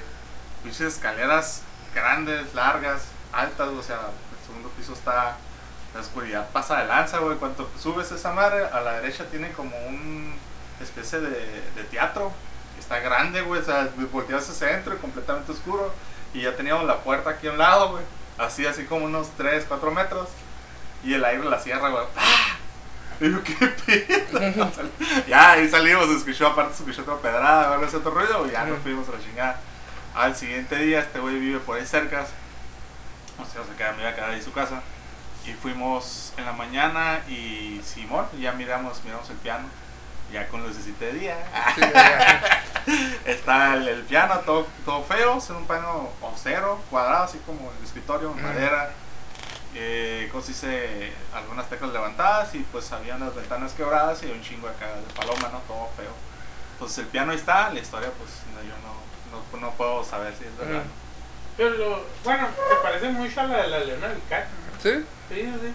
Pinches 0.65 0.95
escaleras 0.95 1.63
grandes, 1.95 2.53
largas, 2.55 3.03
altas, 3.33 3.69
o 3.69 3.83
sea, 3.83 4.01
el 4.01 4.47
segundo 4.47 4.71
piso 4.71 4.95
está. 4.95 5.37
La 5.95 6.01
oscuridad 6.01 6.49
pasa 6.51 6.81
de 6.81 6.87
lanza, 6.87 7.19
güey. 7.19 7.37
Cuando 7.39 7.71
subes 7.81 8.11
esa 8.11 8.33
madre, 8.33 8.65
a 8.67 8.81
la 8.81 9.01
derecha 9.01 9.25
tiene 9.31 9.53
como 9.53 9.77
un 9.87 10.35
especie 10.81 11.21
de, 11.21 11.63
de 11.77 11.85
teatro. 11.91 12.33
Está 12.79 12.99
grande, 12.99 13.43
güey. 13.43 13.61
O 13.61 13.65
sea, 13.65 13.89
volteas 14.13 14.49
hacia 14.51 14.69
adentro 14.69 14.95
y 14.95 14.99
completamente 14.99 15.53
oscuro. 15.53 15.93
Y 16.33 16.43
ya 16.43 16.57
teníamos 16.57 16.85
la 16.85 16.99
puerta 16.99 17.31
aquí 17.31 17.47
a 17.47 17.53
un 17.53 17.59
lado, 17.59 17.93
güey. 17.93 18.05
Así, 18.39 18.67
así 18.67 18.85
como 18.85 19.05
unos 19.05 19.29
3, 19.37 19.67
4 19.69 19.91
metros. 19.93 20.29
Y 21.05 21.15
el 21.15 21.25
aire 21.25 21.45
la 21.45 21.61
cierra, 21.61 21.89
güey. 21.89 22.05
¡Ah! 22.17 22.57
Y 23.21 23.31
yo, 23.31 23.43
¿qué 23.45 23.55
pedo? 23.55 24.71
ya, 25.29 25.53
ahí 25.53 25.69
salimos, 25.69 26.09
escuchó, 26.09 26.49
aparte 26.49 26.75
se 26.75 26.83
escuchó 26.83 27.03
otra 27.03 27.31
pedrada, 27.31 27.73
algo 27.73 27.87
ese 27.87 27.99
otro 27.99 28.11
ruido, 28.11 28.45
y 28.47 28.51
ya 28.51 28.65
nos 28.65 28.81
fuimos 28.81 29.09
a 29.09 29.13
la 29.13 29.21
chingada. 29.21 29.61
Al 30.15 30.35
siguiente 30.35 30.77
día, 30.77 31.01
este 31.01 31.21
güey 31.21 31.39
vive 31.39 31.61
por 31.61 31.79
ahí 31.79 31.87
cerca. 31.87 32.27
O 33.39 33.45
sea, 33.45 33.63
se 33.65 33.77
queda, 33.77 33.93
me 33.93 34.03
iba 34.03 34.11
a 34.11 34.15
quedar 34.15 34.31
ahí 34.31 34.43
su 34.43 34.53
casa. 34.53 34.83
Y 35.47 35.53
fuimos 35.53 36.33
en 36.37 36.45
la 36.47 36.53
mañana 36.53 37.21
y 37.29 37.81
Simón, 37.85 38.27
ya 38.41 38.53
miramos, 38.53 39.03
miramos 39.05 39.29
el 39.31 39.37
piano. 39.37 39.67
Ya 40.33 40.49
con 40.49 40.63
lucecita 40.63 41.05
de 41.05 41.13
día. 41.13 41.37
Sí. 41.75 41.83
Está 43.25 43.75
el, 43.75 43.87
el 43.87 44.03
piano 44.03 44.41
todo, 44.41 44.67
todo 44.85 45.05
feo, 45.05 45.39
es 45.39 45.51
un 45.51 45.67
piano 45.67 46.09
austero, 46.23 46.81
cuadrado, 46.91 47.25
así 47.25 47.39
como 47.47 47.71
el 47.71 47.85
escritorio, 47.85 48.31
Ujú. 48.31 48.41
madera. 48.41 48.91
Eh, 49.77 50.31
dice, 50.47 51.13
algunas 51.35 51.69
teclas 51.69 51.93
levantadas 51.93 52.55
y 52.55 52.61
pues 52.71 52.91
había 52.93 53.17
unas 53.17 53.35
ventanas 53.35 53.73
quebradas 53.73 54.23
y 54.23 54.31
un 54.31 54.41
chingo 54.43 54.69
acá 54.69 54.87
de 54.87 55.03
paloma, 55.15 55.49
¿no? 55.53 55.59
Todo 55.67 55.89
feo. 55.97 56.13
pues 56.79 56.97
el 56.99 57.07
piano 57.07 57.33
ahí 57.33 57.39
está, 57.39 57.71
la 57.71 57.81
historia, 57.81 58.11
pues 58.19 58.31
no, 58.55 58.63
yo 58.63 58.75
no, 58.83 59.61
no, 59.61 59.67
no 59.67 59.75
puedo 59.75 60.05
saber 60.05 60.35
si 60.39 60.45
es 60.45 60.57
verdad. 60.57 60.83
Pero, 61.57 62.05
bueno, 62.25 62.49
se 62.69 62.77
parece 62.83 63.09
mucho 63.11 63.41
a 63.41 63.45
la 63.45 63.63
de 63.63 63.69
la 63.69 63.79
Leona. 63.81 64.09
¿Sí? 64.85 64.91
Sí, 65.31 65.51
sí. 65.63 65.75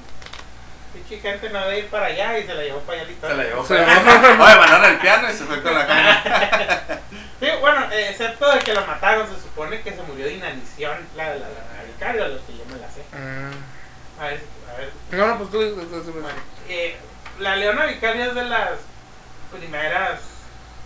Pinche 0.93 1.19
gente 1.19 1.49
no 1.49 1.61
debe 1.61 1.79
ir 1.79 1.87
para 1.87 2.05
allá 2.05 2.37
y 2.37 2.45
se 2.45 2.53
la 2.53 2.61
llevó 2.61 2.79
para 2.81 3.01
allá 3.01 3.11
la 3.21 3.27
Se 3.27 3.35
la 3.35 3.43
llevó. 3.43 3.65
Sí. 3.65 3.73
Oye, 3.73 4.37
mandaron 4.37 4.85
el 4.85 4.97
piano 4.99 5.27
y 5.27 5.33
se 5.33 5.45
fue 5.45 5.63
con 5.63 5.73
la 5.73 5.87
cámara. 5.87 7.01
Sí, 7.39 7.47
bueno, 7.61 7.87
excepto 7.89 8.53
de 8.53 8.59
que 8.59 8.73
la 8.73 8.81
mataron, 8.81 9.25
se 9.33 9.41
supone 9.41 9.81
que 9.81 9.91
se 9.91 10.03
murió 10.03 10.25
de 10.25 10.33
inanición 10.33 10.97
la 11.15 11.31
de 11.31 11.39
la 11.39 11.47
Leona 11.47 11.83
Vicario, 11.87 12.27
lo 12.27 12.45
que 12.45 12.57
yo 12.57 12.65
me 12.65 12.77
la 12.77 12.91
sé. 12.91 13.01
Ah. 13.13 14.21
A 14.21 14.27
ver, 14.27 14.41
a 14.69 14.77
ver. 14.77 14.91
No, 15.11 15.25
no, 15.25 15.37
pues 15.37 15.49
tú 15.49 15.61
dices, 15.61 15.89
tú 15.89 15.99
dices, 15.99 16.13
Bueno, 16.13 16.27
eh, 16.67 16.97
la 17.39 17.55
Leona 17.55 17.85
Vicaria 17.85 18.25
es 18.25 18.35
de 18.35 18.43
las 18.43 18.71
primeras 19.57 20.19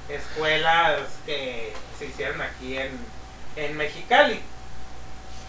escuelas 0.07 0.99
que 1.25 1.73
se 1.97 2.05
hicieron 2.05 2.39
aquí 2.39 2.77
en, 2.77 2.91
en 3.55 3.75
Mexicali. 3.75 4.39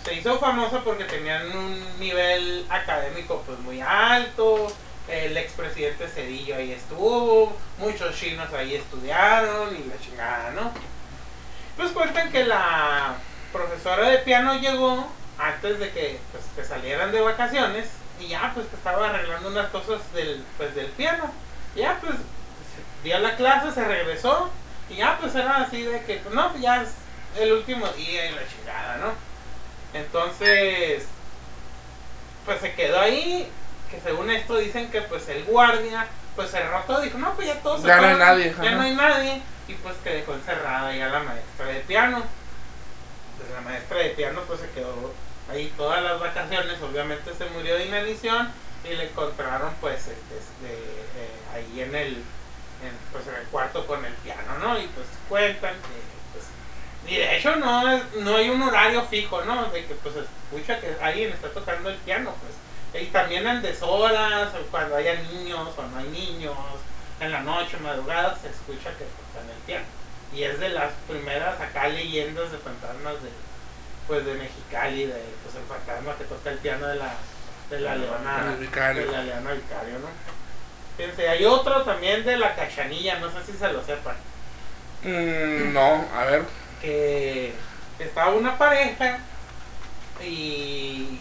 Se 0.05 0.15
hizo 0.15 0.39
famosa 0.39 0.81
porque 0.85 1.05
tenían 1.05 1.57
un 1.57 1.99
nivel 1.99 2.67
académico 2.69 3.43
pues 3.47 3.59
muy 3.61 3.81
alto. 3.81 4.71
El 5.09 5.37
expresidente 5.37 6.09
Cedillo 6.09 6.57
ahí 6.57 6.73
estuvo, 6.73 7.57
muchos 7.79 8.15
chinos 8.17 8.53
ahí 8.53 8.75
estudiaron 8.75 9.75
y 9.75 9.85
la 9.89 9.99
chingada, 9.99 10.51
¿no? 10.53 10.73
Pues 11.77 11.91
cuentan 11.93 12.31
que 12.31 12.45
la 12.45 13.17
profesora 13.53 14.09
de 14.09 14.19
piano 14.19 14.59
llegó 14.59 15.07
antes 15.39 15.79
de 15.79 15.91
que, 15.91 16.21
pues, 16.33 16.45
que 16.57 16.65
salieran 16.65 17.13
de 17.13 17.21
vacaciones 17.21 17.89
y 18.21 18.29
ya 18.29 18.53
pues 18.55 18.67
que 18.67 18.77
estaba 18.77 19.09
arreglando 19.09 19.49
unas 19.49 19.69
cosas 19.71 20.01
del, 20.13 20.45
pues, 20.57 20.75
del 20.75 20.87
piano. 20.87 21.31
Ya 21.75 21.99
pues 22.01 22.15
dio 23.03 23.19
la 23.19 23.37
clase, 23.37 23.73
se 23.73 23.85
regresó 23.85 24.51
y 24.89 24.97
ya 24.97 25.19
pues 25.19 25.35
era 25.35 25.57
así 25.57 25.83
de 25.83 26.03
que 26.05 26.23
no, 26.33 26.57
ya 26.59 26.83
es 26.83 26.91
el 27.39 27.53
último 27.53 27.87
día 27.89 28.31
y 28.31 28.35
la 28.35 28.43
chingada, 28.49 28.97
¿no? 28.99 29.34
Entonces, 29.95 31.05
pues 32.45 32.61
se 32.61 32.75
quedó 32.75 33.01
ahí, 33.01 33.49
que 33.91 34.01
según 34.01 34.31
esto 34.31 34.57
dicen 34.59 34.91
que 34.91 35.01
pues 35.03 35.29
el 35.29 35.45
guardia 35.45 36.07
pues 36.37 36.51
cerró 36.51 36.81
todo, 36.81 37.01
dijo, 37.01 37.17
no, 37.19 37.33
pues 37.35 37.47
ya 37.47 37.61
todos 37.61 37.81
se 37.81 37.87
Ya 37.87 38.01
no 38.01 38.09
hay 38.09 38.17
nadie, 38.17 38.55
Ya 38.61 38.63
ajá. 38.63 38.71
no 38.73 38.83
hay 38.83 38.95
nadie. 38.97 39.43
Y 39.69 39.75
pues 39.75 39.95
que 40.03 40.11
dejó 40.11 40.35
encerrada 40.35 40.95
ya 40.95 41.09
la 41.09 41.21
maestra 41.21 41.67
de 41.67 41.81
piano. 41.81 42.23
Pues 43.39 43.51
la 43.51 43.61
maestra 43.61 43.99
de 43.99 44.11
piano 44.11 44.41
pues 44.47 44.61
se 44.61 44.71
quedó 44.71 45.13
ahí 45.51 45.73
todas 45.77 46.03
las 46.03 46.19
vacaciones, 46.21 46.81
obviamente 46.83 47.33
se 47.35 47.45
murió 47.51 47.77
de 47.77 47.87
inanición 47.87 48.51
y 48.85 48.95
le 48.95 49.05
encontraron 49.11 49.73
pues 49.81 49.99
este, 50.01 50.13
este, 50.13 50.73
eh, 50.73 51.31
ahí 51.55 51.81
en 51.81 51.95
el, 51.95 52.15
en, 52.15 52.93
pues, 53.13 53.27
en 53.27 53.35
el 53.35 53.47
cuarto 53.49 53.87
con 53.87 54.05
el 54.05 54.13
piano, 54.15 54.59
¿no? 54.61 54.79
Y 54.79 54.87
pues 54.89 55.07
cuentan 55.29 55.75
que 55.75 56.04
y 57.07 57.17
de 57.17 57.37
hecho 57.37 57.57
no, 57.57 57.91
es- 57.93 58.03
no 58.17 58.37
hay 58.37 58.49
un 58.51 58.63
horario 58.63 59.03
fijo, 59.03 59.43
¿no? 59.45 59.65
De 59.67 59.85
que 59.85 59.95
pues 59.95 60.15
escucha 60.17 60.81
que 60.81 60.97
alguien 61.03 61.31
está 61.33 61.49
tocando 61.49 61.91
el 61.91 61.97
piano, 61.97 62.33
pues. 62.41 63.03
Y 63.03 63.07
también 63.09 63.47
en 63.47 63.61
deshoras, 63.63 64.51
cuando 64.71 64.97
haya 64.97 65.15
niños 65.15 65.69
o 65.77 65.83
no 65.83 65.99
hay 65.99 66.09
niños, 66.09 66.55
en 67.21 67.33
la 67.33 67.41
noche, 67.41 67.77
madrugada, 67.79 68.37
se 68.41 68.49
escucha 68.49 68.91
que 68.91 69.05
tocan 69.05 69.49
el 69.51 69.63
piano. 69.67 69.85
Y 70.35 70.43
es 70.45 70.59
de 70.61 70.69
las 70.71 70.93
primeras 71.09 71.61
acá 71.61 71.89
leyendas 71.89 72.51
de 72.53 72.59
fantasmas 72.59 73.15
de, 73.23 73.31
pues, 74.07 74.25
de 74.25 74.35
Mexicali, 74.35 75.07
de 75.07 75.23
pues, 75.43 75.55
el 75.57 75.63
fantasma 75.69 76.15
que 76.17 76.25
toca 76.25 76.51
el 76.51 76.59
piano 76.59 76.87
de 76.87 76.97
la, 76.97 77.15
de 77.71 77.81
la 77.81 77.97
leona, 77.97 78.57
vicario. 78.61 79.07
de 79.07 79.13
la 79.13 79.23
leona 79.23 79.53
vicario, 79.53 79.99
¿no? 79.99 80.09
Fíjense, 80.97 81.29
hay 81.29 81.45
otro 81.45 81.83
también 81.83 82.25
de 82.25 82.37
la 82.37 82.55
cachanilla, 82.55 83.19
no 83.19 83.29
sé 83.31 83.45
si 83.45 83.59
se 83.59 83.73
lo 83.73 83.85
sepan 83.85 84.15
Mm, 85.03 85.73
no, 85.75 86.07
a 86.15 86.25
ver. 86.25 86.45
Que 86.85 87.53
estaba 87.99 88.33
una 88.33 88.59
pareja 88.59 89.19
y 90.23 91.19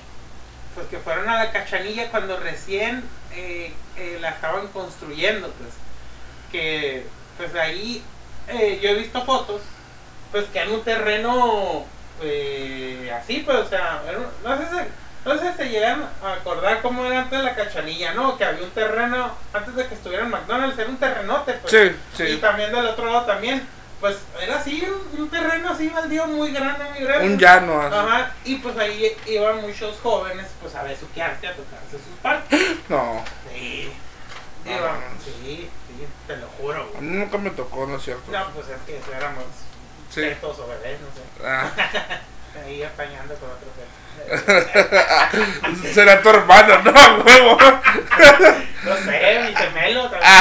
pues 0.75 0.87
que 0.87 0.97
fueron 0.97 1.29
a 1.29 1.37
la 1.37 1.51
cachanilla 1.51 2.09
cuando 2.09 2.37
recién 2.37 3.03
eh, 3.33 3.73
eh, 3.95 4.17
la 4.19 4.29
estaban 4.29 4.67
construyendo 4.67 5.49
pues 5.51 5.69
que 6.51 7.05
pues 7.37 7.55
ahí 7.55 8.03
eh, 8.49 8.79
yo 8.81 8.89
he 8.89 8.95
visto 8.95 9.23
fotos 9.23 9.61
pues 10.31 10.45
que 10.45 10.61
en 10.61 10.71
un 10.71 10.83
terreno 10.83 11.85
así 13.17 13.43
pues 13.45 13.57
o 13.57 13.67
sea 13.67 14.01
no 14.43 14.57
sé 14.57 14.63
si 14.69 14.75
no 15.25 15.37
sé 15.37 15.51
si 15.51 15.57
se 15.57 15.69
llegan 15.69 16.03
a 16.21 16.33
acordar 16.33 16.81
cómo 16.81 17.05
era 17.05 17.21
antes 17.21 17.41
la 17.41 17.55
cachanilla, 17.55 18.13
¿no? 18.13 18.37
Que 18.37 18.43
había 18.43 18.63
un 18.63 18.71
terreno, 18.71 19.31
antes 19.53 19.73
de 19.73 19.87
que 19.87 19.95
estuviera 19.95 20.25
en 20.25 20.31
McDonald's, 20.31 20.77
era 20.77 20.89
un 20.89 20.97
terrenote, 20.97 21.53
pues. 21.53 21.95
Sí, 22.13 22.23
Y 22.23 22.37
también 22.37 22.73
del 22.73 22.87
otro 22.87 23.05
lado 23.05 23.21
también, 23.21 23.65
pues 24.03 24.17
era 24.41 24.57
así, 24.57 24.85
un, 25.17 25.29
terreno 25.29 25.69
así 25.69 25.87
baldío 25.87 26.27
muy 26.27 26.51
grande, 26.51 26.83
muy 26.89 27.05
grande. 27.05 27.25
Un 27.25 27.39
llano 27.39 27.81
así. 27.81 27.95
Ajá, 27.95 28.31
y 28.43 28.55
pues 28.57 28.77
ahí 28.77 29.15
iban 29.27 29.61
muchos 29.61 29.97
jóvenes 30.03 30.45
pues 30.59 30.75
a 30.75 30.83
besuquearse, 30.83 31.47
a 31.47 31.55
tocarse 31.55 31.91
sus 31.91 32.19
partes. 32.21 32.59
No, 32.89 33.23
Sí. 33.49 33.89
Iban, 34.65 34.81
no. 34.81 35.23
sí, 35.23 35.69
sí, 35.87 36.05
te 36.27 36.35
lo 36.35 36.47
juro, 36.47 36.81
a 36.81 36.85
güey. 36.87 37.01
mí 37.01 37.15
nunca 37.17 37.37
me 37.37 37.51
tocó, 37.51 37.87
¿no 37.87 37.95
es 37.95 38.03
cierto? 38.03 38.29
No, 38.29 38.45
pues 38.49 38.67
es 38.67 38.81
que 38.85 38.99
éramos 39.15 39.45
Sí. 40.09 40.19
fetos 40.19 40.59
o 40.59 40.67
bebés, 40.67 40.99
no 40.99 41.07
sé. 41.07 41.21
Ah. 41.47 41.71
Ahí 42.65 42.83
apañando 42.83 43.35
con 43.35 43.51
otro 43.51 43.69
feto. 43.71 43.93
Será 45.93 46.21
tu 46.21 46.27
hermano, 46.29 46.81
no, 46.81 47.23
huevo. 47.23 47.57
No 48.83 48.97
sé, 48.97 49.39
mi 49.47 49.55
gemelo 49.55 50.09
también. 50.09 50.33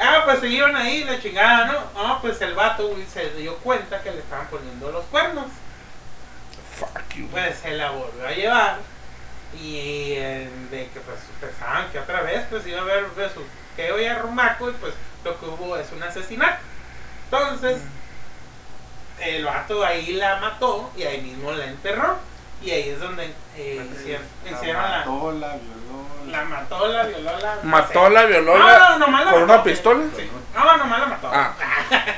Ah, 0.00 0.22
pues 0.24 0.40
se 0.40 0.48
iban 0.48 0.76
ahí, 0.76 1.04
la 1.04 1.20
chingada, 1.20 1.66
¿no? 1.66 1.78
Ah, 1.96 2.18
pues 2.20 2.40
el 2.42 2.54
vato, 2.54 2.88
güey, 2.88 3.04
se 3.06 3.30
dio 3.34 3.56
cuenta 3.58 4.02
que 4.02 4.10
le 4.10 4.18
estaban 4.18 4.46
poniendo 4.48 4.90
los 4.90 5.04
cuernos. 5.06 5.46
Fuck 6.78 7.14
you. 7.14 7.28
Pues 7.28 7.58
se 7.58 7.72
la 7.72 7.90
volvió 7.90 8.26
a 8.26 8.32
llevar. 8.32 8.78
Y 9.60 10.14
eh, 10.16 10.50
de 10.70 10.88
que 10.88 11.00
pues 11.00 11.18
pensaban 11.40 11.90
que 11.90 11.98
otra 11.98 12.20
vez 12.22 12.44
pues 12.50 12.66
iba 12.66 12.80
a 12.80 12.82
haber 12.82 13.06
besuqueo 13.10 14.00
y 14.00 14.04
arrumaco 14.04 14.68
y 14.68 14.72
pues 14.74 14.92
lo 15.24 15.38
que 15.38 15.46
hubo 15.46 15.76
es 15.76 15.90
un 15.92 16.02
asesinato. 16.02 16.58
Entonces, 17.24 17.80
el 19.20 19.44
vato 19.44 19.84
ahí 19.84 20.12
la 20.12 20.36
mató 20.36 20.90
y 20.96 21.04
ahí 21.04 21.22
mismo 21.22 21.52
la 21.52 21.66
enterró. 21.66 22.18
Y 22.62 22.70
ahí 22.70 22.88
es 22.90 23.00
donde 23.00 23.32
eh, 23.56 23.86
hicieron 24.44 24.82
la 24.82 24.88
la, 24.90 24.98
mató, 24.98 25.32
la 25.32 25.48
violó. 25.56 26.30
la 26.30 26.44
mató, 26.44 26.88
la 26.88 27.02
violó, 27.04 27.38
la... 27.38 27.56
Mató, 27.62 28.06
sé. 28.06 28.10
la 28.12 28.24
violó, 28.24 28.58
No, 28.58 28.66
la- 28.68 28.78
no, 28.90 28.98
nomás 28.98 29.24
la 29.24 29.30
¿Con 29.32 29.40
mató, 29.42 29.52
una 29.54 29.62
sí. 29.64 29.70
pistola? 29.70 30.04
Sí. 30.16 30.30
No, 30.54 30.76
nomás 30.76 31.00
la 31.00 31.06
mató. 31.06 31.30
Ah. 31.32 31.54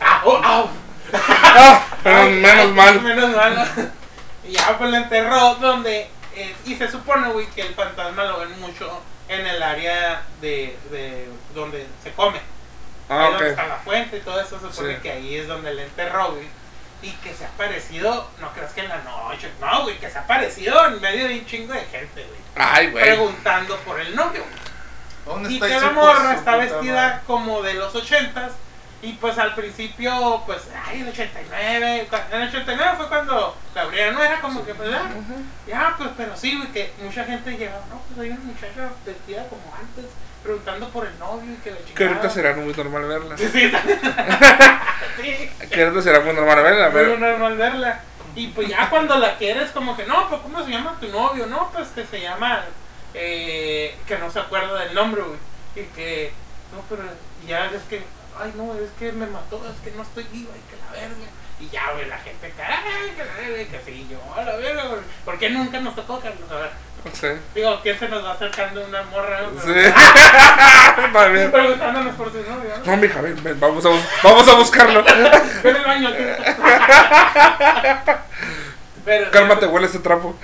Ah, 0.00 0.22
oh, 0.24 0.36
au. 0.36 0.68
Ah, 1.12 1.82
pero 2.04 2.16
Ay, 2.18 2.32
menos 2.34 2.66
ay, 2.66 2.72
mal. 2.72 3.00
Menos 3.00 3.34
mal. 3.34 3.92
Y 4.44 4.52
ya 4.52 4.78
pues 4.78 4.90
la 4.90 4.98
enterró 4.98 5.54
donde... 5.56 6.08
eh, 6.36 6.54
y 6.66 6.76
se 6.76 6.88
supone, 6.88 7.28
güey, 7.30 7.46
que 7.48 7.62
el 7.62 7.74
fantasma 7.74 8.22
lo 8.24 8.38
ven 8.38 8.60
mucho 8.60 9.02
en 9.28 9.44
el 9.44 9.60
área 9.60 10.22
de, 10.40 10.78
de 10.92 11.28
donde 11.52 11.84
se 12.04 12.12
come. 12.12 12.40
Ah, 13.08 13.24
ahí 13.24 13.30
donde 13.32 13.44
ok. 13.46 13.50
está 13.50 13.66
la 13.66 13.76
fuente 13.78 14.16
y 14.18 14.20
todo 14.20 14.40
eso, 14.40 14.60
se 14.60 14.70
supone 14.72 14.94
Sí. 14.96 15.00
que 15.02 15.10
ahí 15.10 15.34
es 15.36 15.48
donde 15.48 15.74
le 15.74 15.82
enterró, 15.84 16.30
güey. 16.32 16.48
Y 17.02 17.10
que 17.12 17.32
se 17.32 17.44
ha 17.44 17.48
aparecido, 17.48 18.28
no 18.40 18.52
creas 18.52 18.72
que 18.72 18.80
en 18.80 18.88
la 18.88 18.98
noche, 19.02 19.50
no, 19.60 19.82
güey, 19.84 19.98
que 19.98 20.10
se 20.10 20.18
ha 20.18 20.22
aparecido 20.22 20.86
en 20.86 21.00
medio 21.00 21.28
de 21.28 21.38
un 21.38 21.46
chingo 21.46 21.72
de 21.72 21.80
gente, 21.82 22.24
güey. 22.24 22.40
Ay, 22.56 22.90
güey. 22.90 23.04
Preguntando 23.04 23.76
por 23.78 24.00
el 24.00 24.16
novio. 24.16 24.42
¿Dónde 25.24 25.50
Y 25.52 25.54
está 25.54 25.68
que 25.68 25.80
la 25.80 25.90
morra 25.90 26.34
está 26.34 26.56
vestida 26.56 27.02
madre? 27.08 27.20
como 27.26 27.62
de 27.62 27.74
los 27.74 27.94
ochentas. 27.94 28.52
Y 29.00 29.12
pues 29.12 29.38
al 29.38 29.54
principio, 29.54 30.42
pues, 30.44 30.62
ay, 30.88 31.02
el 31.02 31.08
89. 31.08 32.08
cua- 32.10 32.24
En 32.32 32.40
el 32.42 32.48
89 32.48 32.92
fue 32.96 33.08
cuando 33.08 33.56
la 33.72 33.82
abrieron, 33.82 34.14
no 34.14 34.24
era 34.24 34.40
como 34.40 34.66
que, 34.66 34.74
pues, 34.74 34.90
ah, 34.92 35.08
ya, 35.68 35.94
pues, 35.96 36.10
pero 36.16 36.36
sí, 36.36 36.56
güey, 36.56 36.72
que 36.72 36.92
mucha 37.00 37.22
gente 37.24 37.52
llegaba, 37.56 37.84
no, 37.90 38.00
pues 38.08 38.18
hay 38.26 38.30
una 38.30 38.40
muchacha 38.44 38.88
vestida 39.06 39.46
como 39.48 39.62
antes, 39.80 40.06
preguntando 40.42 40.88
por 40.90 41.06
el 41.06 41.18
novio 41.18 41.52
y 41.52 41.56
que 41.56 41.70
la 41.70 41.76
chingada. 41.78 41.94
Que 41.94 42.04
ahorita 42.04 42.30
será 42.30 42.54
muy 42.54 42.72
normal 42.72 43.04
verla. 43.06 43.36
Sí, 43.38 43.48
sí, 43.48 43.70
sí. 45.60 45.68
Que 45.68 45.82
ahorita 45.82 46.02
será 46.02 46.20
muy 46.20 46.32
normal 46.32 46.62
verla. 46.62 46.90
Muy 46.90 47.00
Pero... 47.00 47.18
normal 47.18 47.56
verla. 47.56 48.00
Y 48.34 48.48
pues 48.48 48.68
ya 48.68 48.88
cuando 48.88 49.18
la 49.18 49.36
quieres, 49.36 49.70
como 49.70 49.96
que, 49.96 50.06
no, 50.06 50.28
pues 50.28 50.40
¿cómo 50.42 50.64
se 50.64 50.70
llama 50.70 50.96
tu 51.00 51.08
novio? 51.08 51.46
No, 51.46 51.70
pues 51.72 51.88
que 51.88 52.06
se 52.06 52.20
llama, 52.20 52.64
eh, 53.14 53.96
que 54.06 54.18
no 54.18 54.30
se 54.30 54.38
acuerda 54.38 54.84
del 54.84 54.94
nombre, 54.94 55.22
güey. 55.22 55.38
Y 55.74 55.88
que, 55.90 56.32
no, 56.72 56.82
pero 56.88 57.02
ya 57.46 57.66
es 57.66 57.82
que, 57.90 58.02
ay, 58.40 58.52
no, 58.56 58.74
es 58.74 58.90
que 58.98 59.10
me 59.12 59.26
mató, 59.26 59.60
es 59.68 59.80
que 59.82 59.96
no 59.96 60.02
estoy 60.02 60.24
viva, 60.30 60.52
y 60.54 60.70
que 60.70 60.76
la 60.76 60.92
verga. 60.92 61.16
Y 61.60 61.68
ya, 61.70 61.90
güey, 61.92 62.06
la 62.06 62.18
gente, 62.18 62.52
que, 62.52 62.62
ay, 62.62 63.10
que 63.16 63.24
la 63.24 63.34
verga, 63.34 63.62
y 63.62 63.66
que 63.66 63.80
sí, 63.84 64.06
yo, 64.08 64.20
la 64.36 64.56
verga. 64.56 64.84
¿Por 65.24 65.38
qué 65.38 65.50
nunca 65.50 65.80
nos 65.80 65.96
tocó, 65.96 66.20
Carlos? 66.20 66.48
A 66.50 66.56
ver, 66.56 66.70
Digo, 67.54 67.80
¿quién 67.82 67.98
se 67.98 68.08
nos 68.08 68.24
va 68.24 68.32
acercando 68.32 68.84
una 68.84 69.02
morra? 69.04 69.40
Sí. 69.64 69.72
También. 71.12 71.50
Preguntándonos 71.52 72.14
por 72.16 72.30
su 72.30 72.38
novio, 72.38 72.70
¿no? 72.84 72.96
Mija, 72.96 73.20
ven, 73.20 73.42
ven, 73.42 73.58
vamos 73.60 73.84
a, 73.86 73.88
vamos 74.22 74.48
a 74.48 74.54
buscarlo. 74.54 75.02
Ven 75.62 75.76
al 75.76 75.84
baño. 75.84 76.10
Pero, 79.04 79.30
Cálmate, 79.30 79.66
huele 79.66 79.86
ese 79.86 80.00
trapo. 80.00 80.36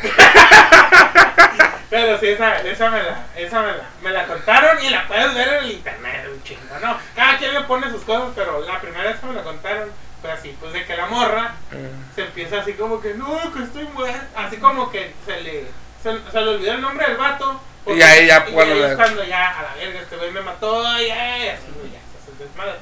Pero 1.90 2.18
sí, 2.18 2.28
esa, 2.28 2.58
esa, 2.62 2.90
me, 2.90 3.02
la, 3.02 3.26
esa 3.36 3.60
me, 3.60 3.68
la, 3.68 3.84
me 4.02 4.10
la 4.10 4.26
contaron 4.26 4.82
y 4.82 4.90
la 4.90 5.06
puedes 5.06 5.34
ver 5.34 5.48
en 5.48 5.64
el 5.64 5.70
internet. 5.72 6.24
güey. 6.26 6.42
chingo, 6.42 6.60
¿no? 6.82 6.96
Cada 7.14 7.38
quien 7.38 7.54
le 7.54 7.60
pone 7.62 7.90
sus 7.90 8.02
cosas, 8.02 8.30
pero 8.34 8.60
la 8.64 8.80
primera 8.80 9.04
vez 9.04 9.20
que 9.20 9.26
me 9.26 9.34
lo 9.34 9.44
contaron 9.44 9.90
fue 10.22 10.32
así, 10.32 10.56
pues 10.58 10.72
de 10.72 10.84
que 10.86 10.96
la 10.96 11.06
morra 11.06 11.52
Mm. 11.70 12.14
se 12.14 12.22
empieza 12.22 12.60
así 12.60 12.72
como 12.74 13.00
que, 13.00 13.14
no, 13.14 13.38
que 13.52 13.62
estoy 13.62 13.84
muerta. 13.94 14.26
Así 14.36 14.56
como 14.56 14.90
que 14.90 15.12
se 15.26 15.40
le, 15.42 15.66
se, 16.04 16.30
se 16.30 16.40
le 16.40 16.48
olvidó 16.50 16.72
el 16.72 16.80
nombre 16.80 17.06
del 17.08 17.16
vato. 17.16 17.60
Y 17.86 18.00
ahí 18.00 18.26
ya, 18.28 18.46
y 18.48 18.56
ahí 18.58 18.80
le- 18.80 18.94
cuando 18.94 19.24
ya, 19.24 19.58
a 19.58 19.62
la 19.62 19.74
verga, 19.74 20.00
este 20.00 20.16
güey 20.16 20.30
me 20.30 20.40
mató, 20.42 20.82
y 21.00 21.10
así, 21.10 21.66
güey, 21.76 21.90
ya, 21.92 21.98
se 22.00 22.22
hace 22.22 22.30
el 22.32 22.38
desmadre. 22.38 22.74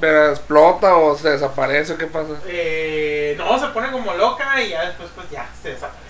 Pero 0.00 0.30
explota 0.30 0.96
o 0.96 1.16
se 1.16 1.30
desaparece 1.30 1.92
o 1.94 1.98
qué 1.98 2.06
pasa. 2.06 2.28
Eh, 2.46 3.34
no, 3.38 3.58
se 3.58 3.66
pone 3.68 3.90
como 3.90 4.12
loca 4.14 4.60
y 4.62 4.70
ya 4.70 4.86
después, 4.86 5.10
pues 5.14 5.28
ya, 5.30 5.48
se 5.62 5.70
desaparece. 5.70 6.02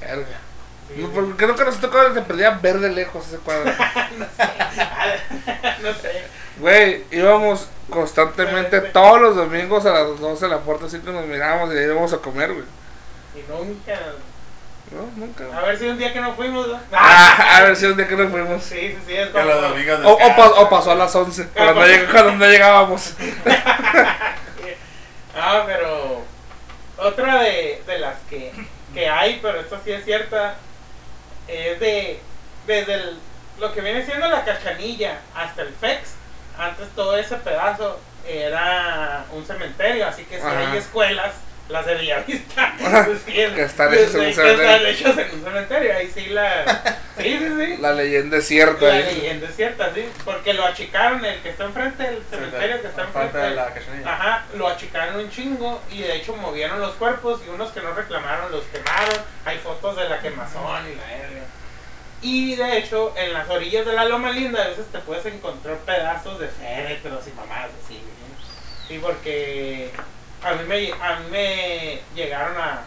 Verga. 0.00 0.38
Sí, 0.88 1.00
No, 1.02 1.08
porque 1.08 1.32
creo 1.36 1.56
que 1.56 1.64
nosotros 1.64 1.90
cuando 1.90 2.14
se 2.14 2.22
perdía 2.22 2.50
ver 2.50 2.78
de 2.78 2.90
lejos 2.90 3.26
ese 3.26 3.38
cuadro. 3.38 3.64
no 5.82 5.94
sé. 5.94 6.24
Güey, 6.58 7.04
íbamos 7.10 7.68
constantemente 7.90 8.80
todos 8.80 9.20
los 9.20 9.36
domingos 9.36 9.84
a 9.86 9.92
las 9.92 10.20
12 10.20 10.44
de 10.46 10.50
la 10.50 10.60
puerta, 10.60 10.86
que 10.88 10.98
nos 11.10 11.26
mirábamos 11.26 11.74
y 11.74 11.78
ahí 11.78 11.84
íbamos 11.84 12.12
a 12.12 12.18
comer, 12.18 12.52
güey. 12.52 12.64
Y 13.34 13.42
nunca. 13.50 13.98
No, 14.90 15.02
nunca. 15.16 15.44
A 15.56 15.62
ver 15.62 15.78
si 15.78 15.86
un 15.88 15.98
día 15.98 16.12
que 16.12 16.20
no 16.20 16.34
fuimos, 16.34 16.68
¿no? 16.68 16.80
Ah, 16.92 17.56
a 17.56 17.62
ver 17.64 17.76
si 17.76 17.86
un 17.86 17.96
día 17.96 18.06
que 18.06 18.16
nos 18.16 18.30
fuimos. 18.30 18.62
Sí, 18.62 18.76
sí, 18.78 18.98
sí, 19.06 19.14
es 19.16 19.28
Que 19.30 19.42
los 19.42 19.54
como. 19.56 19.68
domingos 19.68 20.00
O, 20.04 20.12
o, 20.12 20.18
pa- 20.18 20.24
descansan, 20.26 20.52
o 20.64 20.70
pasó 20.70 20.90
a 20.92 20.94
las 20.94 21.14
11, 21.14 21.48
cuando, 21.48 21.74
no 21.74 21.86
lleg- 21.86 22.10
cuando 22.10 22.32
no 22.32 22.46
llegábamos. 22.46 23.14
Ah, 25.38 25.64
pero. 25.66 26.22
Otra 26.98 27.42
de, 27.42 27.82
de 27.86 27.98
las 27.98 28.14
que, 28.30 28.52
que 28.94 29.06
hay, 29.08 29.38
pero 29.42 29.60
esto 29.60 29.78
sí 29.84 29.92
es 29.92 30.04
cierta, 30.04 30.54
es 31.46 31.78
de. 31.78 32.20
Desde 32.66 32.94
el- 32.94 33.18
lo 33.60 33.72
que 33.72 33.80
viene 33.80 34.04
siendo 34.04 34.28
la 34.28 34.44
cachanilla 34.44 35.18
hasta 35.34 35.62
el 35.62 35.72
FEX, 35.74 36.10
antes 36.58 36.88
todo 36.96 37.16
ese 37.16 37.36
pedazo 37.36 38.00
era 38.26 39.24
un 39.32 39.46
cementerio, 39.46 40.06
así 40.06 40.24
que 40.24 40.36
si 40.40 40.46
Ajá. 40.46 40.58
hay 40.72 40.76
escuelas, 40.78 41.32
las 41.68 41.84
de 41.84 41.94
Villavista, 41.96 42.74
pues 42.78 43.20
Que 43.24 43.62
están 43.62 43.92
hechas 43.92 44.14
en 44.14 44.20
un 44.20 44.34
cementerio. 44.34 44.62
están 44.62 44.86
hechas 44.86 45.18
en 45.18 45.38
un 45.38 45.44
cementerio, 45.44 45.96
ahí 45.96 46.10
sí 46.12 46.26
la... 46.26 46.96
Sí, 47.16 47.38
sí, 47.38 47.48
sí. 47.58 47.76
La 47.80 47.92
leyenda 47.94 48.36
es 48.36 48.46
cierta. 48.46 48.84
La 48.84 49.00
¿eh? 49.00 49.14
leyenda 49.14 49.48
es 49.48 49.56
cierta, 49.56 49.90
sí, 49.94 50.06
porque 50.22 50.52
lo 50.52 50.66
achicaron, 50.66 51.24
el 51.24 51.40
que 51.40 51.48
está 51.48 51.64
enfrente 51.64 52.02
del 52.02 52.22
cementerio 52.28 52.82
que 52.82 52.88
está 52.88 53.04
enfrente 53.04 53.38
de 53.38 53.50
la 53.52 53.72
cachanilla. 53.72 54.12
Ajá, 54.12 54.44
lo 54.54 54.68
achicaron 54.68 55.16
un 55.16 55.30
chingo 55.30 55.80
y 55.90 56.02
de 56.02 56.16
hecho 56.16 56.36
movieron 56.36 56.78
los 56.78 56.92
cuerpos 56.96 57.40
y 57.46 57.48
unos 57.48 57.72
que 57.72 57.80
no 57.80 57.94
reclamaron 57.94 58.52
los 58.52 58.64
quemaron. 58.64 59.16
Hay 59.46 59.56
fotos 59.58 59.96
de 59.96 60.08
la 60.10 60.20
quemazón 60.20 60.86
y 60.92 60.94
la 60.94 61.06
verga. 61.06 61.46
Y 62.20 62.54
de 62.56 62.78
hecho, 62.78 63.14
en 63.16 63.32
las 63.32 63.48
orillas 63.48 63.86
de 63.86 63.92
la 63.94 64.04
Loma 64.04 64.30
Linda 64.30 64.62
a 64.62 64.68
veces 64.68 64.86
te 64.92 64.98
puedes 64.98 65.24
encontrar 65.26 65.78
pedazos 65.78 66.38
de 66.38 66.48
féretros 66.48 67.26
y 67.28 67.32
mamadas 67.32 67.70
así. 67.84 68.00
Sí, 68.88 68.98
porque 69.00 69.90
a 70.46 70.52
mí 70.54 70.64
me, 70.68 70.92
a 70.92 71.16
mí 71.20 71.26
me 71.30 72.00
llegaron 72.14 72.56
a, 72.56 72.80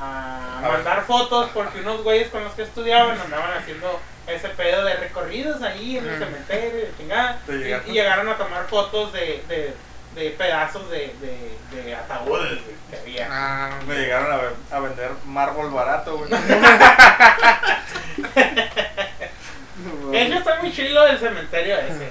a 0.00 0.58
A 0.58 0.60
ver. 0.62 0.72
mandar 0.72 1.04
fotos 1.04 1.50
porque 1.52 1.80
unos 1.80 2.02
güeyes 2.02 2.28
con 2.30 2.44
los 2.44 2.52
que 2.54 2.62
estudiaban 2.62 3.18
andaban 3.20 3.52
haciendo 3.58 4.00
ese 4.26 4.48
pedo 4.50 4.84
de 4.84 4.94
recorridos 4.94 5.60
ahí 5.62 5.98
en 5.98 6.04
el 6.08 6.14
Ujú. 6.14 6.24
cementerio 6.24 6.80
y 6.88 6.96
chingada. 6.96 7.38
¿Te 7.46 7.52
Y, 7.54 7.58
llegaron? 7.58 7.88
y 7.88 7.92
llegaron 7.92 8.28
a 8.28 8.36
tomar 8.36 8.64
fotos 8.68 9.12
de, 9.12 9.42
de, 9.48 9.74
de 10.14 10.30
pedazos 10.30 10.88
de, 10.90 11.14
de, 11.20 11.58
de 11.82 11.94
ataúdes 11.96 12.60
que 12.90 12.96
había. 12.98 13.28
Ah, 13.30 13.70
Me 13.86 13.94
llegaron 13.96 14.32
a, 14.32 14.36
ver- 14.36 14.54
a 14.70 14.78
vender 14.80 15.10
mármol 15.26 15.70
barato, 15.70 16.18
güey. 16.18 16.30
Hecho 20.12 20.34
está 20.38 20.56
muy 20.60 20.72
chilo 20.72 21.06
el 21.06 21.18
cementerio 21.18 21.78
ese. 21.78 22.10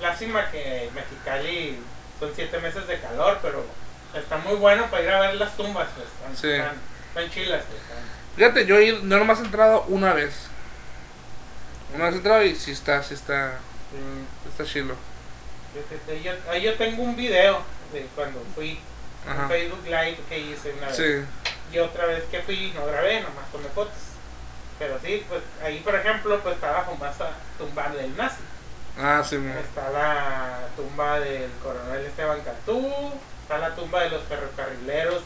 Lástima 0.00 0.48
que 0.50 0.90
Mexicali 0.94 1.80
son 2.20 2.30
siete 2.34 2.58
meses 2.58 2.86
de 2.86 2.98
calor, 3.00 3.38
pero 3.42 3.64
está 4.14 4.36
muy 4.38 4.54
bueno 4.56 4.86
para 4.90 5.02
ir 5.02 5.10
a 5.10 5.20
ver 5.20 5.34
las 5.36 5.56
tumbas. 5.56 5.88
Pues. 5.94 6.06
Están, 6.08 6.36
Sí. 6.36 6.50
están, 6.50 6.76
están 7.08 7.30
chilas. 7.30 7.62
pues, 7.68 7.80
están- 7.82 7.98
Fíjate, 8.36 8.66
yo 8.66 8.78
he 8.78 8.84
ido- 8.84 9.00
no 9.02 9.18
nomás 9.18 9.40
he 9.40 9.42
entrado 9.44 9.82
una 9.88 10.12
vez. 10.14 10.32
Una 11.94 12.04
vez 12.06 12.14
he 12.14 12.16
entrado 12.18 12.42
y 12.44 12.54
sí 12.54 12.70
está, 12.72 13.02
sí 13.02 13.14
está, 13.14 13.58
está 14.48 14.64
chilo. 14.64 14.94
Fíjate, 15.72 16.22
Yo, 16.22 16.32
ahí 16.50 16.62
yo 16.62 16.74
tengo 16.76 17.02
un 17.02 17.16
video 17.16 17.62
de 17.92 18.06
cuando 18.14 18.42
fui, 18.54 18.78
un 19.26 19.32
Ajá. 19.32 19.48
Facebook 19.48 19.84
Live 19.84 20.18
que 20.28 20.38
hice 20.38 20.72
una 20.78 20.86
vez. 20.88 20.96
Sí. 20.96 21.24
Y 21.74 21.78
otra 21.78 22.06
vez 22.06 22.24
que 22.30 22.40
fui, 22.42 22.72
no 22.74 22.86
grabé, 22.86 23.20
nomás 23.20 23.50
tomé 23.52 23.68
fotos. 23.68 23.92
Pero 24.78 24.98
sí, 25.02 25.24
pues 25.28 25.42
ahí 25.64 25.80
por 25.80 25.94
ejemplo, 25.94 26.38
pues 26.40 26.54
está 26.54 26.72
la 26.72 26.82
famosa 26.82 27.30
tumba 27.58 27.88
del 27.90 28.16
nazi. 28.16 28.36
Ah, 28.98 29.22
sí. 29.28 29.36
Está 29.36 29.90
la 29.90 30.60
tumba 30.76 31.20
del 31.20 31.50
coronel 31.62 32.04
Esteban 32.06 32.40
Cantú, 32.42 33.12
está 33.48 33.58
la 33.58 33.74
tumba 33.74 34.02
de 34.02 34.10
los 34.10 34.22
ferrocarrileros 34.24 35.22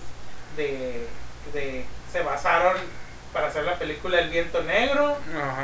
de, 0.57 1.09
de 1.53 1.85
se 2.13 2.23
basaron 2.23 2.77
para 3.33 3.49
hacer 3.49 3.65
la 3.65 3.75
película 3.77 4.21
El 4.21 4.31
viento 4.31 4.63
negro. 4.63 5.17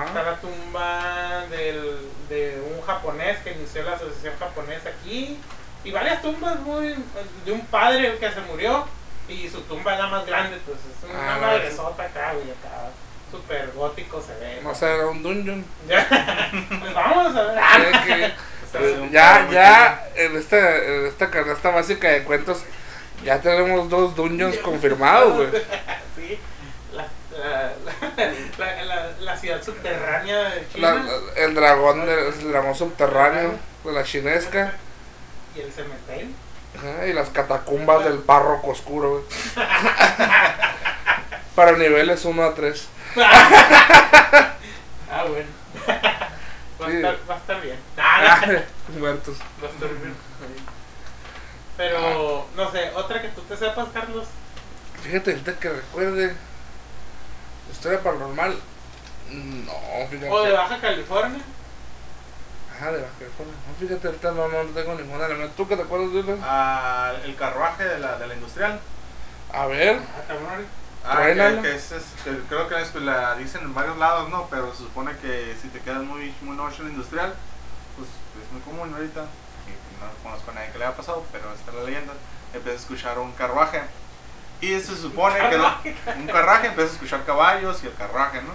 Está 0.07 0.23
la 0.25 0.37
tumba 0.41 1.45
del, 1.51 1.99
de 2.29 2.61
un 2.75 2.83
japonés 2.85 3.39
que 3.45 3.53
inició 3.53 3.85
la 3.85 3.93
asociación 3.93 4.35
japonesa 4.41 4.89
aquí. 4.89 5.39
Y 5.85 5.93
varias 5.93 6.21
tumbas 6.21 6.59
muy, 6.61 6.97
de 7.45 7.53
un 7.53 7.65
padre 7.67 8.17
que 8.19 8.33
se 8.33 8.41
murió. 8.41 8.87
Y 9.29 9.49
su 9.49 9.61
tumba 9.61 9.93
es 9.93 10.01
la 10.01 10.07
más 10.09 10.27
grande, 10.27 10.59
pues 10.67 10.79
es 10.79 11.09
una 11.11 11.35
Ah, 11.35 11.39
madresota 11.39 12.03
acá, 12.03 12.33
güey, 12.33 12.51
acá. 12.51 12.89
Súper 13.31 13.71
gótico 13.73 14.21
se 14.21 14.35
ve. 14.41 14.63
O 14.67 14.75
sea, 14.75 14.95
era 14.95 15.07
un 15.07 15.23
dungeon. 15.23 15.65
Pues 16.81 16.95
vamos 16.95 17.37
a 17.37 17.43
ver. 17.43 18.35
Ya, 19.11 19.49
ya, 19.51 20.09
en 20.17 20.37
esta, 20.37 20.77
en 20.77 21.07
esta 21.07 21.31
canasta 21.31 21.71
básica 21.71 22.09
de 22.09 22.23
cuentos, 22.25 22.63
ya 23.25 23.41
tenemos 23.41 23.89
dos 23.89 24.15
dungeons 24.15 24.59
confirmados, 24.63 25.35
güey. 25.37 25.49
Sí, 26.17 26.39
la, 26.93 27.07
la, 27.39 27.73
la, 28.59 28.85
la- 28.85 29.11
la 29.21 29.37
ciudad 29.37 29.63
subterránea 29.63 30.51
de 30.51 30.67
China 30.73 30.95
la- 30.95 31.43
el 31.45 31.55
dragón, 31.55 32.07
de- 32.07 32.29
el 32.29 32.51
dragón 32.53 32.75
subterráneo 32.75 33.53
de 33.85 33.93
la 33.93 34.03
chinesca. 34.05 34.73
y 35.57 35.61
el 35.61 35.73
cementerio. 35.73 36.29
Ajá, 36.77 37.07
y 37.07 37.13
las 37.13 37.31
catacumbas 37.31 38.05
del 38.05 38.19
párroco 38.19 38.71
oscuro, 38.71 39.11
güey. 39.11 39.23
Para 41.57 41.73
niveles 41.73 42.25
1 42.25 42.43
a 42.45 42.55
3. 42.55 42.89
Ah, 45.11 45.25
bueno. 45.27 45.49
Va 46.81 46.87
a, 46.87 46.91
estar, 46.91 47.19
va 47.29 47.35
a 47.35 47.39
estar 47.39 47.61
bien. 47.61 47.79
Ah, 47.99 48.41
Muertos. 48.99 49.37
va 49.63 49.69
a 49.69 49.71
estar 49.71 49.89
bien. 49.89 50.15
Pero, 51.77 52.47
no 52.57 52.71
sé, 52.73 52.91
otra 52.95 53.23
que 53.23 53.29
tú 53.29 53.43
te 53.43 53.57
sepas, 53.57 53.89
Carlos. 53.93 54.27
Fíjate, 55.03 55.31
ahorita 55.33 55.59
que 55.59 55.69
recuerde. 55.71 56.35
Historia 57.71 58.03
paranormal. 58.03 58.59
No, 59.31 59.73
fíjate. 60.11 60.31
O 60.31 60.43
de 60.43 60.53
Baja 60.53 60.81
California. 60.81 61.41
Ajá, 62.75 62.93
de 62.93 63.03
Baja 63.03 63.13
California. 63.19 63.55
No, 63.69 63.75
fíjate, 63.87 64.07
ahorita 64.09 64.33
no, 64.33 64.49
no 64.49 64.71
tengo 64.71 64.95
ninguna 64.95 65.27
elemento. 65.27 65.55
¿Tú 65.57 65.69
qué 65.69 65.77
te 65.77 65.83
acuerdas 65.83 66.13
de 66.13 66.21
una? 66.21 66.37
Ah, 66.43 67.13
el 67.25 67.37
carruaje 67.37 67.85
de 67.85 67.99
la, 67.99 68.19
de 68.19 68.27
la 68.27 68.35
industrial. 68.35 68.81
A 69.53 69.67
ver. 69.67 69.99
Ah. 69.99 70.59
Ah, 71.09 71.17
que, 71.27 71.63
que 71.63 71.75
es, 71.75 71.93
es- 71.93 72.05
que 72.25 72.39
creo 72.49 72.69
que 72.69 72.81
es, 72.81 72.89
pues, 72.89 73.05
la 73.05 73.35
dicen 73.37 73.63
en 73.63 73.75
varios 73.75 73.97
lados, 73.99 74.29
¿no? 74.31 74.47
Pero 74.51 74.73
se 74.73 74.79
supone 74.85 75.17
que 75.19 75.57
si 75.61 75.69
te 75.69 75.81
quedas 75.81 76.03
muy, 76.03 76.35
muy 76.43 76.57
noche 76.57 76.83
en 76.83 76.89
industrial, 76.91 77.35
pues 77.97 78.09
es 78.09 78.53
muy 78.53 78.61
común 78.63 78.93
ahorita. 78.95 79.23
Y 79.67 80.01
no 80.01 80.23
conozco 80.23 80.51
a 80.51 80.55
nadie 80.55 80.71
que 80.73 80.79
le 80.79 80.85
haya 80.87 80.97
pasado, 80.97 81.25
pero 81.33 81.53
esta 81.55 81.71
es 81.71 81.77
la 81.77 81.83
leyenda. 81.85 82.13
Empiezas 82.53 82.81
a 82.81 82.83
escuchar 82.83 83.19
un 83.19 83.33
carruaje. 83.33 83.83
Y 84.61 84.79
se 84.81 84.97
supone 84.97 85.39
que 85.51 85.59
no- 85.59 85.77
un 86.19 86.27
carruaje, 86.27 86.69
empiezas 86.69 86.93
a 86.93 86.95
escuchar 86.97 87.25
caballos 87.25 87.83
y 87.83 87.87
el 87.87 87.95
carruaje, 87.95 88.43
¿no? 88.43 88.53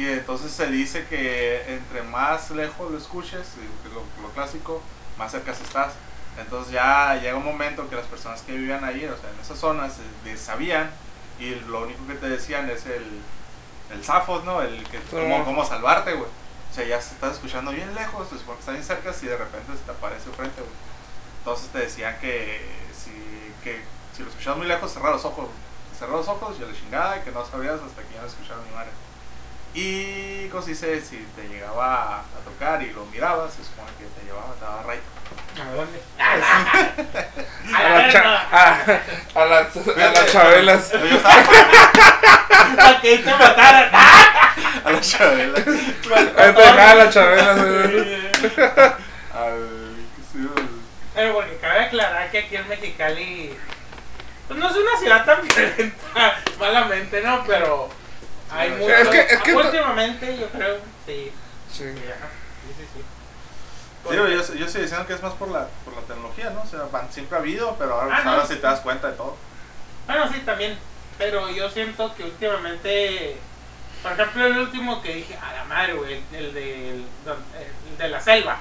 Y 0.00 0.06
entonces 0.08 0.50
se 0.52 0.66
dice 0.66 1.06
que 1.06 1.72
entre 1.74 2.02
más 2.02 2.50
lejos 2.50 2.90
lo 2.90 2.98
escuches, 2.98 3.40
es 3.40 3.92
lo, 3.94 4.02
lo 4.22 4.28
clásico, 4.34 4.82
más 5.18 5.30
cerca 5.32 5.52
estás. 5.52 5.92
Entonces 6.38 6.72
ya 6.72 7.14
llega 7.14 7.36
un 7.36 7.44
momento 7.44 7.88
que 7.88 7.94
las 7.94 8.06
personas 8.06 8.42
que 8.42 8.52
vivían 8.52 8.82
ahí, 8.84 9.04
o 9.06 9.16
sea, 9.16 9.30
en 9.30 9.38
esas 9.40 9.56
zonas, 9.58 9.98
eh, 10.26 10.36
sabían 10.36 10.90
y 11.38 11.54
lo 11.66 11.82
único 11.82 12.06
que 12.06 12.14
te 12.14 12.28
decían 12.28 12.68
es 12.70 12.86
el, 12.86 13.20
el 13.90 14.04
zafos, 14.04 14.44
¿no? 14.44 14.62
El 14.62 14.82
que 14.88 15.00
cómo, 15.10 15.44
cómo 15.44 15.64
salvarte, 15.64 16.14
güey. 16.14 16.28
O 16.70 16.74
sea, 16.74 16.84
ya 16.84 17.00
se 17.00 17.14
estás 17.14 17.34
escuchando 17.34 17.70
bien 17.70 17.94
lejos, 17.94 18.28
se 18.28 18.38
supone 18.38 18.56
que 18.56 18.60
estás 18.60 18.74
bien 18.74 18.84
cerca 18.84 19.14
y 19.22 19.26
de 19.26 19.36
repente 19.36 19.72
se 19.72 19.84
te 19.84 19.90
aparece 19.90 20.30
frente, 20.30 20.60
güey. 20.60 20.72
Entonces 21.38 21.68
te 21.68 21.78
decían 21.78 22.18
que 22.20 22.60
si, 22.96 23.12
que 23.62 23.82
si 24.16 24.22
lo 24.22 24.30
escuchabas 24.30 24.58
muy 24.58 24.66
lejos, 24.66 24.92
cerrar 24.92 25.12
los 25.12 25.24
ojos. 25.24 25.48
Cerrar 25.98 26.16
los 26.16 26.28
ojos 26.28 26.56
y 26.58 26.62
la 26.62 26.72
chingada 26.72 27.18
y 27.18 27.20
que 27.20 27.30
no 27.30 27.44
sabías 27.46 27.80
hasta 27.80 28.02
que 28.02 28.14
ya 28.14 28.22
no 28.22 28.26
escucharon 28.26 28.64
ni 28.64 28.74
madre. 28.74 28.90
Y, 29.74 30.48
como 30.48 30.62
se 30.62 30.70
dice, 30.70 31.00
si 31.00 31.18
te 31.36 31.48
llegaba 31.48 31.94
a, 31.94 32.20
a 32.20 32.44
tocar 32.44 32.82
y 32.82 32.92
lo 32.92 33.04
mirabas, 33.06 33.54
se 33.54 33.64
supone 33.64 33.90
que 33.98 34.06
te 34.06 34.24
llevaba, 34.24 34.54
te 34.54 34.64
daba 34.64 34.82
rayo. 34.84 35.02
¿A 35.60 35.64
dónde? 35.74 36.00
A, 36.18 36.32
A 37.74 37.88
la 37.88 38.12
cha- 38.12 38.48
a, 38.52 38.78
a 39.40 39.44
las, 39.46 39.76
a 39.76 40.12
las 40.12 40.32
chabelas. 40.32 40.92
Para 42.76 43.00
que 43.00 43.18
te 43.18 43.30
mataran. 43.30 43.88
¡Ah! 43.92 44.54
a 44.84 44.90
las 44.92 45.08
chabelas. 45.08 45.66
Al, 49.32 49.96
sí, 50.32 50.38
al- 50.38 50.68
Pero 51.14 51.34
porque 51.34 51.56
cabe 51.58 51.80
aclarar 51.84 52.30
que 52.30 52.38
aquí 52.38 52.56
en 52.56 52.68
Mexicali, 52.68 53.56
pues 54.48 54.58
no 54.60 54.68
es 54.70 54.76
una 54.76 54.96
ciudad 54.98 55.24
tan 55.24 55.40
violenta, 55.46 56.34
malamente, 56.58 57.22
¿no? 57.22 57.44
Pero 57.46 57.88
hay 58.50 58.68
Es 58.70 59.08
que- 59.08 59.20
es 59.34 59.40
que- 59.42 59.54
últimamente 59.54 60.36
yo 60.38 60.48
creo, 60.50 60.78
sí. 61.06 61.32
Sí. 61.72 61.84
Sí, 61.84 62.04
ajá, 62.08 62.28
sí, 62.66 62.74
sí, 62.78 62.84
sí. 62.94 63.04
Sí, 64.10 64.16
yo, 64.16 64.28
yo 64.28 64.66
estoy 64.66 64.82
diciendo 64.82 65.06
que 65.06 65.14
es 65.14 65.22
más 65.22 65.32
por 65.34 65.48
la, 65.48 65.66
por 65.84 65.94
la 65.94 66.00
tecnología, 66.02 66.50
¿no? 66.50 66.62
O 66.62 66.66
sea, 66.66 66.80
van- 66.92 67.10
siempre 67.12 67.36
ha 67.36 67.40
habido, 67.40 67.74
pero 67.78 67.94
ahora, 68.00 68.16
Ah, 68.16 68.30
ahora 68.30 68.46
sí 68.46 68.54
te 68.56 68.60
das 68.62 68.80
cuenta 68.80 69.08
de 69.10 69.16
todo. 69.16 69.36
Bueno, 70.06 70.28
sí, 70.32 70.40
también. 70.40 70.78
Pero 71.16 71.48
yo 71.48 71.70
siento 71.70 72.14
que 72.14 72.24
últimamente, 72.24 73.38
por 74.02 74.12
ejemplo, 74.12 74.44
el 74.46 74.58
último 74.58 75.00
que 75.00 75.14
dije, 75.14 75.36
a 75.36 75.52
la 75.54 75.64
madre, 75.64 75.94
güey, 75.94 76.20
el, 76.32 76.52
de, 76.52 76.90
el 76.90 77.04
de 77.98 78.08
la 78.08 78.20
selva. 78.20 78.58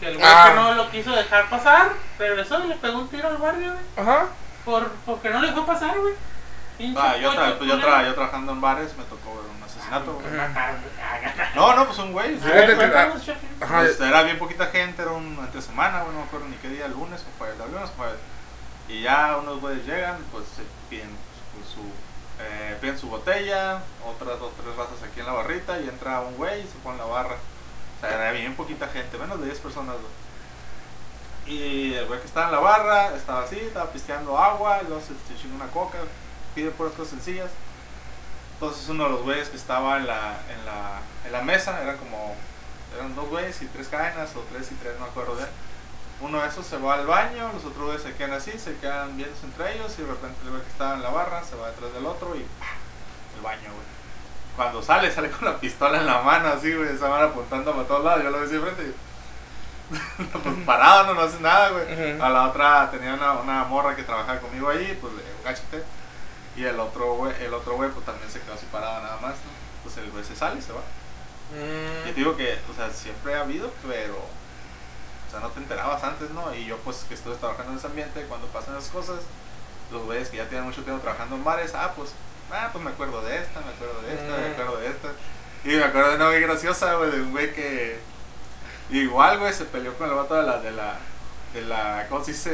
Que 0.00 0.08
el 0.08 0.14
güey 0.18 0.26
Ah. 0.28 0.48
que 0.50 0.54
no 0.56 0.74
lo 0.74 0.90
quiso 0.90 1.12
dejar 1.12 1.48
pasar, 1.48 1.92
regresó 2.18 2.64
y 2.64 2.68
le 2.68 2.74
pegó 2.76 2.98
un 2.98 3.08
tiro 3.08 3.28
al 3.28 3.36
guardia, 3.38 3.72
güey. 3.72 3.84
Ajá. 4.08 4.26
Por, 4.64 4.90
porque 5.06 5.30
no 5.30 5.40
le 5.40 5.48
dejó 5.48 5.64
pasar, 5.66 5.98
güey. 5.98 6.14
Pinche 6.78 7.00
Ah, 7.00 7.16
yo, 7.16 7.32
tra- 7.32 7.58
yo, 7.58 7.78
tra- 7.80 8.04
yo 8.06 8.14
trabajando 8.14 8.52
en 8.52 8.60
bares 8.60 8.96
me 8.96 9.02
tocó 9.04 9.34
ver 9.34 9.50
un 9.56 9.62
asesinato, 9.62 10.14
güey. 10.14 10.26
Ah, 10.38 10.72
No, 11.56 11.74
no, 11.74 11.86
pues 11.86 11.98
un 11.98 12.12
güey. 12.12 12.36
A 12.36 12.38
Fíjate 12.38 12.54
ver, 12.56 12.68
que- 12.70 12.76
cuéntanos, 12.76 13.24
chefe. 13.24 13.46
Ajá. 13.60 13.78
Pues, 13.80 14.00
era 14.00 14.22
bien 14.22 14.38
poquita 14.38 14.66
gente, 14.66 15.02
era 15.02 15.10
un 15.10 15.36
entre 15.40 15.60
semana, 15.60 16.02
güey, 16.02 16.12
no 16.14 16.20
me 16.20 16.26
acuerdo 16.26 16.46
ni 16.46 16.56
qué 16.56 16.68
día, 16.68 16.86
el 16.86 16.92
lunes 16.92 17.20
o 17.22 17.38
jueves, 17.38 17.56
el 17.60 17.72
lunes 17.72 17.90
o 17.90 17.96
jueves. 17.96 18.18
Y 18.88 19.02
ya 19.02 19.36
unos 19.38 19.60
güeyes 19.60 19.84
llegan, 19.84 20.18
pues 20.30 20.44
se 20.54 20.62
piden 20.88 21.10
pues, 21.52 21.66
su, 21.68 21.80
eh, 22.42 22.78
piden 22.80 22.96
su 22.98 23.08
botella, 23.08 23.82
otras 24.06 24.38
dos, 24.38 24.52
tres 24.62 24.74
razas 24.76 25.02
aquí 25.04 25.18
en 25.20 25.26
la 25.26 25.32
barrita, 25.32 25.78
y 25.80 25.88
entra 25.88 26.20
un 26.20 26.36
güey 26.36 26.60
y 26.60 26.66
se 26.66 26.78
pone 26.84 26.94
en 27.02 27.04
la 27.06 27.12
barra. 27.12 27.34
O 27.96 28.00
sea, 28.00 28.14
era 28.14 28.30
bien 28.32 28.54
poquita 28.54 28.86
gente, 28.88 29.18
menos 29.18 29.40
de 29.40 29.46
10 29.46 29.58
personas, 29.58 29.96
güey. 29.96 31.56
Y 31.58 31.94
el 31.94 32.06
güey 32.06 32.20
que 32.20 32.26
estaba 32.26 32.46
en 32.46 32.52
la 32.52 32.60
barra 32.60 33.14
estaba 33.16 33.42
así, 33.42 33.58
estaba 33.58 33.90
pisteando 33.90 34.38
agua, 34.38 34.78
y 34.82 34.86
luego 34.86 35.00
se, 35.02 35.08
se 35.26 35.40
chingó 35.42 35.56
una 35.56 35.66
coca, 35.66 35.98
pide 36.58 36.70
puras 36.72 36.92
cosas 36.94 37.10
sencillas. 37.10 37.50
Entonces 38.54 38.88
uno 38.88 39.04
de 39.04 39.10
los 39.10 39.22
güeyes 39.22 39.48
que 39.48 39.56
estaba 39.56 39.98
en 39.98 40.08
la, 40.08 40.40
en 40.50 40.66
la, 40.66 41.00
en 41.24 41.30
la 41.32 41.42
mesa, 41.42 41.80
eran 41.80 41.96
como, 41.98 42.34
eran 42.96 43.14
dos 43.14 43.28
güeyes 43.28 43.62
y 43.62 43.66
tres 43.66 43.86
cadenas, 43.86 44.34
o 44.34 44.40
tres 44.52 44.72
y 44.72 44.74
tres, 44.74 44.94
no 44.98 45.04
me 45.04 45.10
acuerdo 45.10 45.36
bien. 45.36 45.48
Uno 46.20 46.42
de 46.42 46.48
esos 46.48 46.66
se 46.66 46.76
va 46.78 46.94
al 46.94 47.06
baño, 47.06 47.52
los 47.54 47.64
otros 47.64 47.84
güeyes 47.86 48.02
se 48.02 48.14
quedan 48.14 48.32
así, 48.32 48.58
se 48.58 48.76
quedan 48.78 49.16
viéndose 49.16 49.46
entre 49.46 49.76
ellos 49.76 49.94
y 49.98 50.02
de 50.02 50.08
repente 50.08 50.36
el 50.42 50.50
güey 50.50 50.62
que 50.62 50.68
estaba 50.68 50.94
en 50.94 51.02
la 51.02 51.10
barra 51.10 51.44
se 51.44 51.54
va 51.54 51.68
detrás 51.68 51.92
del 51.92 52.06
otro 52.06 52.34
y 52.34 52.40
¡pah! 52.58 52.74
el 53.36 53.40
baño, 53.40 53.70
güey. 53.70 53.86
Cuando 54.56 54.82
sale, 54.82 55.12
sale 55.12 55.30
con 55.30 55.44
la 55.44 55.60
pistola 55.60 55.98
en 55.98 56.06
la 56.06 56.22
mano 56.22 56.48
así, 56.48 56.74
güey, 56.74 56.88
esa 56.88 57.08
mano 57.08 57.26
apuntando 57.26 57.70
para 57.70 57.86
todos 57.86 58.04
lados, 58.04 58.24
yo 58.24 58.30
lo 58.30 58.38
veo 58.38 58.46
así 58.46 58.54
de 58.54 58.60
frente 58.60 58.82
y 58.82 58.94
pues 60.42 60.54
parado, 60.66 61.06
no, 61.06 61.14
no 61.14 61.20
hace 61.20 61.38
nada, 61.38 61.70
güey. 61.70 61.84
Ujú. 61.84 62.22
A 62.22 62.28
la 62.28 62.48
otra 62.48 62.90
tenía 62.90 63.14
una, 63.14 63.34
una 63.34 63.64
morra 63.64 63.94
que 63.94 64.02
trabajaba 64.02 64.40
conmigo 64.40 64.68
allí, 64.68 64.98
pues 65.00 65.12
le 65.14 65.22
cachete. 65.44 65.84
Y 66.58 66.64
el 66.64 66.80
otro 66.80 67.14
güey, 67.14 67.32
el 67.44 67.54
otro 67.54 67.74
güey 67.76 67.90
pues 67.90 68.04
también 68.04 68.30
se 68.30 68.40
quedó 68.40 68.54
así 68.54 68.66
parado 68.72 69.00
nada 69.02 69.16
más, 69.18 69.32
¿no? 69.34 69.50
Pues 69.84 69.96
el 69.98 70.10
güey 70.10 70.24
se 70.24 70.34
sale 70.34 70.58
y 70.58 70.62
se 70.62 70.72
va. 70.72 70.80
Y 71.50 72.04
te 72.06 72.12
Mm, 72.12 72.14
digo 72.14 72.36
que, 72.36 72.58
o 72.70 72.74
sea, 72.74 72.90
siempre 72.90 73.34
ha 73.34 73.40
habido, 73.42 73.70
pero, 73.86 74.16
o 74.16 75.30
sea, 75.30 75.40
no 75.40 75.48
te 75.50 75.60
enterabas 75.60 76.02
antes, 76.02 76.30
¿no? 76.30 76.52
Y 76.54 76.66
yo 76.66 76.76
pues 76.78 77.04
que 77.08 77.14
estuve 77.14 77.36
trabajando 77.36 77.72
en 77.72 77.78
ese 77.78 77.86
ambiente, 77.86 78.22
cuando 78.28 78.46
pasan 78.48 78.76
esas 78.76 78.90
cosas, 78.90 79.20
los 79.92 80.02
güeyes 80.02 80.28
que 80.28 80.36
ya 80.38 80.48
tienen 80.48 80.66
mucho 80.66 80.82
tiempo 80.82 81.00
trabajando 81.00 81.36
en 81.36 81.44
bares, 81.44 81.72
ah, 81.74 81.92
pues, 81.96 82.10
ah, 82.52 82.68
pues 82.72 82.84
me 82.84 82.90
acuerdo 82.90 83.22
de 83.22 83.38
esta, 83.38 83.60
me 83.60 83.70
acuerdo 83.72 84.02
de 84.02 84.14
esta, 84.14 84.36
me 84.36 84.48
Mm. 84.48 84.52
acuerdo 84.52 84.76
de 84.78 84.86
esta. 84.88 85.08
Y 85.64 85.68
me 85.76 85.84
acuerdo 85.84 86.10
de 86.10 86.16
una 86.16 86.26
muy 86.30 86.40
graciosa, 86.40 86.94
güey, 86.94 87.10
de 87.12 87.20
un 87.22 87.30
güey 87.30 87.54
que, 87.54 87.98
igual, 88.90 89.38
güey, 89.38 89.52
se 89.52 89.64
peleó 89.64 89.96
con 89.96 90.08
el 90.10 90.16
vato 90.16 90.34
de 90.34 90.42
la, 90.42 90.58
de 90.60 90.70
la, 90.72 90.96
de 91.54 91.62
la, 91.62 92.06
¿cómo 92.08 92.24
se 92.24 92.32
dice? 92.32 92.50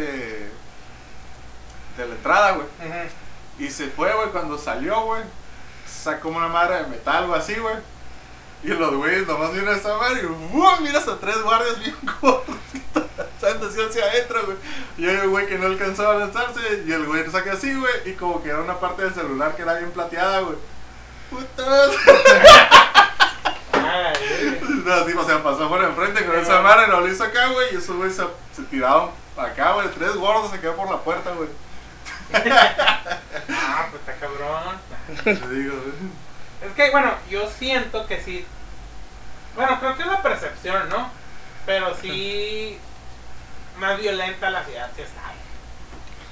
De 1.96 2.06
la 2.06 2.14
entrada, 2.14 2.52
güey. 2.52 2.66
Y 3.58 3.70
se 3.70 3.88
fue, 3.88 4.12
güey, 4.14 4.30
cuando 4.30 4.58
salió, 4.58 5.02
güey. 5.04 5.22
Sacó 5.86 6.28
una 6.28 6.48
madre 6.48 6.82
de 6.82 6.86
metal, 6.88 7.26
güey, 7.26 7.38
así, 7.40 7.54
güey. 7.54 7.76
Y 8.62 8.68
los 8.68 8.94
güeyes 8.94 9.26
nomás 9.26 9.52
vieron 9.52 9.74
esa 9.74 9.96
madre 9.98 10.22
y 10.22 10.26
¡bum! 10.26 10.80
miras 10.80 11.06
a 11.06 11.18
tres 11.18 11.42
guardias 11.42 11.78
bien 11.80 11.94
que 12.00 13.24
están 13.46 13.62
así 13.62 13.80
hacia 13.80 14.04
adentro, 14.04 14.46
güey. 14.46 14.56
Y 14.96 15.06
hay 15.06 15.26
un 15.26 15.30
güey 15.32 15.46
que 15.46 15.58
no 15.58 15.66
alcanzaba 15.66 16.14
a 16.14 16.18
lanzarse 16.18 16.82
y 16.86 16.92
el 16.92 17.04
güey 17.04 17.30
saca 17.30 17.52
así, 17.52 17.74
güey. 17.74 17.92
Y 18.06 18.14
como 18.14 18.42
que 18.42 18.48
era 18.48 18.60
una 18.60 18.80
parte 18.80 19.02
del 19.02 19.12
celular 19.12 19.54
que 19.54 19.62
era 19.62 19.74
bien 19.74 19.90
plateada, 19.90 20.40
güey. 20.40 20.56
¡Putas! 21.30 21.90
No, 24.84 24.92
así, 24.92 25.12
o 25.12 25.24
sea, 25.24 25.42
pasó 25.42 25.68
por 25.68 25.82
enfrente 25.82 26.26
con 26.26 26.36
esa 26.36 26.60
madre, 26.60 26.88
lo 26.88 27.06
hizo 27.08 27.24
acá, 27.24 27.48
güey. 27.48 27.74
Y 27.74 27.76
esos 27.78 27.96
güeyes 27.96 28.16
se, 28.16 28.24
se 28.54 28.62
tiraron 28.68 29.10
acá, 29.36 29.72
güey. 29.72 29.88
Tres 29.88 30.14
gordos 30.16 30.50
se 30.50 30.60
quedaron 30.60 30.78
por 30.78 30.90
la 30.90 31.00
puerta, 31.00 31.30
güey. 31.32 31.48
Ah, 32.32 33.86
pues 33.90 34.00
está 34.00 34.14
cabrón. 34.20 34.76
Te 35.24 35.54
digo, 35.54 35.74
güey. 35.76 36.68
Es 36.70 36.72
que, 36.74 36.90
bueno, 36.90 37.12
yo 37.28 37.48
siento 37.50 38.06
que 38.06 38.20
sí. 38.22 38.46
Bueno, 39.54 39.78
creo 39.80 39.96
que 39.96 40.02
es 40.02 40.08
la 40.08 40.22
percepción, 40.22 40.88
¿no? 40.88 41.10
Pero 41.66 41.94
sí. 42.00 42.78
Más 43.78 43.98
violenta 43.98 44.50
la 44.50 44.64
ciudad 44.64 44.88
sí 44.96 45.02
está. 45.02 45.20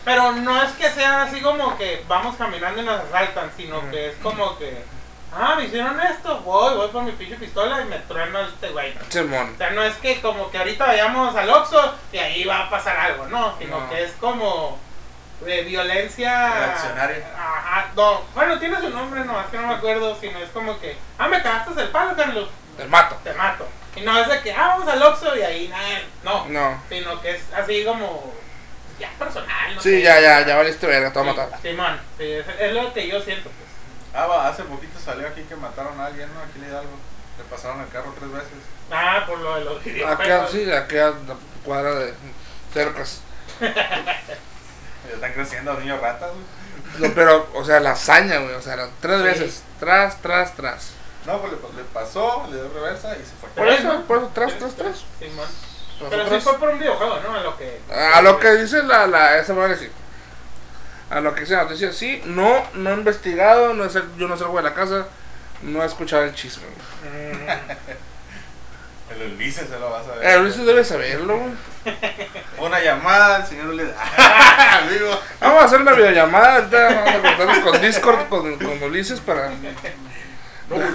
Pero 0.05 0.33
no 0.33 0.63
es 0.63 0.73
que 0.73 0.91
sean 0.91 1.21
así 1.21 1.41
como 1.41 1.77
que 1.77 2.05
vamos 2.09 2.37
caminando 2.37 2.83
y 2.83 2.85
nos 2.85 3.01
asaltan, 3.05 3.51
sino 3.57 3.89
que 3.91 4.11
es 4.11 4.17
como 4.17 4.57
que. 4.59 4.85
Ah, 5.35 5.55
me 5.57 5.65
hicieron 5.65 5.99
esto, 6.01 6.41
voy, 6.41 6.75
voy 6.77 6.89
por 6.89 7.03
mi 7.05 7.13
pinche 7.13 7.37
pistola 7.37 7.81
y 7.81 7.85
me 7.87 7.99
trueno 8.01 8.41
este 8.41 8.69
güey. 8.69 8.93
Simón. 9.09 9.53
O 9.55 9.57
sea, 9.57 9.71
no 9.71 9.83
es 9.83 9.95
que 9.97 10.21
como 10.21 10.51
que 10.51 10.59
ahorita 10.59 10.85
vayamos 10.87 11.35
al 11.35 11.49
Oxxo 11.49 11.95
y 12.13 12.19
ahí 12.19 12.45
va 12.45 12.67
a 12.67 12.71
pasar 12.71 12.99
algo, 12.99 13.27
no, 13.29 13.57
sino 13.59 13.81
No. 13.81 13.89
que 13.89 14.05
es 14.05 14.13
como 14.21 14.79
de 15.45 15.63
violencia. 15.63 16.55
Reaccionaria. 16.55 17.25
Ajá, 17.37 17.91
no, 17.97 18.23
bueno, 18.35 18.59
tiene 18.59 18.81
su 18.81 18.91
nombre, 18.91 19.25
no, 19.25 19.41
es 19.41 19.47
que 19.47 19.59
no 19.59 19.69
me 19.69 19.75
acuerdo, 19.75 20.17
sino 20.21 20.39
es 20.39 20.51
como 20.51 20.79
que, 20.81 20.97
ah, 21.19 21.29
me 21.29 21.43
cagaste 21.43 21.81
el 21.81 21.89
palo, 21.89 22.17
Carlos, 22.17 22.49
El 22.79 22.89
mato. 22.89 23.17
te 23.25 23.33
mato. 23.35 23.67
Y 23.97 24.01
no 24.01 24.19
es 24.19 24.29
de 24.29 24.41
que, 24.41 24.53
ah, 24.53 24.69
vamos 24.79 24.89
al 24.89 25.03
Oxxo 25.03 25.37
y 25.37 25.43
ahí 25.43 25.69
nada, 25.69 26.01
no, 26.25 26.47
No. 26.49 26.83
sino 26.89 27.21
que 27.21 27.33
es 27.33 27.43
así 27.55 27.85
como, 27.85 28.33
ya 28.99 29.11
personal, 29.19 29.75
no 29.75 29.81
Sí, 29.83 29.91
sé. 29.91 30.03
ya, 30.03 30.21
ya, 30.21 30.47
ya 30.47 30.57
valiste 30.57 30.87
verga, 30.87 31.13
te 31.13 31.19
voy 31.19 31.29
a 31.29 31.33
Sí, 31.33 31.39
matar. 31.39 31.61
Simón, 31.61 32.01
sí, 32.19 32.25
es, 32.33 32.47
es 32.59 32.73
lo 32.73 32.93
que 32.95 33.09
yo 33.09 33.21
siento, 33.21 33.51
pues. 33.51 33.69
Ah, 34.15 34.27
va, 34.27 34.49
hace 34.49 34.63
poquito 34.65 34.99
salió 34.99 35.27
aquí 35.27 35.43
que 35.43 35.57
mataron 35.57 35.99
a 36.01 36.07
alguien, 36.07 36.33
¿no? 36.35 36.41
Aquí 36.41 36.59
en 36.59 36.69
Hidalgo. 36.71 36.91
Le 37.39 37.45
pasaron 37.45 37.81
el 37.81 37.89
carro 37.89 38.15
tres 38.19 38.31
veces. 38.31 38.51
Ah, 38.91 39.25
por 39.27 39.39
lo 39.39 39.55
de 39.57 39.65
los 39.65 40.07
Acá, 40.07 40.47
sí, 40.51 40.71
aquí 40.71 40.99
a 40.99 41.07
la 41.09 41.35
cuadra 41.65 41.95
de 41.95 42.13
cercas. 42.75 43.23
Ya 45.13 45.17
están 45.17 45.33
creciendo 45.35 45.73
los 45.75 45.81
niños 45.83 46.01
ratas, 46.01 46.31
güey. 46.31 47.09
No, 47.09 47.15
pero, 47.15 47.49
o 47.55 47.65
sea, 47.65 47.81
la 47.81 47.93
hazaña, 47.93 48.39
güey. 48.39 48.55
O 48.55 48.63
sea, 48.63 48.77
tres 49.01 49.19
Sí. 49.19 49.23
veces. 49.25 49.63
Tras, 49.81 50.21
tras, 50.23 50.55
tras. 50.55 50.91
No, 51.27 51.41
pues 51.41 51.53
le, 51.53 51.59
le 51.59 51.85
pasó, 51.93 52.47
le 52.51 52.57
dio 52.57 52.69
reversa 52.75 53.15
y 53.17 53.21
se 53.25 53.33
fue. 53.41 53.49
Por 53.51 53.69
eso, 53.69 53.93
¿no? 53.93 54.03
por 54.03 54.19
eso, 54.19 54.31
tras, 54.35 54.53
Sí, 54.53 54.59
tras, 54.59 54.75
tras. 54.75 55.05
Simón. 55.19 55.47
Tras, 55.99 56.11
Pero 56.11 56.29
sí 56.29 56.41
fue 56.41 56.59
por 56.59 56.69
un 56.71 56.79
videojuego, 56.79 57.21
¿no? 57.21 57.35
A 57.35 57.41
lo 57.43 57.57
que... 57.57 57.81
A 58.15 58.23
lo 58.23 58.39
que 58.39 58.51
dice 58.57 58.83
la, 58.83 59.07
la 59.07 59.39
esa 59.39 59.55
madre 59.55 59.77
sí. 59.77 59.89
A 61.11 61.21
lo 61.21 61.35
que 61.35 61.43
dice 61.43 61.55
la 61.55 61.65
noticia, 61.65 61.93
sí, 61.93 62.23
no, 62.25 62.65
no 62.75 62.91
he 62.91 62.95
investigado, 62.95 63.73
no 63.75 63.89
sé, 63.89 64.03
yo 64.17 64.27
no 64.29 64.37
salgo 64.37 64.57
de 64.57 64.63
la 64.65 64.75
casa, 64.75 65.07
no 65.63 65.83
he 65.83 65.87
escuchado 65.87 66.23
el 66.25 66.35
chisme. 66.35 66.65
El 69.15 69.33
Ulises 69.35 69.69
se 69.69 69.79
lo 69.79 69.91
vas 69.91 70.07
a 70.09 70.17
ver. 70.17 70.31
Eh, 70.31 70.39
Luis 70.41 70.57
debe 70.57 70.85
saberlo, 70.85 71.39
güey. 71.39 71.53
Una 72.59 72.81
llamada 72.81 73.37
al 73.37 73.47
señor 73.47 73.69
Ulises. 73.69 73.95
Amigo. 74.83 75.21
Vamos 75.41 75.63
a 75.63 75.67
hacer 75.67 75.81
una 75.81 75.93
videollamada, 75.93 76.69
vamos 76.71 77.09
a 77.09 77.21
conectarnos 77.21 77.59
con 77.59 77.81
Discord, 77.81 78.29
con, 78.29 78.59
con 78.59 78.83
Ulises 78.83 79.21
para... 79.21 79.51
No, 79.51 80.77
güey, 80.77 80.89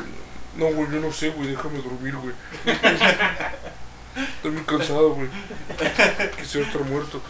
no, 0.55 0.65
güey, 0.67 0.91
yo 0.91 0.99
no 0.99 1.11
sé, 1.11 1.29
güey, 1.29 1.49
déjame 1.49 1.79
dormir, 1.79 2.15
güey. 2.15 2.33
Estoy 4.15 4.51
muy 4.51 4.63
cansado, 4.63 5.11
güey. 5.11 5.29
Quisiera 6.37 6.67
estar 6.67 6.81
muerto. 6.81 7.21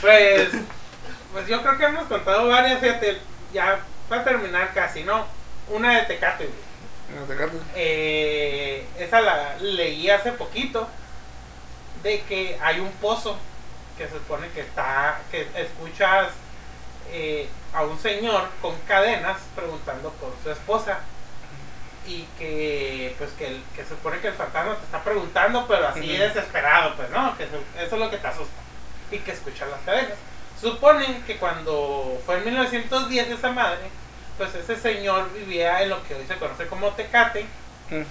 Pues, 0.00 0.50
pues 1.32 1.48
yo 1.48 1.62
creo 1.62 1.78
que 1.78 1.84
hemos 1.84 2.04
contado 2.04 2.48
varias, 2.48 2.80
fíjate, 2.80 3.18
ya 3.52 3.80
para 4.08 4.22
terminar 4.22 4.72
casi, 4.72 5.02
¿no? 5.02 5.26
Una 5.68 5.96
de 5.96 6.02
Tecate, 6.02 6.44
güey. 6.44 6.65
Eh, 7.74 8.86
esa 8.98 9.20
la 9.20 9.56
leí 9.58 10.10
hace 10.10 10.32
poquito, 10.32 10.88
de 12.02 12.20
que 12.22 12.58
hay 12.62 12.80
un 12.80 12.90
pozo 12.92 13.36
que 13.96 14.06
se 14.06 14.12
supone 14.14 14.48
que 14.50 14.60
está, 14.60 15.20
que 15.30 15.46
escuchas 15.56 16.28
eh, 17.10 17.48
a 17.72 17.82
un 17.82 17.98
señor 17.98 18.48
con 18.60 18.76
cadenas 18.88 19.38
preguntando 19.54 20.10
por 20.12 20.34
su 20.42 20.50
esposa. 20.50 20.98
Y 22.06 22.22
que 22.38 23.14
pues 23.18 23.30
que, 23.32 23.48
el- 23.48 23.64
que 23.74 23.82
se 23.82 23.88
supone 23.90 24.20
que 24.20 24.28
el 24.28 24.34
fantasma 24.34 24.76
te 24.76 24.84
está 24.84 25.02
preguntando 25.02 25.66
pero 25.66 25.88
así 25.88 26.16
desesperado 26.16 26.94
pues 26.94 27.10
no 27.10 27.36
que 27.36 27.42
eso 27.44 27.56
es 27.80 27.92
lo 27.92 28.08
que 28.10 28.18
te 28.18 28.26
asusta. 28.28 28.60
Y 29.10 29.18
que 29.18 29.32
escuchas 29.32 29.68
las 29.68 29.80
cadenas. 29.80 30.12
Suponen 30.60 31.22
que 31.24 31.36
cuando 31.38 32.20
fue 32.24 32.36
en 32.38 32.44
1910 32.44 33.28
esa 33.30 33.50
madre 33.50 33.80
pues 34.36 34.54
ese 34.54 34.76
señor 34.76 35.32
vivía 35.32 35.82
en 35.82 35.90
lo 35.90 36.02
que 36.04 36.14
hoy 36.14 36.26
se 36.26 36.36
conoce 36.36 36.66
como 36.66 36.90
Tecate 36.90 37.46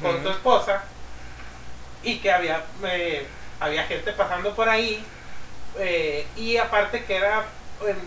con 0.02 0.24
su 0.24 0.30
esposa 0.30 0.84
y 2.04 2.20
que 2.20 2.32
había, 2.32 2.64
eh, 2.84 3.28
había 3.60 3.84
gente 3.84 4.12
pasando 4.14 4.56
por 4.56 4.70
ahí 4.70 5.04
eh, 5.78 6.26
y 6.36 6.58
aparte 6.58 7.04
que 7.04 7.18
era 7.18 7.44
en, 7.82 7.98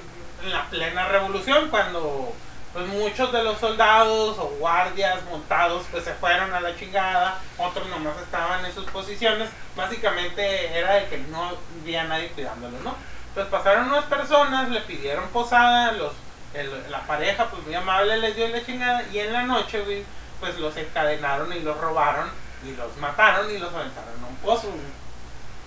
en 0.45 0.53
la 0.53 0.65
plena 0.71 1.09
revolución 1.09 1.69
cuando 1.69 2.35
pues 2.73 2.87
muchos 2.87 3.33
de 3.33 3.43
los 3.43 3.59
soldados 3.59 4.39
o 4.39 4.55
guardias 4.59 5.23
montados 5.25 5.87
pues 5.91 6.05
se 6.05 6.15
fueron 6.15 6.53
a 6.53 6.61
la 6.61 6.77
chingada, 6.77 7.39
otros 7.57 7.89
nomás 7.89 8.17
estaban 8.19 8.65
en 8.65 8.75
sus 8.75 8.85
posiciones, 8.91 9.49
básicamente 9.75 10.79
era 10.79 10.95
de 10.95 11.07
que 11.07 11.19
no 11.19 11.53
había 11.81 12.05
nadie 12.05 12.29
cuidándolos, 12.29 12.81
¿no? 12.83 12.95
Entonces 13.29 13.51
pasaron 13.51 13.89
unas 13.89 14.05
personas, 14.05 14.69
le 14.69 14.81
pidieron 14.83 15.29
posada, 15.29 15.93
los, 15.93 16.13
el- 16.55 16.91
la 16.91 17.01
pareja 17.07 17.49
pues 17.51 17.63
muy 17.65 17.75
amable 17.75 18.17
les 18.19 18.35
dio 18.37 18.49
la 18.49 18.65
chingada 18.65 19.03
y 19.13 19.19
en 19.19 19.33
la 19.33 19.43
noche, 19.43 19.81
güey, 19.83 20.05
pues 20.41 20.59
los 20.59 20.77
encadenaron 20.77 21.53
y 21.53 21.61
los 21.61 21.77
robaron 21.79 22.31
y 22.65 22.75
los 22.77 22.97
mataron 22.99 23.51
y 23.51 23.59
los 23.59 23.73
aventaron 23.73 24.23
a 24.23 24.27
un 24.27 24.37
pozo, 24.37 24.69
güey. 24.69 24.99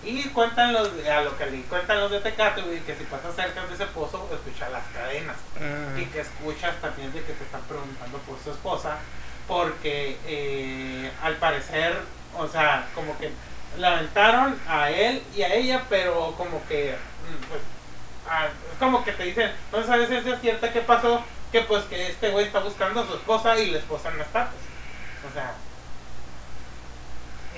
Y 0.04 0.24
cuentan 0.30 0.74
los, 0.74 0.90
a 1.08 1.22
lo 1.22 1.38
que 1.38 1.46
le 1.46 1.62
cuentan 1.64 2.00
los 2.00 2.10
de 2.10 2.20
Tecate, 2.22 2.62
güey, 2.64 2.80
que 2.80 2.96
si 2.96 3.04
pasas 3.04 3.36
cerca 3.36 3.64
de 3.68 3.74
ese 3.76 3.86
pozo, 3.86 4.28
escuchas 4.34 4.72
las 4.72 4.84
cadenas 4.94 5.36
y 6.00 6.06
que 6.06 6.22
escuchas 6.22 6.76
también 6.82 7.14
de 7.14 7.22
que 7.22 7.34
te 7.34 7.44
están 7.44 7.62
preguntando 7.62 8.18
por 8.20 8.40
su 8.44 8.50
esposa, 8.50 8.98
porque 9.48 10.18
eh, 10.26 11.12
al 11.22 11.36
parecer, 11.36 11.96
o 12.36 12.48
sea, 12.48 12.88
como 12.96 13.16
que 13.20 13.32
lamentaron 13.78 14.60
a 14.68 14.90
él 14.90 15.22
y 15.36 15.44
a 15.44 15.54
ella, 15.54 15.84
pero 15.90 16.34
como 16.38 16.66
que, 16.68 16.96
mm, 16.96 17.44
pues, 17.50 17.62
es 18.72 18.78
como 18.80 19.04
que 19.04 19.12
te 19.14 19.24
dicen, 19.24 19.52
no 19.72 19.86
sabes 19.86 20.10
si 20.10 20.16
es 20.30 20.42
cierto 20.42 20.68
qué 20.72 20.82
pasó, 20.82 21.24
que 21.52 21.62
pues 21.62 21.84
que 21.86 22.08
este 22.10 22.30
güey 22.30 22.46
está 22.46 22.60
buscando 22.60 23.02
a 23.02 23.08
su 23.08 23.16
esposa 23.16 23.58
y 23.60 23.72
la 23.72 23.80
esposa 23.80 24.10
no 24.12 24.22
está, 24.24 24.50
pues, 24.50 25.32
o 25.32 25.34
sea, 25.34 25.54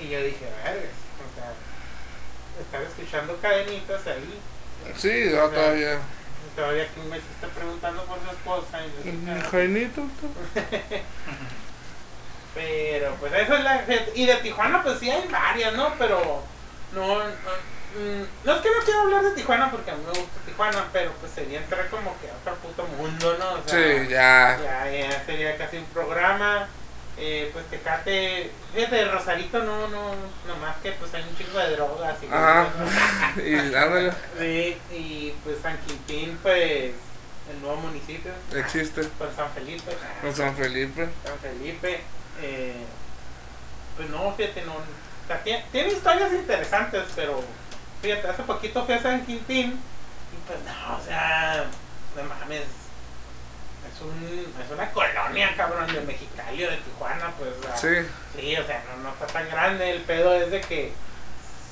y 0.00 0.08
yo 0.08 0.18
dije, 0.22 0.46
vergas, 0.64 0.90
o 1.20 1.34
sea, 1.34 1.52
estar 2.60 2.82
escuchando 2.82 3.38
cadenitas 3.40 4.06
ahí, 4.06 4.40
Sí, 4.96 5.30
yo 5.30 5.48
todavía. 5.48 5.98
todavía 6.54 6.86
que 6.86 7.00
se 7.00 7.16
está 7.16 7.48
preguntando 7.54 8.04
por 8.04 8.18
su 8.20 8.30
esposa 8.30 8.80
y. 8.84 9.50
Jainito. 9.50 10.02
Pero 12.54 13.14
pues 13.16 13.32
eso 13.32 13.54
es 13.56 13.64
la 13.64 13.84
y 14.14 14.26
de 14.26 14.34
Tijuana 14.36 14.82
pues 14.82 15.00
sí 15.00 15.10
hay 15.10 15.26
varias, 15.28 15.74
¿no? 15.74 15.92
Pero 15.98 16.42
no 16.92 17.18
no, 17.18 17.24
mm, 17.94 18.46
no 18.46 18.54
es 18.56 18.60
que 18.62 18.68
no 18.70 18.84
quiero 18.84 19.00
hablar 19.00 19.22
de 19.24 19.30
Tijuana 19.32 19.70
porque 19.70 19.90
a 19.90 19.94
mí 19.94 20.02
me 20.04 20.10
gusta 20.18 20.40
Tijuana, 20.46 20.84
pero 20.92 21.12
pues 21.20 21.32
sería 21.32 21.58
entrar 21.60 21.88
como 21.90 22.14
que 22.20 22.28
a 22.30 22.34
otro 22.34 22.54
puto 22.56 22.84
mundo, 22.96 23.36
¿no? 23.38 23.52
O 23.54 23.68
sea, 23.68 23.78
Sí, 23.78 24.08
ya. 24.08 24.58
ya, 24.62 24.90
ya 24.90 25.24
sería 25.24 25.56
casi 25.56 25.78
un 25.78 25.84
programa. 25.86 26.68
Eh, 27.16 27.48
pues 27.52 27.64
Tecate, 27.70 28.50
fíjate, 28.74 29.04
Rosarito 29.04 29.60
no, 29.62 29.86
no, 29.86 30.14
nomás 30.48 30.76
que 30.82 30.90
pues 30.92 31.14
hay 31.14 31.22
un 31.22 31.36
chingo 31.38 31.60
de 31.60 31.70
drogas 31.76 32.16
y 32.20 32.26
Ajá. 32.26 32.66
Y 33.36 33.54
ándale, 33.54 34.12
Sí, 34.36 34.76
y 34.90 35.32
pues 35.44 35.58
San 35.62 35.78
Quintín, 35.86 36.36
pues 36.42 36.92
el 37.48 37.60
nuevo 37.62 37.76
municipio, 37.76 38.32
existe. 38.56 39.04
pues 39.16 39.30
San 39.36 39.48
Felipe. 39.52 39.92
En 40.24 40.34
San 40.34 40.56
Felipe. 40.56 41.08
San 41.24 41.38
Felipe, 41.38 42.00
eh, 42.42 42.84
pues 43.96 44.10
no, 44.10 44.34
fíjate, 44.34 44.62
no. 44.64 44.72
o 44.72 45.26
sea, 45.28 45.40
tiene, 45.44 45.64
tiene 45.70 45.92
historias 45.92 46.32
interesantes, 46.32 47.04
pero 47.14 47.44
fíjate, 48.04 48.28
hace 48.28 48.42
poquito 48.44 48.84
fui 48.84 48.94
a 48.94 49.02
San 49.02 49.24
Quintín 49.26 49.72
y 49.72 50.46
pues 50.46 50.58
no, 50.64 50.96
o 50.96 51.04
sea, 51.04 51.64
no 52.16 52.22
mames. 52.24 52.62
Es, 52.62 54.00
un, 54.00 54.52
es 54.64 54.70
una 54.72 54.90
colonia, 54.90 55.54
cabrón, 55.56 55.86
de 55.92 56.00
Mexicali 56.00 56.64
o 56.64 56.70
de 56.70 56.76
Tijuana, 56.78 57.32
pues. 57.38 57.50
o 57.58 57.62
sea, 57.62 57.76
Sí. 57.76 58.08
Sí, 58.36 58.56
o 58.56 58.66
sea, 58.66 58.82
no, 58.96 59.02
no 59.02 59.08
está 59.10 59.26
tan 59.26 59.48
grande. 59.48 59.90
El 59.90 60.02
pedo 60.02 60.34
es 60.34 60.50
de 60.50 60.60
que 60.60 60.92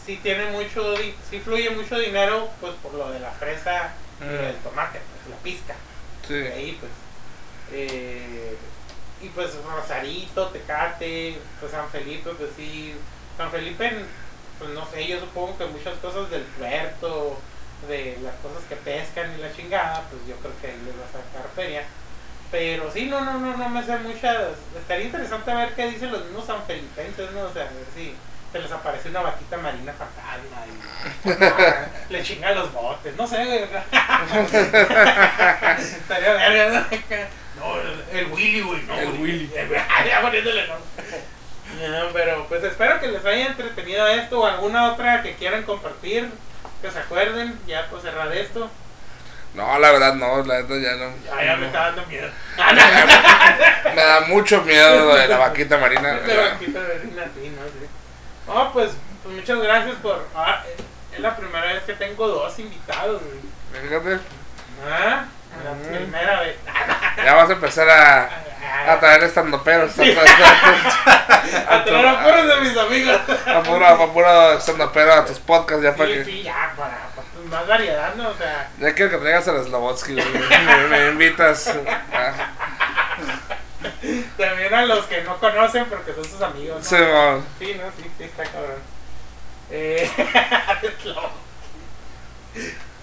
sí 0.07 0.19
tiene 0.23 0.47
mucho, 0.47 0.95
sí 1.31 1.41
fluye 1.41 1.71
mucho 1.71 1.99
dinero, 1.99 2.49
pues 2.61 2.75
por 2.83 2.95
lo 2.95 3.11
de 3.11 3.19
la 3.21 3.31
fresa 3.33 3.93
y 4.21 4.25
lo 4.25 4.31
del 4.43 4.57
Mm, 4.57 4.63
tomate, 4.63 5.01
pues 5.01 5.31
la 5.31 5.43
pizca. 5.43 5.75
Sí. 6.27 6.35
De 6.35 6.53
ahí, 6.53 6.79
pues. 6.81 6.93
eh, 7.73 8.57
y 9.21 9.29
pues 9.29 9.51
Rosarito, 9.65 10.49
Tecate, 10.49 11.39
pues 11.61 11.73
San 11.73 11.89
Felipe, 11.91 12.31
pues 12.39 12.51
sí. 12.57 12.95
San 13.37 13.51
Felipe, 13.51 14.05
pues 14.63 14.75
no 14.75 14.87
sé, 14.87 15.07
yo 15.09 15.19
supongo 15.19 15.59
que 15.59 15.65
muchas 15.67 15.99
cosas 15.99 16.31
del 16.31 16.43
puerto, 16.43 17.37
de 17.89 18.17
las 18.23 18.35
cosas 18.37 18.63
que 18.69 18.77
pescan 18.77 19.35
y 19.37 19.43
la 19.43 19.53
chingada, 19.53 20.05
pues 20.09 20.23
yo 20.29 20.37
creo 20.37 20.53
que 20.61 20.69
ahí 20.69 20.81
les 20.87 20.95
va 20.95 21.03
a 21.03 21.09
sacar 21.09 21.51
feria. 21.57 21.83
Pero 22.53 22.89
sí, 22.93 23.07
no, 23.07 23.21
no, 23.23 23.41
no, 23.41 23.57
no 23.57 23.69
me 23.69 23.83
sé 23.83 23.97
muchas. 23.99 24.51
Estaría 24.79 25.07
interesante 25.07 25.53
ver 25.53 25.75
qué 25.75 25.89
dicen 25.91 26.13
los 26.13 26.25
mismos 26.27 26.47
sanfelipenses, 26.47 27.33
¿no? 27.33 27.41
O 27.41 27.53
sea, 27.53 27.63
a 27.63 27.73
ver 27.73 27.87
si 27.93 28.15
se 28.53 28.59
les 28.61 28.71
aparece 28.71 29.09
una 29.09 29.23
vaquita 29.23 29.57
marina 29.57 29.93
fantasma 29.95 30.65
y 32.09 32.13
le 32.13 32.23
chingan 32.23 32.55
los 32.55 32.73
botes, 32.73 33.17
no 33.17 33.27
sé. 33.27 33.65
Estaría 35.79 36.35
verga, 36.35 36.69
¿no? 36.71 36.87
No, 37.63 37.77
el, 38.11 38.27
Willy, 38.33 38.61
güey, 38.63 38.83
no. 38.85 38.99
El. 38.99 39.11
Willy. 39.21 39.51
Ya 40.07 40.21
poniéndole. 40.23 40.67
No, 41.89 42.09
pero 42.13 42.47
pues 42.49 42.63
espero 42.65 43.01
que 43.01 43.09
les 43.09 43.25
haya 43.25 43.47
entretenido 43.47 44.07
esto 44.07 44.41
o 44.41 44.47
alguna 44.47 44.93
otra 44.93 45.23
que 45.23 45.35
quieran 45.35 45.63
compartir, 45.65 46.29
que 46.81 46.91
se 46.91 46.99
acuerden, 46.99 47.59
ya 47.67 47.87
pues 47.91 48.03
cerrar 48.03 48.33
esto. 48.37 48.71
No, 49.55 49.79
la 49.79 49.91
verdad 49.93 50.15
no, 50.15 50.43
la 50.45 50.63
verdad 50.63 50.77
ya 50.79 50.97
no. 50.97 51.13
Ya, 51.27 51.45
ya 51.45 51.57
me 51.57 51.67
está 51.67 51.81
dando 51.87 52.07
miedo. 52.07 52.31
Me 53.95 54.03
da 54.03 54.21
mucho 54.23 54.63
miedo 54.63 55.07
lo 55.07 55.15
de 55.15 55.29
la 55.29 55.39
vaquita 55.39 55.77
marina. 55.77 56.21
Banquito 56.21 56.81
de 56.83 56.95
harina, 56.95 57.25
sí, 57.35 57.51
no 57.55 57.63
sé. 57.67 57.89
No, 58.47 58.73
pues, 58.73 58.93
pues 59.23 59.35
muchas 59.37 59.59
gracias 59.61 59.97
por. 59.97 60.27
Ah, 60.35 60.63
es 61.13 61.21
la 61.21 61.37
primera 61.37 61.67
vez 61.67 61.83
que 61.83 61.93
tengo 61.95 62.27
dos 62.27 62.59
invitados, 62.59 63.21
güey. 63.23 63.83
Fíjate, 63.83 64.19
Ah, 64.89 65.27
la 65.65 65.73
primera 65.99 66.41
vez. 66.41 66.57
ya 67.25 67.35
vas 67.35 67.49
a 67.51 67.53
empezar 67.53 67.89
a, 67.89 68.31
a 68.93 69.01
traer 69.01 69.23
estandoperos. 69.25 69.93
A, 69.99 70.03
a, 70.03 71.77
A 71.77 71.85
traer 71.85 72.07
a 72.07 72.23
puros 72.23 72.47
de 72.49 72.57
mis 72.61 72.77
amigos. 72.77 73.21
a 73.47 73.63
puro, 73.63 73.87
a 73.87 74.13
puro 74.13 74.53
estandopero 74.59 75.13
a 75.13 75.25
tus 75.25 75.39
podcasts 75.41 75.83
ya 75.83 75.95
para 75.95 76.09
Sí, 76.09 76.15
que. 76.15 76.25
sí, 76.25 76.43
ya, 76.45 76.73
para, 76.77 76.97
para 77.15 77.27
más 77.51 77.67
variedad, 77.67 78.15
¿no? 78.15 78.29
O 78.31 78.35
sea, 78.37 78.71
Ya 78.79 78.95
quiero 78.95 79.11
que 79.11 79.19
traigas 79.19 79.49
a 79.49 79.63
Slobotsky, 79.65 80.15
güey. 80.15 80.27
me, 80.27 80.87
me 80.89 81.09
invitas. 81.11 81.65
También 84.39 84.73
a 84.75 84.87
los 84.87 85.05
que 85.07 85.23
no 85.23 85.37
conocen 85.39 85.85
porque 85.87 86.15
son 86.15 86.25
sus 86.25 86.41
amigos, 86.41 86.79
¿no? 86.79 86.85
sí, 86.85 86.97
mo. 86.97 87.43
Sí, 87.59 87.75
no, 87.83 87.91
sí, 87.97 88.11
sí, 88.17 88.25
está 88.25 88.45
cabrón. 88.45 88.79
Eh, 89.71 90.09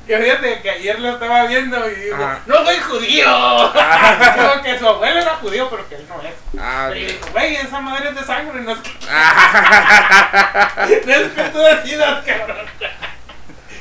que 0.09 0.17
fíjate 0.17 0.61
que 0.61 0.69
ayer 0.71 0.99
lo 0.99 1.09
estaba 1.11 1.45
viendo 1.45 1.77
y 1.87 2.09
Ajá. 2.11 2.39
no 2.47 2.65
soy 2.65 2.77
judío. 2.79 3.27
Digo 3.73 4.61
que 4.63 4.79
su 4.79 4.87
abuelo 4.87 5.19
era 5.19 5.35
judío, 5.35 5.69
pero 5.69 5.87
que 5.87 5.95
él 5.97 6.07
no 6.09 6.19
es. 6.27 6.33
Ah, 6.59 6.89
y 6.95 7.03
ok. 7.03 7.07
digo, 7.11 7.27
güey, 7.31 7.55
esa 7.57 7.79
madre 7.79 8.09
es 8.09 8.15
de 8.15 8.23
sangre, 8.23 8.59
no 8.61 8.71
es 8.71 8.79
que, 8.79 8.91
Ah, 9.07 10.71
no 11.05 11.13
es 11.13 11.31
que 11.31 11.43
tú 11.51 11.57
decidas, 11.59 12.25
cabrón. 12.25 12.57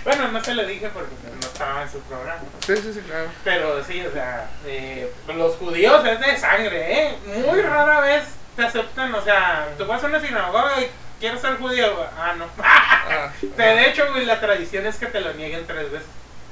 Bueno, 0.04 0.28
no 0.28 0.42
se 0.42 0.54
lo 0.54 0.64
dije 0.64 0.88
porque 0.94 1.10
no 1.34 1.40
estaba 1.40 1.82
en 1.82 1.90
su 1.90 2.00
programa. 2.02 2.40
sí, 2.66 2.76
sí, 2.76 2.92
sí, 2.94 3.00
claro. 3.00 3.28
Pero 3.44 3.84
sí, 3.84 4.04
o 4.06 4.10
sea, 4.12 4.48
eh, 4.64 5.12
los 5.34 5.56
judíos 5.56 6.02
es 6.06 6.20
de 6.20 6.36
sangre, 6.38 6.92
¿eh? 7.08 7.18
Muy 7.26 7.60
rara 7.60 8.00
vez 8.00 8.24
te 8.56 8.64
aceptan, 8.64 9.14
o 9.14 9.20
sea, 9.22 9.68
tú 9.76 9.84
vas 9.86 10.02
a 10.02 10.06
una 10.06 10.20
sinagoga 10.20 10.80
y 10.80 10.90
quieres 11.20 11.40
ser 11.42 11.58
judío, 11.58 11.86
ah, 12.18 12.32
no. 12.38 12.46
Ah, 12.62 13.30
de 13.56 13.86
hecho, 13.88 14.06
güey, 14.12 14.24
la 14.24 14.40
tradición 14.40 14.86
es 14.86 14.96
que 14.96 15.06
te 15.06 15.20
lo 15.20 15.34
nieguen 15.34 15.66
tres 15.66 15.90
veces. 15.92 16.08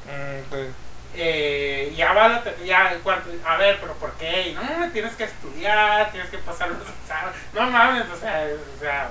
Mm, 0.06 0.54
sí. 0.54 0.70
Eh, 1.18 1.94
ya 1.96 2.12
va 2.12 2.42
ya, 2.64 2.92
en 2.92 3.00
cuanto, 3.00 3.30
a 3.46 3.56
ver, 3.56 3.78
pero 3.80 3.94
¿por 3.94 4.12
qué? 4.14 4.54
No, 4.54 4.90
tienes 4.92 5.14
que 5.14 5.24
estudiar, 5.24 6.10
tienes 6.10 6.28
que 6.30 6.38
pasar 6.38 6.70
unos 6.70 6.86
exámenes. 7.02 7.40
No 7.54 7.70
mames, 7.70 8.04
o 8.14 8.16
sea, 8.18 8.46
o 8.76 8.80
sea, 8.80 9.10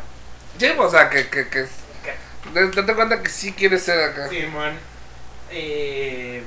Sí, 0.60 0.68
o 0.78 0.90
sea, 0.90 1.10
que, 1.10 1.28
que, 1.30 1.50
que, 1.50 1.66
que- 2.04 2.52
de- 2.54 2.72
date 2.72 2.94
cuenta 2.96 3.22
que 3.24 3.30
sí 3.30 3.54
quieres 3.54 3.84
ser 3.84 4.00
acá. 4.00 4.30
Simón. 4.30 4.78
Eh, 5.50 6.44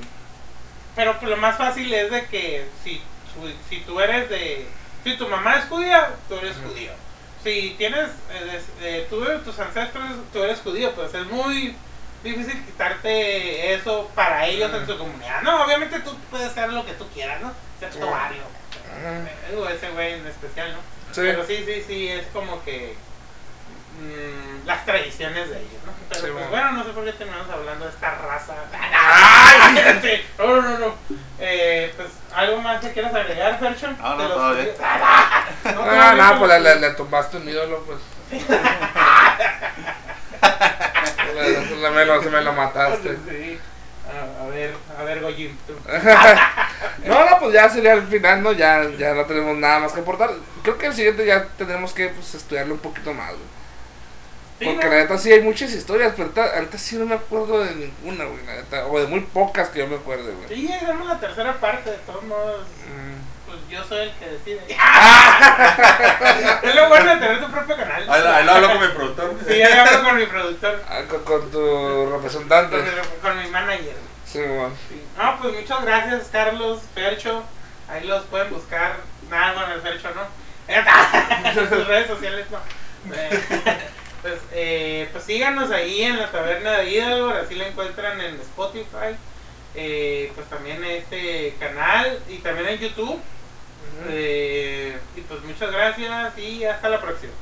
pero 0.95 1.17
pues, 1.19 1.29
lo 1.29 1.37
más 1.37 1.57
fácil 1.57 1.93
es 1.93 2.09
de 2.09 2.25
que 2.27 2.65
si, 2.83 3.01
si 3.69 3.79
tú 3.81 3.99
eres 3.99 4.29
de... 4.29 4.65
Si 5.03 5.15
tu 5.17 5.27
mamá 5.27 5.57
es 5.57 5.65
judía, 5.65 6.09
tú 6.27 6.35
eres 6.35 6.55
judío. 6.57 6.91
Si 7.43 7.75
tienes... 7.77 8.09
eh, 8.81 9.07
tú 9.09 9.21
de 9.23 9.39
tus 9.39 9.57
ancestros, 9.59 10.03
tú 10.33 10.43
eres 10.43 10.59
judío. 10.59 10.91
Pues 10.93 11.13
es 11.13 11.25
muy 11.27 11.75
difícil 12.23 12.65
quitarte 12.65 13.73
eso 13.73 14.09
para 14.15 14.45
ellos 14.45 14.71
en 14.73 14.85
su 14.85 14.97
comunidad. 14.97 15.41
No, 15.41 15.63
obviamente 15.63 15.99
tú 16.01 16.15
puedes 16.29 16.47
hacer 16.49 16.71
lo 16.73 16.85
que 16.85 16.93
tú 16.93 17.07
quieras, 17.09 17.41
¿no? 17.41 17.51
Excepto. 17.81 18.05
Ujú. 18.07 18.15
Eh, 19.01 19.55
o 19.57 19.69
ese 19.69 19.89
güey 19.91 20.13
en 20.13 20.27
especial, 20.27 20.71
¿no? 20.73 20.79
Sí. 21.13 21.21
Pero 21.21 21.45
sí, 21.45 21.63
sí, 21.65 21.83
sí, 21.87 22.07
es 22.09 22.25
como 22.33 22.63
que 22.63 22.95
mm, 23.99 24.67
las 24.67 24.85
tradiciones 24.85 25.49
de 25.49 25.57
ellos, 25.59 25.81
¿no? 25.85 25.91
Pero 26.09 26.21
Sí, 26.21 26.27
pues, 26.31 26.33
bueno. 26.33 26.49
bueno, 26.49 26.71
no 26.73 26.83
sé 26.83 26.89
por 26.91 27.05
qué 27.05 27.13
terminamos 27.13 27.49
hablando 27.49 27.85
de 27.85 27.91
esta 27.91 28.11
raza. 28.15 28.53
¡Ay! 28.93 30.25
No, 30.37 30.61
no, 30.61 30.77
no. 30.79 30.95
Eh, 31.39 31.93
pues, 31.95 32.09
¿algo 32.35 32.61
más 32.61 32.81
que 32.81 32.91
quieras 32.91 33.13
agregar, 33.13 33.57
Ferchon? 33.59 33.97
No, 33.97 34.15
no, 34.15 34.27
los 34.27 34.55
judíos? 34.57 34.75
Ah, 34.83 35.45
No, 35.63 36.15
no, 36.15 36.27
como 36.29 36.39
pues 36.47 36.61
le, 36.61 36.75
le 36.79 36.89
tumbaste 36.91 37.37
un 37.37 37.47
ídolo, 37.49 37.83
pues. 37.85 37.99
La- 41.81 41.91
me 41.91 42.05
lo, 42.05 42.21
se 42.21 42.29
me 42.29 42.41
lo 42.41 42.53
mataste. 42.53 43.17
Sí. 43.29 43.59
A, 44.09 44.43
a 44.43 44.47
ver, 44.47 44.73
a 44.97 45.03
ver, 45.03 45.21
Goyim, 45.21 45.55
tú. 45.67 45.73
No, 47.05 47.29
no, 47.29 47.39
pues 47.39 47.53
ya 47.53 47.69
sería 47.69 47.93
el 47.93 48.07
final, 48.07 48.41
¿no? 48.41 48.51
Ya, 48.53 48.83
ya 48.97 49.13
no 49.13 49.25
tenemos 49.25 49.55
nada 49.57 49.79
más 49.79 49.91
que 49.93 49.99
aportar. 49.99 50.31
Creo 50.63 50.77
que 50.79 50.87
el 50.87 50.93
siguiente 50.95 51.25
ya 51.25 51.45
tendremos 51.57 51.93
que 51.93 52.09
pues, 52.09 52.33
estudiarlo 52.33 52.73
un 52.73 52.79
poquito 52.79 53.13
más, 53.13 53.29
güey. 53.29 53.41
Sí, 54.59 54.65
Porque 54.65 54.85
¿no? 54.87 54.91
la 54.91 54.97
neta 55.01 55.17
sí 55.17 55.31
hay 55.31 55.41
muchas 55.41 55.71
historias, 55.71 56.13
pero 56.17 56.31
ahorita, 56.35 56.77
sí 56.77 56.97
no 56.97 57.05
me 57.05 57.15
acuerdo 57.15 57.63
de 57.63 57.75
ninguna, 57.75 58.25
güey, 58.25 58.45
la 58.45 58.55
neta. 58.55 58.87
O 58.87 58.99
de 58.99 59.07
muy 59.07 59.21
pocas 59.21 59.69
que 59.69 59.79
yo 59.79 59.87
me 59.87 59.95
acuerde, 59.97 60.33
güey. 60.33 60.47
Sí, 60.49 60.71
hagamos 60.73 61.07
la 61.07 61.19
tercera 61.19 61.53
parte, 61.59 61.91
de 61.91 61.97
todos 61.99 62.23
modos. 62.23 62.61
Mm. 62.87 63.38
Pues 63.49 63.59
yo 63.69 63.83
soy 63.83 63.99
el 64.01 64.11
que 64.13 64.25
decide. 64.27 64.61
es 66.63 66.75
lo 66.75 66.89
bueno 66.89 67.13
de 67.15 67.19
tener 67.19 67.39
tu 67.39 67.51
propio 67.51 67.75
canal. 67.75 68.09
Ahí, 68.09 68.45
lo- 68.45 68.51
hablo 68.53 68.67
con 68.69 68.81
mi 68.81 68.87
productor. 68.93 69.35
Sí, 69.47 69.53
ahí 69.61 69.73
hablo 69.73 70.03
con 70.03 70.17
mi 70.17 70.25
productor, 70.25 70.83
Ah, 70.87 71.01
con, 71.09 71.23
con 71.23 71.51
tu 71.51 72.09
representante. 72.11 72.75
con 72.77 72.85
mi, 72.85 72.91
con 73.21 73.43
mi 73.43 73.49
manager. 73.49 73.95
Sí. 74.25 74.39
Sí. 74.89 75.03
No, 75.17 75.39
pues 75.41 75.53
muchas 75.55 75.83
gracias, 75.83 76.29
Carlos, 76.31 76.81
Fercho. 76.93 77.43
Ahí 77.89 78.05
los 78.05 78.23
pueden 78.25 78.51
buscar. 78.51 78.97
Nada, 79.29 79.53
bueno, 79.53 79.73
el 79.73 79.81
Fercho 79.81 80.09
no. 80.13 80.21
En 80.67 81.55
sus 81.69 81.87
redes 81.87 82.07
sociales 82.07 82.45
no. 82.51 82.59
Eh, 83.15 83.39
Pues, 84.21 84.37
eh, 84.51 85.07
pues 85.13 85.23
síganos 85.23 85.71
ahí 85.71 86.03
en 86.03 86.19
la 86.19 86.29
taberna 86.29 86.71
de 86.73 86.89
Hidalgo, 86.91 87.29
así 87.29 87.55
lo 87.55 87.63
encuentran 87.63 88.19
en 88.19 88.35
Spotify. 88.41 89.15
Eh, 89.75 90.29
pues 90.35 90.45
también 90.49 90.83
en 90.83 90.91
este 90.91 91.55
canal 91.57 92.19
y 92.27 92.39
también 92.39 92.67
en 92.67 92.79
YouTube. 92.79 93.17
Eh, 94.07 94.97
y 95.15 95.21
pues 95.21 95.43
muchas 95.43 95.71
gracias 95.71 96.37
y 96.37 96.63
hasta 96.63 96.89
la 96.89 97.01
próxima. 97.01 97.33